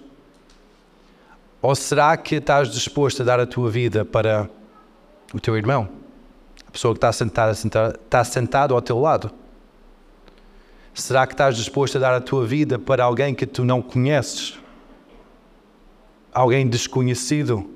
Ou 1.62 1.76
será 1.76 2.18
que 2.18 2.36
estás 2.36 2.72
disposto 2.72 3.22
a 3.22 3.26
dar 3.26 3.40
a 3.40 3.46
tua 3.46 3.70
vida 3.70 4.04
para 4.04 4.50
o 5.32 5.40
teu 5.40 5.56
irmão? 5.56 5.88
A 6.66 6.72
pessoa 6.72 6.96
que 6.96 6.98
está 6.98 7.14
sentada, 7.14 7.54
sentada, 7.54 8.00
está 8.04 8.24
sentado 8.24 8.74
ao 8.74 8.82
teu 8.82 9.00
lado? 9.00 9.30
Será 10.96 11.28
que 11.28 11.34
estás 11.36 11.56
disposto 11.56 11.98
a 11.98 12.02
dar 12.02 12.16
a 12.16 12.20
tua 12.20 12.44
vida 12.44 12.80
para 12.80 13.04
alguém 13.04 13.36
que 13.36 13.46
tu 13.46 13.64
não 13.64 13.84
conheces? 13.84 14.58
Alguém 16.34 16.68
desconhecido? 16.68 17.70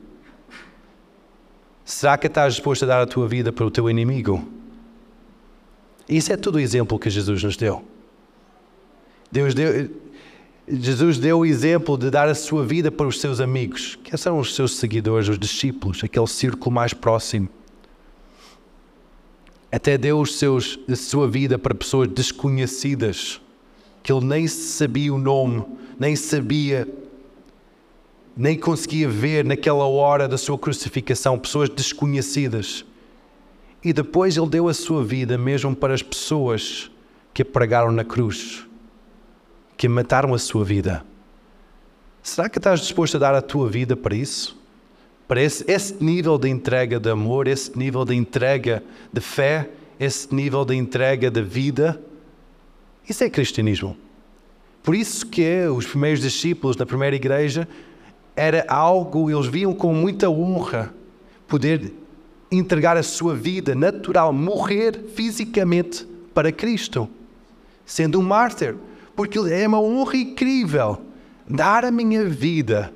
Será 1.83 2.17
que 2.17 2.27
estás 2.27 2.55
disposto 2.55 2.83
a 2.83 2.87
dar 2.87 3.01
a 3.01 3.07
tua 3.07 3.27
vida 3.27 3.51
para 3.51 3.65
o 3.65 3.71
teu 3.71 3.89
inimigo? 3.89 4.47
Isso 6.07 6.31
é 6.31 6.37
tudo 6.37 6.55
o 6.55 6.59
exemplo 6.59 6.99
que 6.99 7.09
Jesus 7.09 7.43
nos 7.43 7.57
deu. 7.57 7.83
Deus 9.31 9.53
deu. 9.53 9.89
Jesus 10.65 11.17
deu 11.17 11.39
o 11.39 11.45
exemplo 11.45 11.97
de 11.97 12.09
dar 12.09 12.29
a 12.29 12.35
sua 12.35 12.65
vida 12.65 12.89
para 12.89 13.05
os 13.05 13.19
seus 13.19 13.41
amigos, 13.41 13.97
que 14.01 14.15
são 14.15 14.39
os 14.39 14.55
seus 14.55 14.77
seguidores, 14.77 15.27
os 15.27 15.37
discípulos, 15.37 16.01
aquele 16.01 16.27
círculo 16.27 16.73
mais 16.73 16.93
próximo. 16.93 17.49
Até 19.69 19.97
deu 19.97 20.19
os 20.21 20.37
seus, 20.37 20.79
a 20.87 20.95
sua 20.95 21.27
vida 21.27 21.59
para 21.59 21.75
pessoas 21.75 22.07
desconhecidas, 22.07 23.41
que 24.01 24.13
ele 24.13 24.23
nem 24.23 24.47
sabia 24.47 25.13
o 25.13 25.17
nome, 25.17 25.65
nem 25.99 26.15
sabia, 26.15 26.87
nem 28.35 28.57
conseguia 28.57 29.07
ver 29.07 29.45
naquela 29.45 29.85
hora 29.85 30.27
da 30.27 30.37
sua 30.37 30.57
crucificação, 30.57 31.37
pessoas 31.37 31.69
desconhecidas. 31.69 32.83
E 33.83 33.93
depois 33.93 34.37
ele 34.37 34.49
deu 34.49 34.67
a 34.67 34.73
sua 34.73 35.03
vida 35.03 35.37
mesmo 35.37 35.75
para 35.75 35.93
as 35.93 36.01
pessoas 36.01 36.89
que 37.33 37.41
a 37.41 37.45
pregaram 37.45 37.91
na 37.91 38.03
cruz, 38.03 38.65
que 39.75 39.87
mataram 39.87 40.33
a 40.33 40.39
sua 40.39 40.63
vida. 40.63 41.05
Será 42.21 42.47
que 42.47 42.57
estás 42.57 42.79
disposto 42.79 43.17
a 43.17 43.19
dar 43.19 43.35
a 43.35 43.41
tua 43.41 43.69
vida 43.69 43.95
para 43.95 44.15
isso? 44.15 44.57
Para 45.27 45.41
esse, 45.41 45.69
esse 45.69 46.01
nível 46.03 46.37
de 46.37 46.47
entrega 46.49 46.99
de 46.99 47.09
amor, 47.09 47.47
esse 47.47 47.77
nível 47.77 48.05
de 48.05 48.15
entrega 48.15 48.83
de 49.11 49.19
fé, 49.19 49.69
esse 49.99 50.33
nível 50.33 50.63
de 50.63 50.75
entrega 50.75 51.29
de 51.29 51.41
vida? 51.41 52.01
Isso 53.07 53.23
é 53.23 53.29
cristianismo. 53.29 53.97
Por 54.81 54.95
isso 54.95 55.25
que 55.27 55.65
os 55.67 55.85
primeiros 55.85 56.21
discípulos 56.21 56.75
da 56.75 56.85
primeira 56.85 57.15
igreja 57.15 57.67
era 58.35 58.65
algo, 58.67 59.29
eles 59.29 59.47
viam 59.47 59.73
com 59.73 59.93
muita 59.93 60.29
honra 60.29 60.93
poder 61.47 61.93
entregar 62.51 62.97
a 62.97 63.03
sua 63.03 63.35
vida 63.35 63.75
natural, 63.75 64.31
morrer 64.33 65.05
fisicamente 65.15 66.07
para 66.33 66.51
Cristo, 66.51 67.09
sendo 67.85 68.19
um 68.19 68.23
mártir, 68.23 68.75
porque 69.15 69.37
é 69.39 69.67
uma 69.67 69.81
honra 69.81 70.17
incrível 70.17 71.01
dar 71.47 71.85
a 71.85 71.91
minha 71.91 72.25
vida, 72.25 72.93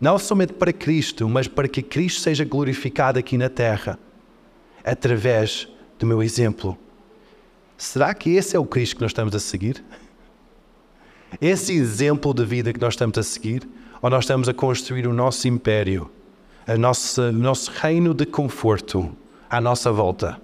não 0.00 0.18
somente 0.18 0.52
para 0.52 0.72
Cristo, 0.72 1.28
mas 1.28 1.48
para 1.48 1.68
que 1.68 1.82
Cristo 1.82 2.20
seja 2.20 2.44
glorificado 2.44 3.18
aqui 3.18 3.36
na 3.36 3.48
terra, 3.48 3.98
através 4.84 5.68
do 5.98 6.06
meu 6.06 6.22
exemplo. 6.22 6.76
Será 7.76 8.12
que 8.14 8.30
esse 8.30 8.54
é 8.54 8.58
o 8.58 8.66
Cristo 8.66 8.96
que 8.96 9.02
nós 9.02 9.10
estamos 9.10 9.34
a 9.34 9.40
seguir? 9.40 9.82
Esse 11.40 11.72
exemplo 11.72 12.34
de 12.34 12.44
vida 12.44 12.72
que 12.72 12.80
nós 12.80 12.94
estamos 12.94 13.16
a 13.16 13.22
seguir? 13.22 13.66
Ou 14.02 14.08
nós 14.08 14.24
estamos 14.24 14.48
a 14.48 14.54
construir 14.54 15.06
o 15.06 15.12
nosso 15.12 15.46
império, 15.46 16.10
a 16.66 16.76
nossa, 16.76 17.28
o 17.28 17.32
nosso 17.32 17.70
reino 17.70 18.14
de 18.14 18.24
conforto 18.24 19.14
à 19.48 19.60
nossa 19.60 19.92
volta? 19.92 20.40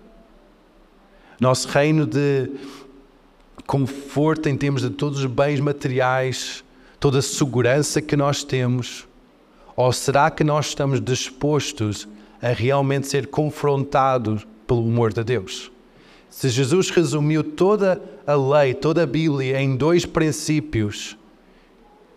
Nosso 1.41 1.69
reino 1.69 2.07
de 2.07 2.51
conforto 3.67 4.49
em 4.49 4.57
termos 4.57 4.83
de 4.83 4.91
todos 4.91 5.21
os 5.21 5.27
bens 5.27 5.59
materiais, 5.59 6.63
toda 7.01 7.19
a 7.19 7.23
segurança 7.23 8.03
que 8.03 8.15
nós 8.15 8.45
temos? 8.45 9.07
Ou 9.75 9.93
será 9.93 10.31
que 10.31 10.45
nós 10.45 10.69
estamos 10.69 11.01
dispostos 11.01 12.07
a 12.43 12.49
realmente 12.49 13.07
ser 13.09 13.27
confrontados 13.29 14.47
pelo 14.67 14.81
amor 14.81 15.13
de 15.13 15.25
Deus? 15.25 15.71
Se 16.29 16.51
Jesus 16.51 16.91
resumiu 16.91 17.43
toda 17.43 18.03
a 18.27 18.35
lei, 18.35 18.75
toda 18.75 19.03
a 19.03 19.07
Bíblia 19.07 19.61
em 19.61 19.77
dois 19.77 20.05
princípios, 20.05 21.17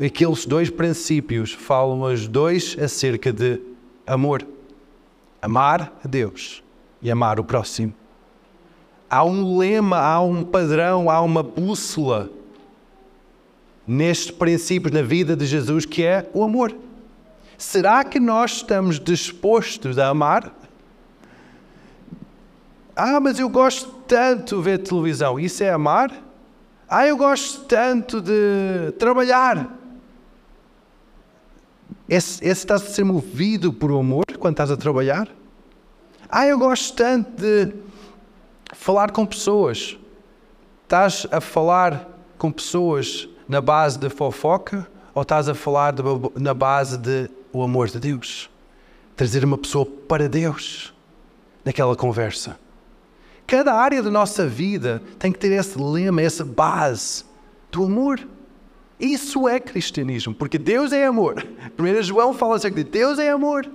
aqueles 0.06 0.46
dois 0.46 0.70
princípios 0.70 1.52
falam 1.52 2.02
os 2.02 2.28
dois 2.28 2.78
acerca 2.80 3.34
de 3.34 3.60
amor. 4.08 4.48
Amar 5.42 5.94
a 6.04 6.08
Deus 6.08 6.64
e 7.02 7.12
amar 7.12 7.40
o 7.40 7.44
próximo. 7.44 7.94
Há 9.10 9.24
um 9.24 9.58
lema, 9.58 9.98
há 9.98 10.22
um 10.22 10.44
padrão, 10.44 11.10
há 11.10 11.22
uma 11.22 11.44
bússola 11.44 12.30
nestes 13.86 14.32
princípios 14.32 14.94
na 14.94 15.02
vida 15.02 15.36
de 15.36 15.46
Jesus 15.46 15.86
que 15.86 16.04
é 16.04 16.30
o 16.34 16.44
amor. 16.44 16.76
Será 17.58 18.04
que 18.04 18.20
nós 18.20 18.58
estamos 18.58 19.00
dispostos 19.00 19.98
a 19.98 20.08
amar? 20.08 20.54
Ah, 22.96 23.20
mas 23.20 23.40
eu 23.40 23.50
gosto 23.50 23.90
tanto 24.08 24.58
de 24.58 24.62
ver 24.62 24.78
televisão. 24.80 25.40
Isso 25.40 25.64
é 25.64 25.72
amar? 25.72 26.12
Ah, 26.88 27.06
eu 27.06 27.18
gosto 27.18 27.66
tanto 27.66 28.22
de 28.22 28.92
trabalhar. 28.98 29.79
Esse, 32.10 32.44
esse 32.44 32.62
estás 32.62 32.82
a 32.82 32.86
ser 32.88 33.04
movido 33.04 33.72
por 33.72 33.92
amor 33.92 34.26
quando 34.40 34.54
estás 34.54 34.72
a 34.72 34.78
trabalhar? 34.78 35.30
Ah, 36.28 36.48
eu 36.48 36.58
gosto 36.58 36.96
tanto 36.96 37.30
de 37.40 37.72
falar 38.74 39.12
com 39.12 39.26
pessoas. 39.28 39.96
Estás 40.84 41.28
a 41.32 41.40
falar 41.40 42.10
com 42.36 42.52
pessoas 42.52 43.30
na 43.48 43.62
base 43.62 44.00
da 44.00 44.10
fofoca 44.10 44.88
ou 45.14 45.22
estás 45.22 45.48
a 45.48 45.54
falar 45.54 45.94
de, 45.94 46.02
na 46.36 46.54
base 46.54 46.98
de 46.98 47.30
o 47.54 47.62
amor 47.62 47.90
de 47.90 48.00
Deus? 48.00 48.50
Trazer 49.16 49.46
uma 49.46 49.58
pessoa 49.58 49.86
para 49.86 50.28
Deus 50.28 50.92
naquela 51.64 51.96
conversa. 51.96 52.58
Cada 53.46 53.74
área 53.74 54.02
da 54.02 54.10
nossa 54.10 54.48
vida 54.48 55.00
tem 55.20 55.32
que 55.32 55.38
ter 55.38 55.52
esse 55.52 55.80
lema, 55.80 56.24
essa 56.24 56.44
base 56.44 57.24
do 57.72 57.84
amor. 57.84 58.20
Isso 59.00 59.48
é 59.48 59.60
cristianismo, 59.60 60.34
porque 60.34 60.58
Deus 60.58 60.92
é 60.92 61.06
amor. 61.06 61.46
Primeiro 61.76 62.04
João 62.04 62.34
fala 62.34 62.58
acerca 62.58 62.84
de 62.84 62.90
Deus 62.90 63.18
é 63.18 63.30
amor. 63.30 63.70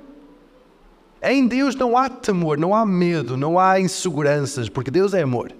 Em 1.22 1.46
Deus 1.46 1.74
não 1.74 1.96
há 1.96 2.10
temor, 2.10 2.58
não 2.58 2.74
há 2.74 2.84
medo, 2.84 3.34
não 3.36 3.58
há 3.58 3.80
inseguranças, 3.80 4.68
porque 4.68 4.90
Deus 4.90 5.14
é 5.14 5.22
amor. 5.22 5.52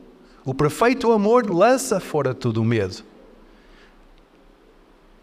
O 0.44 0.52
perfeito 0.52 1.10
amor 1.10 1.48
lança 1.50 1.98
fora 1.98 2.34
todo 2.34 2.60
o 2.60 2.64
medo. 2.64 3.02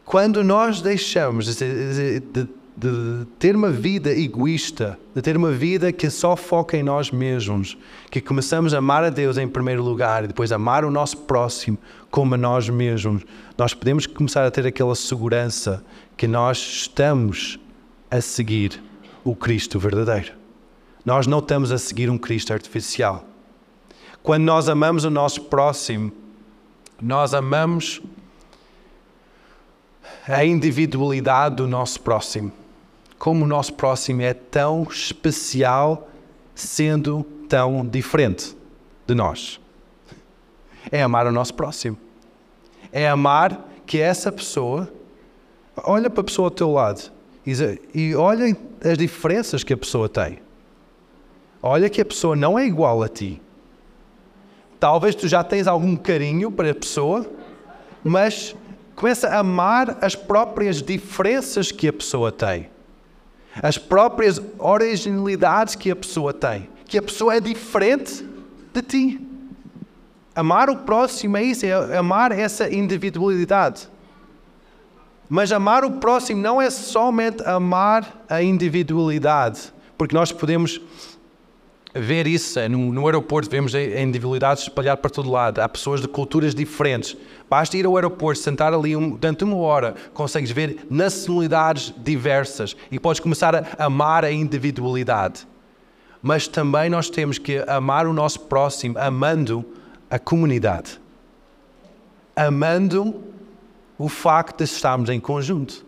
Quando 0.03 0.43
nós 0.43 0.81
deixamos 0.81 1.55
de, 1.55 2.19
de, 2.75 3.25
ter 3.37 3.55
uma 3.55 3.69
vida 3.69 4.11
egoísta, 4.11 4.97
de 5.13 5.21
ter 5.21 5.35
uma 5.35 5.51
vida 5.51 5.91
que 5.91 6.09
só 6.09 6.35
foca 6.35 6.77
em 6.77 6.83
nós 6.83 7.11
mesmos, 7.11 7.77
que 8.09 8.21
começamos 8.21 8.73
a 8.73 8.77
amar 8.77 9.03
a 9.03 9.09
Deus 9.09 9.37
em 9.37 9.47
primeiro 9.47 9.83
lugar 9.83 10.23
e 10.23 10.27
depois 10.27 10.51
amar 10.51 10.85
o 10.85 10.91
nosso 10.91 11.17
próximo 11.17 11.77
como 12.09 12.35
a 12.35 12.37
nós 12.37 12.69
mesmos, 12.69 13.23
nós 13.57 13.73
podemos 13.73 14.05
começar 14.05 14.45
a 14.45 14.51
ter 14.51 14.65
aquela 14.65 14.95
segurança 14.95 15.83
que 16.17 16.27
nós 16.27 16.57
estamos 16.57 17.59
a 18.09 18.19
seguir 18.19 18.81
o 19.23 19.35
Cristo 19.35 19.79
verdadeiro. 19.79 20.33
Nós 21.05 21.25
não 21.27 21.39
estamos 21.39 21.71
a 21.71 21.77
seguir 21.77 22.09
um 22.09 22.17
Cristo 22.17 22.53
artificial. 22.53 23.25
Quando 24.21 24.43
nós 24.43 24.69
amamos 24.69 25.03
o 25.03 25.09
nosso 25.09 25.41
próximo, 25.45 26.11
nós 27.01 27.33
amamos 27.33 28.01
a 30.27 30.45
individualidade 30.45 31.55
do 31.55 31.67
nosso 31.67 31.99
próximo. 32.01 32.51
Como 33.21 33.45
o 33.45 33.47
nosso 33.47 33.75
próximo 33.75 34.23
é 34.23 34.33
tão 34.33 34.81
especial, 34.81 36.09
sendo 36.55 37.21
tão 37.47 37.85
diferente 37.85 38.57
de 39.05 39.13
nós. 39.13 39.59
É 40.91 41.03
amar 41.03 41.27
o 41.27 41.31
nosso 41.31 41.53
próximo. 41.53 41.95
É 42.91 43.07
amar 43.07 43.69
que 43.85 43.99
essa 43.99 44.31
pessoa, 44.31 44.91
olha 45.83 46.09
para 46.09 46.21
a 46.21 46.23
pessoa 46.23 46.47
ao 46.47 46.49
teu 46.51 46.71
lado 46.71 47.11
e 47.93 48.15
olha 48.15 48.57
as 48.83 48.97
diferenças 48.97 49.63
que 49.63 49.71
a 49.71 49.77
pessoa 49.77 50.09
tem. 50.09 50.39
Olha 51.61 51.91
que 51.91 52.01
a 52.01 52.05
pessoa 52.05 52.35
não 52.35 52.57
é 52.57 52.65
igual 52.65 53.03
a 53.03 53.07
ti. 53.07 53.39
Talvez 54.79 55.13
tu 55.13 55.27
já 55.27 55.43
tens 55.43 55.67
algum 55.67 55.95
carinho 55.95 56.51
para 56.51 56.71
a 56.71 56.73
pessoa, 56.73 57.29
mas 58.03 58.55
começa 58.95 59.27
a 59.27 59.41
amar 59.41 59.99
as 60.01 60.15
próprias 60.15 60.81
diferenças 60.81 61.71
que 61.71 61.87
a 61.87 61.93
pessoa 61.93 62.31
tem, 62.31 62.67
as 63.61 63.77
próprias 63.77 64.41
originalidades 64.57 65.75
que 65.75 65.91
a 65.91 65.95
pessoa 65.95 66.33
tem, 66.33 66.69
que 66.85 66.97
a 66.97 67.01
pessoa 67.01 67.35
é 67.35 67.39
diferente 67.39 68.25
de 68.73 68.81
ti. 68.81 69.27
Amar 70.35 70.69
o 70.69 70.77
próximo 70.77 71.37
é 71.37 71.43
isso, 71.43 71.65
é 71.65 71.97
amar 71.97 72.31
essa 72.31 72.73
individualidade. 72.73 73.89
Mas 75.27 75.51
amar 75.51 75.83
o 75.83 75.91
próximo 75.91 76.41
não 76.41 76.61
é 76.61 76.69
somente 76.69 77.43
amar 77.43 78.23
a 78.29 78.41
individualidade, 78.41 79.73
porque 79.97 80.15
nós 80.15 80.31
podemos 80.31 80.81
ver 81.93 82.27
isso 82.27 82.59
no, 82.69 82.93
no 82.93 83.05
aeroporto, 83.05 83.49
vemos 83.49 83.75
a 83.75 83.81
individualidade 83.81 84.61
espalhada 84.61 84.97
para 84.97 85.11
todo 85.11 85.29
lado. 85.29 85.59
Há 85.59 85.67
pessoas 85.67 86.01
de 86.01 86.07
culturas 86.07 86.55
diferentes. 86.55 87.17
Basta 87.49 87.75
ir 87.77 87.85
ao 87.85 87.95
aeroporto, 87.95 88.39
sentar 88.41 88.73
ali 88.73 88.95
um, 88.95 89.09
durante 89.11 89.43
uma 89.43 89.57
hora, 89.57 89.95
consegues 90.13 90.51
ver 90.51 90.85
nacionalidades 90.89 91.93
diversas 91.97 92.75
e 92.89 92.99
podes 92.99 93.19
começar 93.19 93.55
a 93.55 93.85
amar 93.85 94.23
a 94.23 94.31
individualidade. 94.31 95.47
Mas 96.21 96.47
também 96.47 96.89
nós 96.89 97.09
temos 97.09 97.37
que 97.37 97.57
amar 97.67 98.07
o 98.07 98.13
nosso 98.13 98.41
próximo, 98.41 98.97
amando 98.97 99.65
a 100.09 100.19
comunidade. 100.19 100.99
Amando 102.35 103.21
o 103.97 104.07
facto 104.07 104.59
de 104.59 104.63
estarmos 104.63 105.09
em 105.09 105.19
conjunto. 105.19 105.85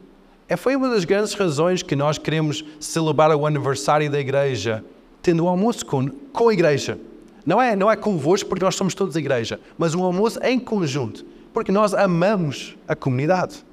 É, 0.49 0.57
foi 0.57 0.75
uma 0.75 0.89
das 0.89 1.05
grandes 1.05 1.33
razões 1.33 1.81
que 1.81 1.95
nós 1.95 2.17
queremos 2.17 2.63
celebrar 2.79 3.33
o 3.35 3.45
aniversário 3.45 4.09
da 4.11 4.19
igreja 4.19 4.83
tendo 5.23 5.45
um 5.45 5.47
almoço 5.47 5.85
com, 5.85 6.09
com 6.09 6.49
a 6.49 6.53
igreja. 6.53 6.99
Não 7.45 7.61
é, 7.61 7.75
não 7.75 7.89
é 7.89 7.95
convosco, 7.95 8.47
porque 8.47 8.63
nós 8.63 8.75
somos 8.75 8.93
todos 8.93 9.15
igreja, 9.15 9.59
mas 9.77 9.95
um 9.95 10.03
almoço 10.03 10.39
em 10.43 10.59
conjunto, 10.59 11.25
porque 11.53 11.71
nós 11.71 11.93
amamos 11.93 12.77
a 12.87 12.95
comunidade. 12.95 13.65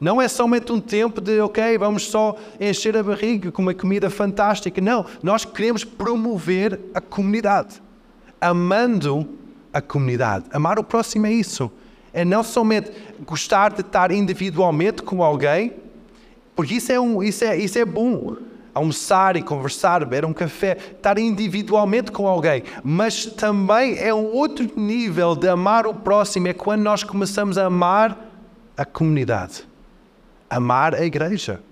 Não 0.00 0.20
é 0.20 0.26
somente 0.26 0.70
um 0.72 0.80
tempo 0.80 1.20
de, 1.20 1.40
ok, 1.40 1.78
vamos 1.78 2.08
só 2.08 2.36
encher 2.60 2.96
a 2.96 3.02
barriga 3.02 3.50
com 3.52 3.62
uma 3.62 3.72
comida 3.72 4.10
fantástica. 4.10 4.80
Não, 4.80 5.06
nós 5.22 5.44
queremos 5.44 5.84
promover 5.84 6.78
a 6.92 7.00
comunidade, 7.00 7.80
amando 8.40 9.28
a 9.72 9.80
comunidade. 9.80 10.44
Amar 10.52 10.78
o 10.78 10.84
próximo 10.84 11.26
é 11.26 11.32
isso. 11.32 11.70
É 12.12 12.24
não 12.24 12.42
somente 12.42 12.90
gostar 13.24 13.72
de 13.72 13.80
estar 13.80 14.10
individualmente 14.10 15.02
com 15.02 15.22
alguém, 15.22 15.72
porque 16.54 16.74
isso 16.74 16.92
é, 16.92 17.00
um, 17.00 17.22
isso 17.22 17.44
é, 17.44 17.56
isso 17.56 17.78
é 17.78 17.84
bom 17.84 18.36
almoçar 18.74 19.36
e 19.36 19.42
conversar, 19.42 20.00
beber 20.00 20.24
um 20.24 20.32
café, 20.32 20.76
estar 20.96 21.16
individualmente 21.16 22.10
com 22.10 22.26
alguém, 22.26 22.64
mas 22.82 23.24
também 23.24 23.96
é 23.98 24.12
um 24.12 24.32
outro 24.32 24.68
nível 24.76 25.36
de 25.36 25.48
amar 25.48 25.86
o 25.86 25.94
próximo, 25.94 26.48
é 26.48 26.52
quando 26.52 26.82
nós 26.82 27.04
começamos 27.04 27.56
a 27.56 27.66
amar 27.66 28.18
a 28.76 28.84
comunidade, 28.84 29.66
amar 30.50 30.94
a 30.94 31.04
igreja. 31.04 31.62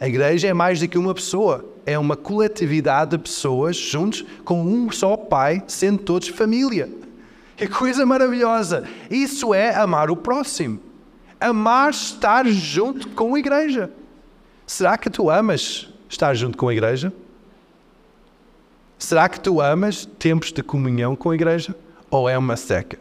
A 0.00 0.06
igreja 0.06 0.46
é 0.46 0.52
mais 0.52 0.78
do 0.78 0.86
que 0.86 0.98
uma 0.98 1.14
pessoa, 1.14 1.64
é 1.84 1.98
uma 1.98 2.16
coletividade 2.16 3.12
de 3.12 3.18
pessoas 3.18 3.76
juntos 3.76 4.24
com 4.44 4.62
um 4.62 4.92
só 4.92 5.16
pai, 5.16 5.64
sendo 5.66 5.98
todos 5.98 6.28
família. 6.28 6.88
Que 7.56 7.66
coisa 7.66 8.06
maravilhosa! 8.06 8.84
Isso 9.10 9.52
é 9.52 9.74
amar 9.74 10.10
o 10.10 10.16
próximo. 10.16 10.78
Amar 11.40 11.90
estar 11.90 12.46
junto 12.46 13.08
com 13.08 13.34
a 13.34 13.38
igreja. 13.38 13.90
Será 14.64 14.96
que 14.96 15.10
tu 15.10 15.30
amas 15.30 15.87
estar 16.08 16.34
junto 16.34 16.56
com 16.56 16.68
a 16.68 16.72
igreja? 16.72 17.12
Será 18.98 19.28
que 19.28 19.38
tu 19.38 19.60
amas 19.60 20.04
tempos 20.18 20.52
de 20.52 20.62
comunhão 20.62 21.14
com 21.14 21.30
a 21.30 21.34
igreja? 21.34 21.74
Ou 22.10 22.28
é 22.28 22.36
uma 22.36 22.56
seca? 22.56 22.98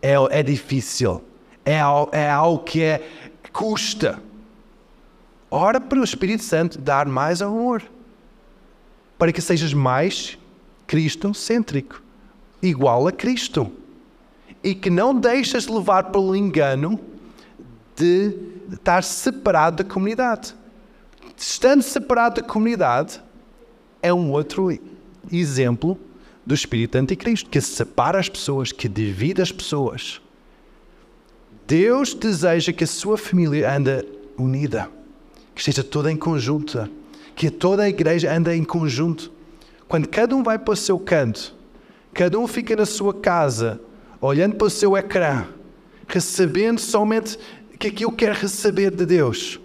É, 0.00 0.14
é 0.30 0.42
difícil. 0.42 1.22
É, 1.64 1.80
é 2.12 2.30
algo 2.30 2.64
que 2.64 2.82
é, 2.82 3.06
custa. 3.52 4.18
Ora 5.50 5.80
para 5.80 6.00
o 6.00 6.04
Espírito 6.04 6.42
Santo 6.42 6.78
dar 6.78 7.06
mais 7.06 7.42
amor. 7.42 7.82
Para 9.18 9.32
que 9.32 9.42
sejas 9.42 9.74
mais 9.74 10.38
cristocêntrico. 10.86 12.02
Igual 12.62 13.06
a 13.06 13.12
Cristo. 13.12 13.70
E 14.64 14.74
que 14.74 14.88
não 14.88 15.14
deixes 15.14 15.66
levar 15.66 16.04
pelo 16.04 16.34
engano 16.34 16.98
de 17.94 18.34
estar 18.72 19.02
separado 19.02 19.82
da 19.82 19.90
comunidade. 19.90 20.54
Estando 21.40 21.82
separado 21.82 22.42
da 22.42 22.46
comunidade, 22.46 23.18
é 24.02 24.12
um 24.12 24.30
outro 24.30 24.78
exemplo 25.32 25.98
do 26.44 26.54
espírito 26.54 26.98
anticristo, 26.98 27.48
que 27.48 27.58
separa 27.62 28.18
as 28.18 28.28
pessoas, 28.28 28.72
que 28.72 28.86
divide 28.86 29.40
as 29.40 29.50
pessoas. 29.50 30.20
Deus 31.66 32.12
deseja 32.12 32.74
que 32.74 32.84
a 32.84 32.86
sua 32.86 33.16
família 33.16 33.74
ande 33.74 34.04
unida 34.36 34.90
que 35.54 35.62
esteja 35.62 35.82
toda 35.82 36.12
em 36.12 36.16
conjunto, 36.16 36.86
que 37.34 37.50
toda 37.50 37.84
a 37.84 37.88
igreja 37.88 38.30
anda 38.30 38.54
em 38.54 38.62
conjunto. 38.62 39.32
Quando 39.88 40.08
cada 40.08 40.36
um 40.36 40.42
vai 40.42 40.58
para 40.58 40.74
o 40.74 40.76
seu 40.76 40.98
canto, 40.98 41.54
cada 42.12 42.38
um 42.38 42.46
fica 42.46 42.76
na 42.76 42.84
sua 42.84 43.14
casa, 43.14 43.80
olhando 44.20 44.56
para 44.56 44.66
o 44.66 44.70
seu 44.70 44.94
ecrã, 44.94 45.46
recebendo 46.06 46.78
somente 46.78 47.38
o 47.74 47.78
que 47.78 47.86
é 47.86 47.90
que 47.90 48.04
eu 48.04 48.12
quero 48.12 48.38
receber 48.38 48.90
de 48.94 49.06
Deus. 49.06 49.58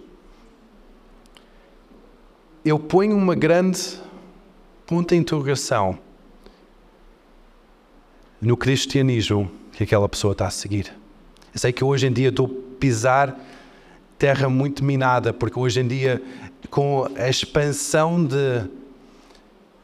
Eu 2.66 2.80
ponho 2.80 3.16
uma 3.16 3.36
grande 3.36 3.80
ponta 4.88 5.14
de 5.14 5.20
interrogação 5.20 5.96
no 8.40 8.56
cristianismo 8.56 9.48
que 9.70 9.84
aquela 9.84 10.08
pessoa 10.08 10.32
está 10.32 10.48
a 10.48 10.50
seguir. 10.50 10.92
Eu 11.54 11.60
sei 11.60 11.72
que 11.72 11.84
hoje 11.84 12.08
em 12.08 12.12
dia 12.12 12.30
estou 12.30 12.46
a 12.46 12.80
pisar 12.80 13.38
terra 14.18 14.48
muito 14.48 14.84
minada, 14.84 15.32
porque 15.32 15.56
hoje 15.56 15.78
em 15.78 15.86
dia, 15.86 16.20
com 16.68 17.08
a 17.14 17.28
expansão 17.28 18.24
de, 18.26 18.68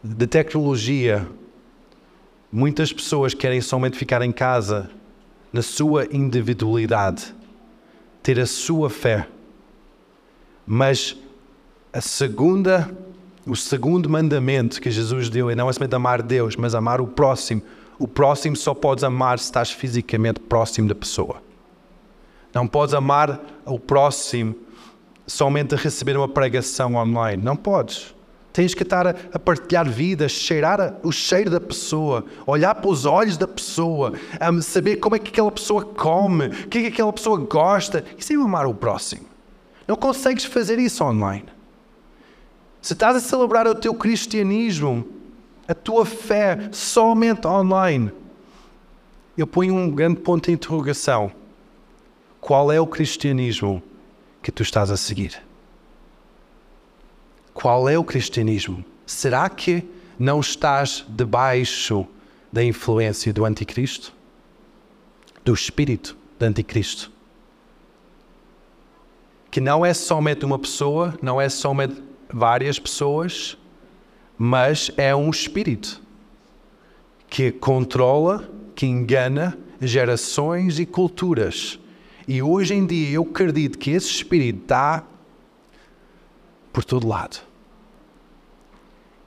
de 0.03 0.27
tecnologia, 0.27 1.25
muitas 2.51 2.93
pessoas 2.93 3.33
querem 3.33 3.61
somente 3.61 3.97
ficar 3.97 4.23
em 4.23 4.33
casa 4.33 4.91
na 5.53 5.63
sua 5.63 6.09
individualidade, 6.11 7.33
ter 8.25 8.41
a 8.41 8.47
sua 8.47 8.91
fé. 8.91 9.29
Mas 10.67 11.17
a 11.93 12.01
segunda, 12.01 12.91
o 13.47 13.55
segundo 13.55 14.09
mandamento 14.09 14.81
que 14.81 14.91
Jesus 14.91 15.29
deu 15.29 15.51
é 15.51 15.55
não 15.55 15.69
é 15.69 15.73
somente 15.73 15.95
amar 15.95 16.23
Deus, 16.23 16.57
mas 16.57 16.75
amar 16.75 17.01
o 17.01 17.07
próximo. 17.07 17.63
O 17.99 18.09
próximo 18.09 18.57
só 18.57 18.73
podes 18.73 19.05
amar 19.05 19.39
se 19.39 19.45
estás 19.45 19.71
fisicamente 19.71 20.41
próximo 20.41 20.89
da 20.89 20.95
pessoa. 20.95 21.43
Não 22.55 22.67
podes 22.67 22.95
amar 22.95 23.41
o 23.67 23.79
próximo 23.79 24.55
somente 25.27 25.75
a 25.75 25.79
receber 25.79 26.17
uma 26.17 26.29
pregação 26.29 26.95
online. 26.95 27.43
Não 27.43 27.57
podes. 27.57 28.15
Tens 28.53 28.75
que 28.75 28.83
estar 28.83 29.07
a, 29.07 29.39
partilhar 29.39 29.89
vidas, 29.89 30.33
cheirar 30.33 30.97
o 31.03 31.11
cheiro 31.11 31.51
da 31.51 31.61
pessoa, 31.61 32.25
olhar 32.47 32.75
para 32.75 32.91
os 32.91 33.07
olhos 33.07 33.39
da 33.39 33.49
pessoa, 33.49 34.13
saber 34.63 34.97
como 34.97 35.17
é 35.17 35.19
que 35.19 35.31
aquela 35.31 35.51
pessoa 35.51 35.85
come, 35.85 36.47
o 36.47 36.69
que 36.69 36.79
é 36.79 36.81
que 36.83 36.89
aquela 36.89 37.13
pessoa 37.13 37.39
gosta. 37.39 38.05
Isso 38.17 38.33
é 38.33 38.37
amar 38.37 38.67
o 38.67 38.75
próximo. 38.75 39.27
Não 39.87 39.97
consegues 39.97 40.45
fazer 40.45 40.79
isso 40.79 41.03
online. 41.03 41.47
Se 42.83 42.93
estás 42.93 43.17
a 43.17 43.21
celebrar 43.21 43.67
o 43.67 43.75
teu 43.75 43.95
cristianismo, 43.95 45.07
a 45.67 45.73
tua 45.73 46.05
fé 46.05 46.69
somente 46.73 47.47
online, 47.47 48.13
eu 49.39 49.47
ponho 49.47 49.75
um 49.75 49.91
grande 49.91 50.21
ponto 50.21 50.47
de 50.47 50.53
interrogação 50.53 51.33
qual 52.43 52.73
é 52.73 52.81
o 52.81 52.87
cristianismo 52.89 53.81
que 54.43 54.51
tu 54.51 54.65
estás 54.65 54.91
a 54.91 54.97
seguir? 54.97 55.41
Qual 57.55 57.89
é 57.89 57.97
o 57.97 58.03
cristianismo? 58.03 58.85
Será 59.07 59.49
que 59.49 59.89
não 60.19 60.41
estás 60.41 61.05
debaixo 61.09 62.05
da 62.53 62.65
influência 62.65 63.33
do 63.33 63.45
anticristo? 63.45 64.13
Do 65.45 65.55
espírito 65.55 66.17
do 66.37 66.45
anticristo? 66.45 67.13
Que 69.49 69.61
não 69.61 69.87
é 69.87 69.95
somente 69.95 70.45
uma 70.45 70.59
pessoa, 70.59 71.17
não 71.23 71.41
é 71.41 71.49
somente 71.49 72.03
várias 72.33 72.79
pessoas, 72.79 73.57
mas 74.39 74.91
é 74.97 75.15
um 75.15 75.31
espírito 75.31 76.01
que 77.29 77.53
controla, 77.53 78.49
que 78.75 78.87
engana 78.87 79.59
gerações 79.81 80.79
e 80.79 80.87
culturas 80.87 81.79
e 82.27 82.43
hoje 82.43 82.75
em 82.75 82.87
dia 82.87 83.11
eu 83.11 83.23
acredito 83.23 83.79
que 83.79 83.91
esse 83.91 84.09
espírito 84.09 84.63
está 84.63 85.05
por 86.73 86.85
todo 86.85 87.07
lado. 87.07 87.41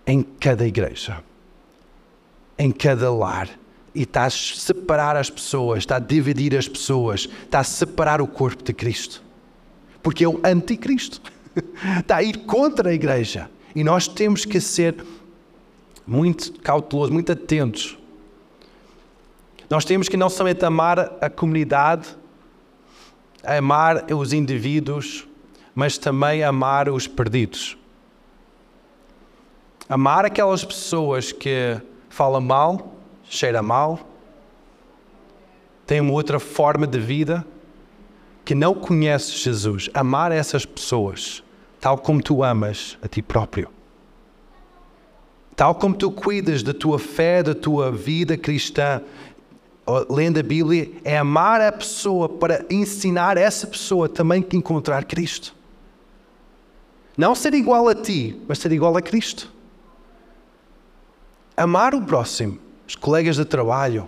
Em 0.08 0.22
cada 0.22 0.66
igreja, 0.66 1.24
em 2.58 2.72
cada 2.72 3.12
lar. 3.12 3.50
E 3.94 4.04
está 4.04 4.26
a 4.26 4.30
separar 4.30 5.16
as 5.16 5.30
pessoas, 5.30 5.80
está 5.80 5.96
a 5.96 6.00
dividir 6.00 6.56
as 6.56 6.68
pessoas, 6.68 7.30
está 7.44 7.60
a 7.60 7.64
separar 7.64 8.22
o 8.22 8.28
corpo 8.28 8.62
de 8.62 8.74
Cristo. 8.74 9.24
Porque 10.04 10.24
é 10.24 10.28
o 10.28 10.40
anticristo. 10.44 11.22
Está 12.00 12.18
a 12.18 12.24
ir 12.24 12.46
contra 12.46 12.90
a 12.90 12.94
igreja. 12.94 13.50
E 13.76 13.84
nós 13.84 14.08
temos 14.08 14.46
que 14.46 14.60
ser 14.60 14.96
muito 16.06 16.54
cautelosos, 16.62 17.12
muito 17.12 17.32
atentos. 17.32 17.98
Nós 19.70 19.84
temos 19.84 20.08
que 20.08 20.16
não 20.16 20.30
somente 20.30 20.64
amar 20.64 21.18
a 21.20 21.30
comunidade, 21.30 22.16
amar 23.44 24.12
os 24.12 24.32
indivíduos, 24.34 25.28
mas 25.74 25.98
também 25.98 26.44
amar 26.44 26.90
os 26.90 27.08
perdidos. 27.08 27.78
Amar 29.90 30.26
aquelas 30.26 30.64
pessoas 30.64 31.32
que 31.32 31.80
falam 32.10 32.42
mal, 32.42 32.96
cheiram 33.24 33.62
mal, 33.62 34.00
têm 35.86 36.02
uma 36.02 36.14
outra 36.14 36.40
forma 36.40 36.88
de 36.88 37.00
vida, 37.00 37.46
que 38.44 38.56
não 38.56 38.74
conhece 38.74 39.32
Jesus. 39.32 39.90
Amar 39.94 40.32
essas 40.32 40.66
pessoas, 40.66 41.44
tal 41.86 42.00
como 42.00 42.20
tu 42.20 42.44
amas 42.44 42.98
a 43.04 43.08
ti 43.08 43.22
próprio. 43.22 43.70
Tal 45.56 45.76
como 45.76 45.96
tu 45.96 46.10
cuidas 46.10 46.64
da 46.64 46.74
tua 46.74 46.98
fé, 46.98 47.44
da 47.44 47.54
tua 47.54 47.92
vida 47.92 48.36
cristã, 48.36 49.04
lendo 50.10 50.40
a 50.40 50.42
Bíblia, 50.42 50.92
é 51.04 51.16
amar 51.16 51.62
a 51.62 51.72
pessoa 51.72 52.28
para 52.28 52.66
ensinar 52.72 53.38
essa 53.38 53.68
pessoa 53.68 54.10
também 54.10 54.42
que 54.42 54.58
encontrar 54.58 55.06
Cristo. 55.06 55.56
Não 57.16 57.36
ser 57.36 57.54
igual 57.54 57.88
a 57.88 57.94
ti, 57.94 58.42
mas 58.48 58.58
ser 58.58 58.72
igual 58.72 58.98
a 58.98 59.02
Cristo. 59.04 59.54
Amar 61.56 61.94
o 61.94 62.02
próximo, 62.02 62.58
os 62.88 62.96
colegas 62.96 63.36
de 63.36 63.46
trabalho, 63.46 64.08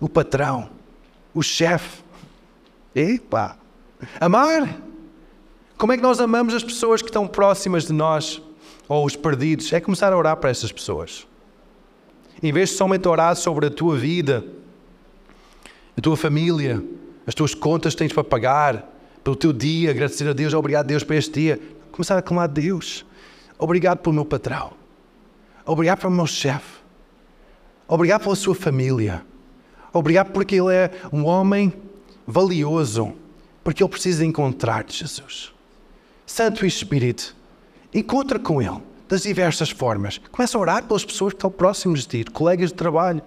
o 0.00 0.08
patrão, 0.08 0.68
o 1.32 1.40
chefe. 1.40 2.02
Epa! 2.96 3.56
Amar! 4.20 4.89
Como 5.80 5.94
é 5.94 5.96
que 5.96 6.02
nós 6.02 6.20
amamos 6.20 6.52
as 6.52 6.62
pessoas 6.62 7.00
que 7.00 7.08
estão 7.08 7.26
próximas 7.26 7.86
de 7.86 7.92
nós 7.94 8.42
ou 8.86 9.02
os 9.06 9.16
perdidos? 9.16 9.72
É 9.72 9.80
começar 9.80 10.12
a 10.12 10.16
orar 10.18 10.36
para 10.36 10.50
essas 10.50 10.70
pessoas. 10.70 11.26
Em 12.42 12.52
vez 12.52 12.68
de 12.68 12.76
somente 12.76 13.08
orar 13.08 13.34
sobre 13.34 13.64
a 13.64 13.70
tua 13.70 13.96
vida, 13.96 14.44
a 15.96 16.00
tua 16.02 16.18
família, 16.18 16.84
as 17.26 17.34
tuas 17.34 17.54
contas 17.54 17.94
que 17.94 17.98
tens 18.00 18.12
para 18.12 18.22
pagar, 18.22 18.92
pelo 19.24 19.34
teu 19.34 19.54
dia, 19.54 19.90
agradecer 19.90 20.28
a 20.28 20.34
Deus, 20.34 20.52
obrigado 20.52 20.84
a 20.84 20.88
Deus 20.88 21.02
por 21.02 21.16
este 21.16 21.32
dia. 21.32 21.58
Começar 21.90 22.18
a 22.18 22.20
clamar 22.20 22.44
a 22.44 22.52
Deus. 22.52 23.06
Obrigado 23.58 24.00
pelo 24.00 24.14
meu 24.14 24.26
patrão. 24.26 24.72
Obrigado 25.64 26.00
pelo 26.00 26.12
meu 26.12 26.26
chefe. 26.26 26.82
Obrigado 27.88 28.24
pela 28.24 28.36
sua 28.36 28.54
família. 28.54 29.24
Obrigado 29.94 30.30
porque 30.30 30.56
ele 30.56 30.74
é 30.74 30.90
um 31.10 31.24
homem 31.24 31.72
valioso, 32.26 33.14
porque 33.64 33.82
ele 33.82 33.90
precisa 33.90 34.26
encontrar 34.26 34.84
Jesus. 34.86 35.58
Santo 36.30 36.64
Espírito, 36.64 37.34
encontra 37.92 38.38
com 38.38 38.62
ele 38.62 38.80
das 39.08 39.22
diversas 39.22 39.68
formas. 39.68 40.18
Começa 40.30 40.56
a 40.56 40.60
orar 40.60 40.84
pelas 40.84 41.04
pessoas 41.04 41.32
que 41.32 41.38
estão 41.38 41.50
próximas 41.50 42.02
de 42.02 42.24
ti, 42.24 42.30
colegas 42.30 42.70
de 42.70 42.76
trabalho 42.76 43.20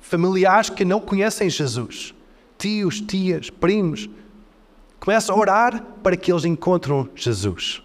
familiares 0.00 0.70
que 0.70 0.86
não 0.86 1.00
conhecem 1.00 1.50
Jesus, 1.50 2.14
tios, 2.56 3.02
tias, 3.02 3.50
primos. 3.50 4.08
Começa 4.98 5.34
a 5.34 5.36
orar 5.36 5.84
para 6.02 6.16
que 6.16 6.32
eles 6.32 6.46
encontrem 6.46 7.06
Jesus. 7.14 7.82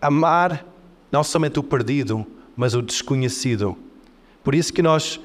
Amar 0.00 0.64
não 1.12 1.22
somente 1.22 1.58
o 1.58 1.62
perdido, 1.62 2.26
mas 2.56 2.74
o 2.74 2.80
desconhecido. 2.80 3.76
Por 4.42 4.54
isso 4.54 4.72
que 4.72 4.80
nós 4.80 5.20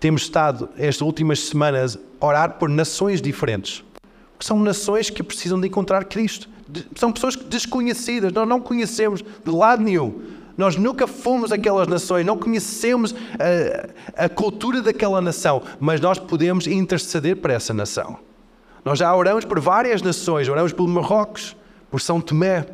temos 0.00 0.22
estado 0.22 0.70
estas 0.78 1.02
últimas 1.02 1.40
semanas 1.40 1.98
a 2.18 2.26
orar 2.26 2.54
por 2.54 2.70
nações 2.70 3.20
diferentes. 3.20 3.84
São 4.40 4.58
nações 4.60 5.10
que 5.10 5.22
precisam 5.22 5.60
de 5.60 5.68
encontrar 5.68 6.06
Cristo. 6.06 6.55
São 6.96 7.12
pessoas 7.12 7.36
desconhecidas, 7.36 8.32
nós 8.32 8.48
não 8.48 8.60
conhecemos 8.60 9.22
de 9.22 9.50
lado 9.50 9.82
nenhum. 9.82 10.20
Nós 10.56 10.76
nunca 10.76 11.06
fomos 11.06 11.52
aquelas 11.52 11.86
nações, 11.86 12.24
não 12.24 12.38
conhecemos 12.38 13.14
a, 14.16 14.24
a 14.24 14.28
cultura 14.28 14.80
daquela 14.80 15.20
nação, 15.20 15.62
mas 15.78 16.00
nós 16.00 16.18
podemos 16.18 16.66
interceder 16.66 17.36
para 17.36 17.52
essa 17.52 17.74
nação. 17.74 18.18
Nós 18.84 18.98
já 18.98 19.14
oramos 19.14 19.44
por 19.44 19.60
várias 19.60 20.00
nações, 20.00 20.48
oramos 20.48 20.72
pelo 20.72 20.88
Marrocos, 20.88 21.54
por 21.90 22.00
São 22.00 22.20
Tomé, 22.20 22.66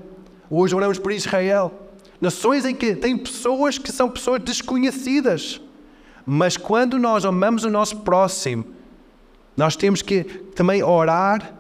hoje 0.49 0.75
oramos 0.75 0.99
por 0.99 1.11
Israel. 1.11 1.73
Nações 2.21 2.65
em 2.65 2.75
que 2.75 2.95
tem 2.95 3.17
pessoas 3.17 3.79
que 3.79 3.91
são 3.91 4.09
pessoas 4.09 4.41
desconhecidas. 4.41 5.61
Mas 6.25 6.57
quando 6.57 6.99
nós 6.99 7.25
amamos 7.25 7.65
o 7.65 7.71
nosso 7.71 7.97
próximo, 7.99 8.65
nós 9.57 9.75
temos 9.75 10.03
que 10.03 10.23
também 10.55 10.83
orar 10.83 11.55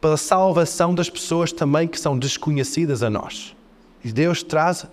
pela 0.00 0.16
salvação 0.16 0.94
das 0.94 1.10
pessoas 1.10 1.52
também 1.52 1.88
que 1.88 1.98
são 1.98 2.18
desconhecidas 2.18 3.02
a 3.02 3.10
nós. 3.10 3.54
E 4.04 4.12
Deus 4.12 4.42
traz 4.42 4.86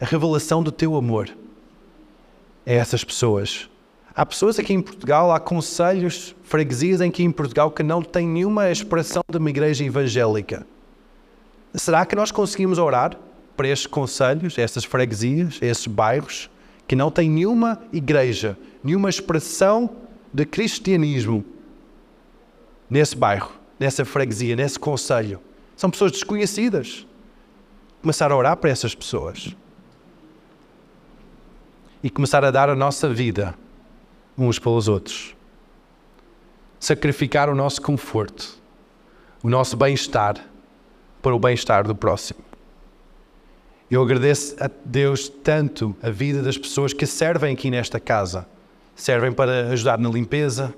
a 0.00 0.04
revelação 0.04 0.62
do 0.62 0.70
teu 0.70 0.96
amor 0.96 1.28
a 2.66 2.70
essas 2.70 3.02
pessoas. 3.02 3.68
Há 4.14 4.24
pessoas 4.24 4.58
aqui 4.58 4.72
em 4.72 4.80
Portugal, 4.80 5.30
há 5.30 5.38
conselhos, 5.38 6.34
freguesias 6.42 7.00
aqui 7.00 7.22
em 7.22 7.30
Portugal 7.30 7.70
que 7.70 7.82
não 7.82 8.02
têm 8.02 8.26
nenhuma 8.26 8.70
expressão 8.70 9.22
de 9.28 9.38
uma 9.38 9.50
igreja 9.50 9.84
evangélica. 9.84 10.66
Será 11.74 12.06
que 12.06 12.16
nós 12.16 12.30
conseguimos 12.30 12.78
orar 12.78 13.18
para 13.56 13.68
estes 13.68 13.86
conselhos, 13.86 14.56
estas 14.58 14.84
freguesias, 14.84 15.58
estes 15.60 15.86
bairros, 15.86 16.48
que 16.86 16.96
não 16.96 17.10
têm 17.10 17.28
nenhuma 17.28 17.82
igreja, 17.92 18.56
nenhuma 18.82 19.10
expressão 19.10 19.90
de 20.32 20.44
cristianismo 20.44 21.44
nesse 22.88 23.16
bairro, 23.16 23.52
nessa 23.78 24.04
freguesia, 24.04 24.56
nesse 24.56 24.78
conselho? 24.78 25.40
São 25.76 25.90
pessoas 25.90 26.12
desconhecidas. 26.12 27.06
Começar 28.00 28.30
a 28.30 28.36
orar 28.36 28.56
para 28.56 28.70
essas 28.70 28.94
pessoas. 28.94 29.54
E 32.02 32.10
começar 32.10 32.44
a 32.44 32.50
dar 32.50 32.68
a 32.68 32.76
nossa 32.76 33.08
vida 33.08 33.54
uns 34.38 34.58
pelos 34.58 34.88
outros. 34.88 35.34
Sacrificar 36.78 37.48
o 37.48 37.54
nosso 37.54 37.80
conforto, 37.82 38.60
o 39.42 39.48
nosso 39.48 39.76
bem-estar, 39.76 40.36
para 41.22 41.34
o 41.34 41.38
bem-estar 41.38 41.86
do 41.86 41.94
próximo. 41.94 42.40
Eu 43.90 44.02
agradeço 44.02 44.56
a 44.60 44.68
Deus 44.84 45.28
tanto 45.28 45.96
a 46.02 46.10
vida 46.10 46.42
das 46.42 46.58
pessoas 46.58 46.92
que 46.92 47.06
servem 47.06 47.54
aqui 47.54 47.70
nesta 47.70 47.98
casa. 47.98 48.46
Servem 48.94 49.32
para 49.32 49.68
ajudar 49.68 49.98
na 49.98 50.08
limpeza, 50.08 50.74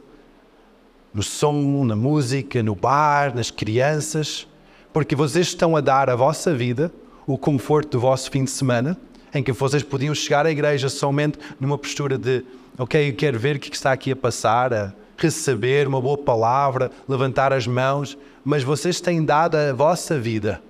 no 1.12 1.22
som, 1.22 1.84
na 1.84 1.96
música, 1.96 2.62
no 2.62 2.74
bar, 2.74 3.34
nas 3.34 3.50
crianças, 3.50 4.46
porque 4.92 5.14
vocês 5.14 5.48
estão 5.48 5.76
a 5.76 5.80
dar 5.80 6.10
a 6.10 6.16
vossa 6.16 6.54
vida, 6.54 6.92
o 7.26 7.36
conforto 7.36 7.92
do 7.92 8.00
vosso 8.00 8.30
fim 8.30 8.44
de 8.44 8.50
semana, 8.50 8.96
em 9.34 9.42
que 9.42 9.52
vocês 9.52 9.82
podiam 9.82 10.14
chegar 10.14 10.46
à 10.46 10.50
igreja 10.50 10.88
somente 10.88 11.38
numa 11.60 11.76
postura 11.76 12.16
de 12.16 12.44
ok, 12.78 13.10
eu 13.10 13.14
quero 13.14 13.38
ver 13.38 13.56
o 13.56 13.58
que 13.58 13.74
está 13.74 13.92
aqui 13.92 14.12
a 14.12 14.16
passar, 14.16 14.72
a 14.72 14.92
receber 15.16 15.86
uma 15.86 16.00
boa 16.00 16.16
palavra, 16.16 16.90
levantar 17.08 17.52
as 17.52 17.66
mãos, 17.66 18.16
mas 18.44 18.62
vocês 18.62 19.00
têm 19.00 19.24
dado 19.24 19.56
a 19.56 19.72
vossa 19.72 20.18
vida 20.18 20.62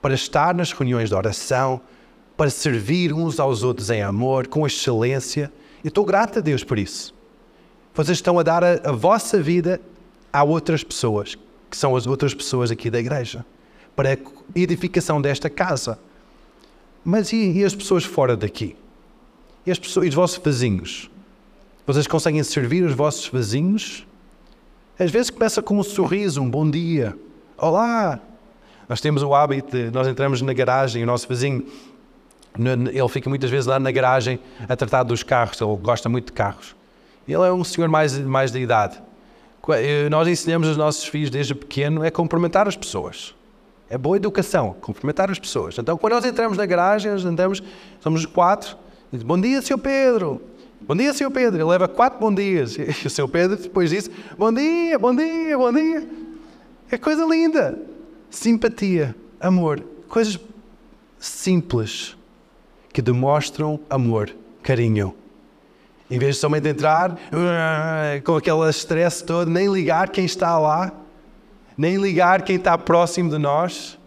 para 0.00 0.14
estar 0.14 0.54
nas 0.54 0.72
reuniões 0.72 1.08
de 1.08 1.14
oração, 1.14 1.80
para 2.36 2.48
servir 2.48 3.12
uns 3.12 3.38
aos 3.38 3.62
outros 3.62 3.90
em 3.90 4.02
amor, 4.02 4.46
com 4.46 4.66
excelência. 4.66 5.52
Eu 5.84 5.88
estou 5.88 6.04
grato 6.04 6.38
a 6.38 6.42
Deus 6.42 6.64
por 6.64 6.78
isso. 6.78 7.14
Vocês 7.94 8.18
estão 8.18 8.38
a 8.38 8.42
dar 8.42 8.62
a, 8.62 8.72
a 8.84 8.92
vossa 8.92 9.42
vida 9.42 9.80
a 10.32 10.44
outras 10.44 10.84
pessoas, 10.84 11.36
que 11.68 11.76
são 11.76 11.96
as 11.96 12.06
outras 12.06 12.32
pessoas 12.34 12.70
aqui 12.70 12.90
da 12.90 13.00
igreja, 13.00 13.44
para 13.96 14.12
a 14.12 14.16
edificação 14.54 15.20
desta 15.20 15.50
casa. 15.50 15.98
Mas 17.04 17.32
e, 17.32 17.52
e 17.52 17.64
as 17.64 17.74
pessoas 17.74 18.04
fora 18.04 18.36
daqui? 18.36 18.76
E, 19.66 19.70
as 19.70 19.78
pessoas, 19.78 20.06
e 20.06 20.08
os 20.08 20.14
vossos 20.14 20.40
vizinhos? 20.42 21.10
Vocês 21.86 22.06
conseguem 22.06 22.42
servir 22.42 22.84
os 22.84 22.94
vossos 22.94 23.26
vizinhos? 23.28 24.06
Às 24.98 25.10
vezes 25.10 25.30
começa 25.30 25.60
com 25.62 25.78
um 25.78 25.82
sorriso, 25.82 26.40
um 26.40 26.48
bom 26.48 26.70
dia. 26.70 27.16
Olá! 27.56 28.20
Nós 28.88 29.00
temos 29.00 29.22
o 29.22 29.34
hábito 29.34 29.76
de, 29.76 29.90
nós 29.90 30.06
entramos 30.06 30.42
na 30.42 30.52
garagem 30.52 31.00
e 31.00 31.04
o 31.04 31.06
nosso 31.06 31.28
vizinho, 31.28 31.64
ele 32.58 33.08
fica 33.08 33.28
muitas 33.28 33.48
vezes 33.48 33.66
lá 33.66 33.78
na 33.78 33.90
garagem 33.90 34.40
a 34.68 34.76
tratar 34.76 35.04
dos 35.04 35.22
carros, 35.22 35.60
ele 35.60 35.76
gosta 35.76 36.08
muito 36.08 36.26
de 36.26 36.32
carros. 36.32 36.74
Ele 37.26 37.42
é 37.42 37.52
um 37.52 37.64
senhor 37.64 37.88
mais, 37.88 38.18
mais 38.18 38.50
de 38.50 38.58
idade. 38.58 39.00
Eh, 39.68 40.08
nós 40.08 40.26
ensinamos 40.26 40.68
os 40.68 40.76
nossos 40.76 41.04
filhos 41.04 41.30
desde 41.30 41.54
pequeno 41.54 42.04
a 42.04 42.10
cumprimentar 42.10 42.66
as 42.66 42.76
pessoas. 42.76 43.34
É 43.88 43.98
boa 43.98 44.16
educação, 44.16 44.74
cumprimentar 44.80 45.30
as 45.30 45.38
pessoas. 45.38 45.76
Então, 45.78 45.96
quando 45.96 46.14
nós 46.14 46.24
entramos 46.24 46.56
na 46.56 46.66
garagem, 46.66 47.10
nós 47.10 47.24
andamos, 47.24 47.62
somos 48.00 48.24
quatro, 48.26 48.76
diz, 49.12 49.22
bom 49.22 49.40
dia, 49.40 49.60
seu 49.62 49.78
Pedro. 49.78 50.40
Bom 50.80 50.96
dia, 50.96 51.12
Sr. 51.12 51.30
Pedro. 51.30 51.60
Ele 51.60 51.70
leva 51.70 51.86
quatro 51.86 52.18
bom 52.18 52.34
dias. 52.34 52.76
E 53.04 53.06
o 53.06 53.10
Sr. 53.10 53.28
Pedro 53.28 53.56
depois 53.56 53.90
disse: 53.90 54.10
Bom 54.36 54.52
dia, 54.52 54.98
bom 54.98 55.14
dia, 55.14 55.56
bom 55.56 55.72
dia. 55.72 56.08
É 56.90 56.98
coisa 56.98 57.24
linda. 57.24 57.78
Simpatia, 58.30 59.14
amor. 59.38 59.84
Coisas 60.08 60.40
simples 61.18 62.16
que 62.92 63.02
demonstram 63.02 63.78
amor, 63.88 64.34
carinho. 64.62 65.14
Em 66.10 66.18
vez 66.18 66.34
de 66.34 66.40
somente 66.40 66.68
entrar 66.68 67.16
com 68.24 68.36
aquele 68.36 68.68
estresse 68.68 69.24
todo, 69.24 69.50
nem 69.50 69.72
ligar 69.72 70.08
quem 70.08 70.24
está 70.24 70.58
lá, 70.58 70.92
nem 71.76 71.96
ligar 71.96 72.42
quem 72.42 72.56
está 72.56 72.76
próximo 72.76 73.30
de 73.30 73.38
nós, 73.38 73.98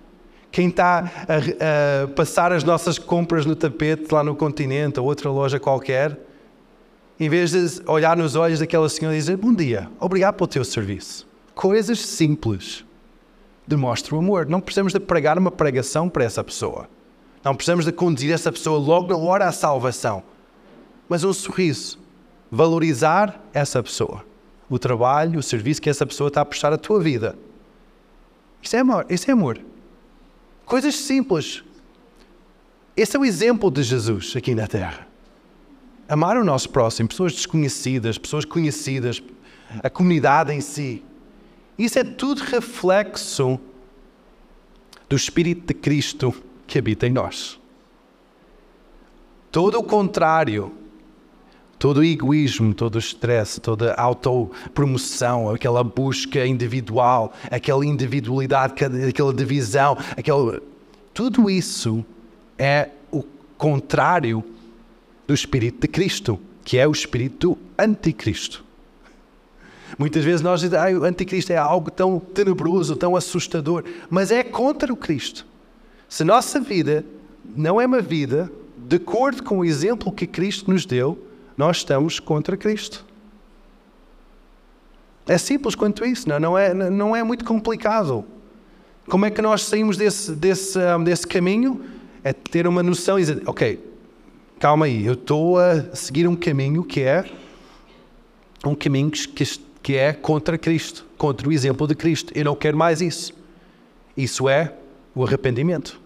quem 0.51 0.67
está 0.67 1.09
a, 1.27 2.03
a 2.03 2.07
passar 2.09 2.51
as 2.51 2.63
nossas 2.63 2.99
compras 2.99 3.45
no 3.45 3.55
tapete 3.55 4.13
lá 4.13 4.23
no 4.23 4.35
continente 4.35 4.99
ou 4.99 5.05
outra 5.05 5.29
loja 5.29 5.59
qualquer 5.59 6.17
em 7.19 7.29
vez 7.29 7.51
de 7.51 7.81
olhar 7.89 8.17
nos 8.17 8.35
olhos 8.35 8.59
daquela 8.59 8.89
senhora 8.89 9.15
e 9.15 9.19
dizer 9.19 9.37
bom 9.37 9.53
dia, 9.53 9.89
obrigado 9.99 10.35
pelo 10.35 10.47
teu 10.47 10.65
serviço. 10.65 11.27
Coisas 11.53 11.99
simples 11.99 12.83
demonstram 13.67 14.17
amor. 14.17 14.47
Não 14.47 14.59
precisamos 14.59 14.91
de 14.91 14.99
pregar 14.99 15.37
uma 15.37 15.51
pregação 15.51 16.09
para 16.09 16.23
essa 16.23 16.43
pessoa. 16.43 16.89
Não 17.43 17.55
precisamos 17.55 17.85
de 17.85 17.91
conduzir 17.91 18.33
essa 18.33 18.51
pessoa 18.51 18.79
logo 18.79 19.09
na 19.09 19.17
hora 19.17 19.47
à 19.47 19.51
salvação. 19.51 20.23
Mas 21.07 21.23
um 21.23 21.33
sorriso. 21.33 21.99
Valorizar 22.51 23.41
essa 23.53 23.81
pessoa. 23.81 24.25
O 24.69 24.79
trabalho, 24.79 25.39
o 25.39 25.43
serviço 25.43 25.81
que 25.81 25.89
essa 25.89 26.05
pessoa 26.05 26.27
está 26.27 26.41
a 26.41 26.45
prestar 26.45 26.73
à 26.73 26.77
tua 26.77 26.99
vida. 26.99 27.37
Isso 28.61 28.75
é 28.75 28.79
amor. 28.79 29.05
Isso 29.09 29.29
é 29.29 29.33
amor. 29.33 29.59
Coisas 30.65 30.95
simples. 30.95 31.63
Esse 32.95 33.17
é 33.17 33.19
o 33.19 33.25
exemplo 33.25 33.69
de 33.71 33.83
Jesus 33.83 34.33
aqui 34.35 34.53
na 34.55 34.67
Terra 34.67 35.13
amar 36.07 36.37
o 36.37 36.43
nosso 36.43 36.69
próximo, 36.69 37.09
pessoas 37.09 37.33
desconhecidas, 37.33 38.17
pessoas 38.17 38.45
conhecidas, 38.45 39.21
a 39.81 39.89
comunidade 39.89 40.53
em 40.53 40.61
si. 40.61 41.03
Isso 41.77 41.97
é 41.97 42.03
tudo 42.03 42.43
reflexo 42.43 43.59
do 45.09 45.15
Espírito 45.15 45.67
de 45.67 45.73
Cristo 45.73 46.33
que 46.67 46.77
habita 46.77 47.07
em 47.07 47.11
nós. 47.11 47.59
Todo 49.51 49.79
o 49.79 49.83
contrário, 49.83 50.71
todo 51.83 51.97
o 51.97 52.03
egoísmo, 52.05 52.73
todo 52.73 52.95
o 52.95 52.97
estresse, 52.97 53.59
toda 53.59 53.91
a 53.91 54.01
autopromoção, 54.01 55.49
aquela 55.49 55.83
busca 55.83 56.47
individual, 56.47 57.33
aquela 57.51 57.85
individualidade, 57.85 58.73
aquela 59.09 59.33
divisão, 59.33 59.97
aquela... 60.15 60.61
tudo 61.13 61.49
isso 61.49 62.05
é 62.57 62.87
o 63.11 63.21
contrário 63.57 64.41
do 65.27 65.33
Espírito 65.33 65.81
de 65.81 65.89
Cristo, 65.89 66.39
que 66.63 66.77
é 66.77 66.87
o 66.87 66.91
Espírito 66.93 67.57
Anticristo. 67.77 68.63
Muitas 69.99 70.23
vezes 70.23 70.39
nós 70.39 70.61
dizemos, 70.61 70.85
ah, 70.85 70.97
o 70.97 71.03
Anticristo 71.03 71.51
é 71.51 71.57
algo 71.57 71.91
tão 71.91 72.17
tenebroso, 72.17 72.95
tão 72.95 73.13
assustador, 73.13 73.83
mas 74.09 74.31
é 74.31 74.41
contra 74.41 74.93
o 74.93 74.95
Cristo. 74.95 75.45
Se 76.07 76.23
nossa 76.23 76.61
vida 76.61 77.03
não 77.53 77.81
é 77.81 77.85
uma 77.85 77.99
vida 77.99 78.49
de 78.77 78.95
acordo 78.95 79.43
com 79.43 79.57
o 79.57 79.65
exemplo 79.65 80.13
que 80.13 80.25
Cristo 80.25 80.71
nos 80.71 80.85
deu, 80.85 81.19
nós 81.57 81.77
estamos 81.77 82.19
contra 82.19 82.57
Cristo. 82.57 83.05
É 85.25 85.37
simples 85.37 85.75
quanto 85.75 86.05
isso, 86.05 86.27
não, 86.27 86.39
não, 86.39 86.57
é, 86.57 86.73
não 86.73 87.15
é 87.15 87.23
muito 87.23 87.45
complicado. 87.45 88.25
Como 89.07 89.25
é 89.25 89.31
que 89.31 89.41
nós 89.41 89.63
saímos 89.63 89.97
desse, 89.97 90.33
desse, 90.33 90.79
desse 91.03 91.27
caminho? 91.27 91.83
É 92.23 92.33
ter 92.33 92.67
uma 92.67 92.81
noção 92.81 93.17
e 93.17 93.21
dizer, 93.21 93.43
ok, 93.45 93.79
calma 94.59 94.85
aí, 94.85 95.05
eu 95.05 95.13
estou 95.13 95.59
a 95.59 95.95
seguir 95.95 96.27
um 96.27 96.35
caminho 96.35 96.83
que 96.83 97.01
é 97.01 97.25
um 98.65 98.75
caminho 98.75 99.11
que, 99.11 99.43
que 99.81 99.95
é 99.95 100.13
contra 100.13 100.57
Cristo, 100.57 101.05
contra 101.17 101.47
o 101.47 101.51
exemplo 101.51 101.85
de 101.87 101.95
Cristo. 101.95 102.31
Eu 102.35 102.45
não 102.45 102.55
quero 102.55 102.77
mais 102.77 103.01
isso. 103.01 103.33
Isso 104.15 104.47
é 104.47 104.73
o 105.13 105.25
arrependimento. 105.25 105.99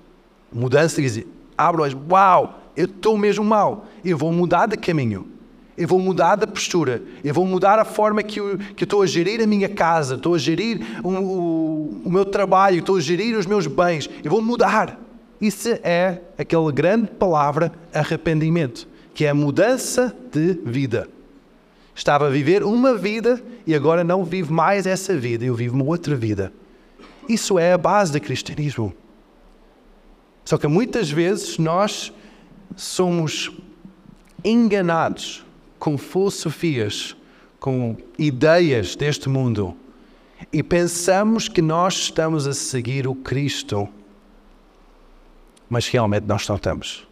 Mudança, 0.51 0.95
quer 0.95 1.01
dizer, 1.07 1.27
abro 1.57 1.83
os 1.83 1.95
uau, 2.09 2.61
eu 2.75 2.85
estou 2.85 3.17
mesmo 3.17 3.43
mal, 3.43 3.85
eu 4.03 4.17
vou 4.17 4.31
mudar 4.31 4.67
de 4.67 4.77
caminho. 4.77 5.36
Eu 5.78 5.88
vou 5.88 5.99
mudar 5.99 6.36
da 6.36 6.47
postura. 6.47 7.03
Eu 7.23 7.34
vou 7.34 7.45
mudar 7.45 7.78
a 7.78 7.86
forma 7.86 8.23
que 8.23 8.39
eu, 8.39 8.57
que 8.57 8.84
eu 8.84 8.86
estou 8.86 9.03
a 9.03 9.05
gerir 9.05 9.39
a 9.41 9.45
minha 9.45 9.69
casa, 9.69 10.15
estou 10.15 10.34
a 10.34 10.38
gerir 10.39 10.82
o, 11.03 11.09
o, 11.09 12.01
o 12.05 12.09
meu 12.09 12.25
trabalho, 12.25 12.80
estou 12.80 12.97
a 12.97 12.99
gerir 12.99 13.38
os 13.38 13.45
meus 13.45 13.67
bens. 13.67 14.09
Eu 14.23 14.32
vou 14.32 14.41
mudar. 14.41 14.99
Isso 15.39 15.69
é 15.84 16.21
aquela 16.36 16.71
grande 16.71 17.07
palavra 17.11 17.71
arrependimento, 17.93 18.88
que 19.13 19.23
é 19.23 19.30
a 19.30 19.36
mudança 19.36 20.15
de 20.32 20.53
vida. 20.65 21.07
Estava 21.93 22.25
a 22.25 22.30
viver 22.30 22.63
uma 22.63 22.95
vida 22.95 23.39
e 23.65 23.75
agora 23.75 24.03
não 24.03 24.23
vivo 24.25 24.51
mais 24.51 24.88
essa 24.88 25.15
vida, 25.15 25.45
eu 25.45 25.53
vivo 25.53 25.75
uma 25.75 25.86
outra 25.86 26.15
vida. 26.15 26.51
Isso 27.30 27.59
é 27.59 27.73
a 27.73 27.78
base 27.78 28.11
do 28.11 28.19
cristianismo. 28.19 28.93
Só 30.43 30.57
que 30.57 30.65
muitas 30.67 31.11
vezes 31.11 31.59
nós 31.59 32.11
somos 32.75 33.51
enganados 34.43 35.45
com 35.80 35.97
filosofias, 35.97 37.15
com 37.59 37.97
ideias 38.17 38.95
deste 38.95 39.30
mundo. 39.30 39.75
E 40.51 40.61
pensamos 40.61 41.47
que 41.47 41.61
nós 41.61 41.95
estamos 41.95 42.47
a 42.47 42.53
seguir 42.53 43.07
o 43.07 43.15
Cristo, 43.15 43.88
mas 45.69 45.88
realmente 45.88 46.25
nós 46.25 46.47
não 46.47 46.55
estamos. 46.55 47.07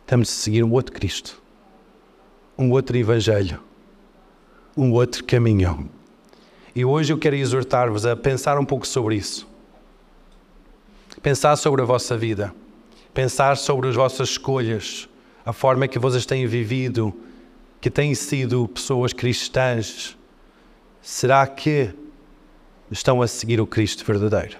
Estamos 0.00 0.28
a 0.28 0.32
seguir 0.32 0.64
um 0.64 0.72
outro 0.72 0.92
Cristo, 0.92 1.40
um 2.58 2.70
outro 2.70 2.96
Evangelho, 2.96 3.60
um 4.76 4.92
outro 4.92 5.24
caminho. 5.24 5.88
E 6.74 6.84
hoje 6.84 7.12
eu 7.12 7.18
quero 7.18 7.36
exortar-vos 7.36 8.04
a 8.04 8.16
pensar 8.16 8.58
um 8.58 8.64
pouco 8.64 8.86
sobre 8.86 9.16
isso. 9.16 9.46
Pensar 11.22 11.56
sobre 11.56 11.82
a 11.82 11.84
vossa 11.84 12.16
vida, 12.16 12.52
pensar 13.14 13.56
sobre 13.56 13.88
as 13.88 13.94
vossas 13.94 14.30
escolhas, 14.30 15.08
a 15.46 15.52
forma 15.52 15.86
que 15.86 15.98
vocês 15.98 16.26
têm 16.26 16.46
vivido 16.46 17.14
que 17.82 17.90
têm 17.90 18.14
sido 18.14 18.68
pessoas 18.68 19.12
cristãs, 19.12 20.16
será 21.02 21.44
que 21.48 21.92
estão 22.92 23.20
a 23.20 23.26
seguir 23.26 23.60
o 23.60 23.66
Cristo 23.66 24.04
verdadeiro? 24.04 24.56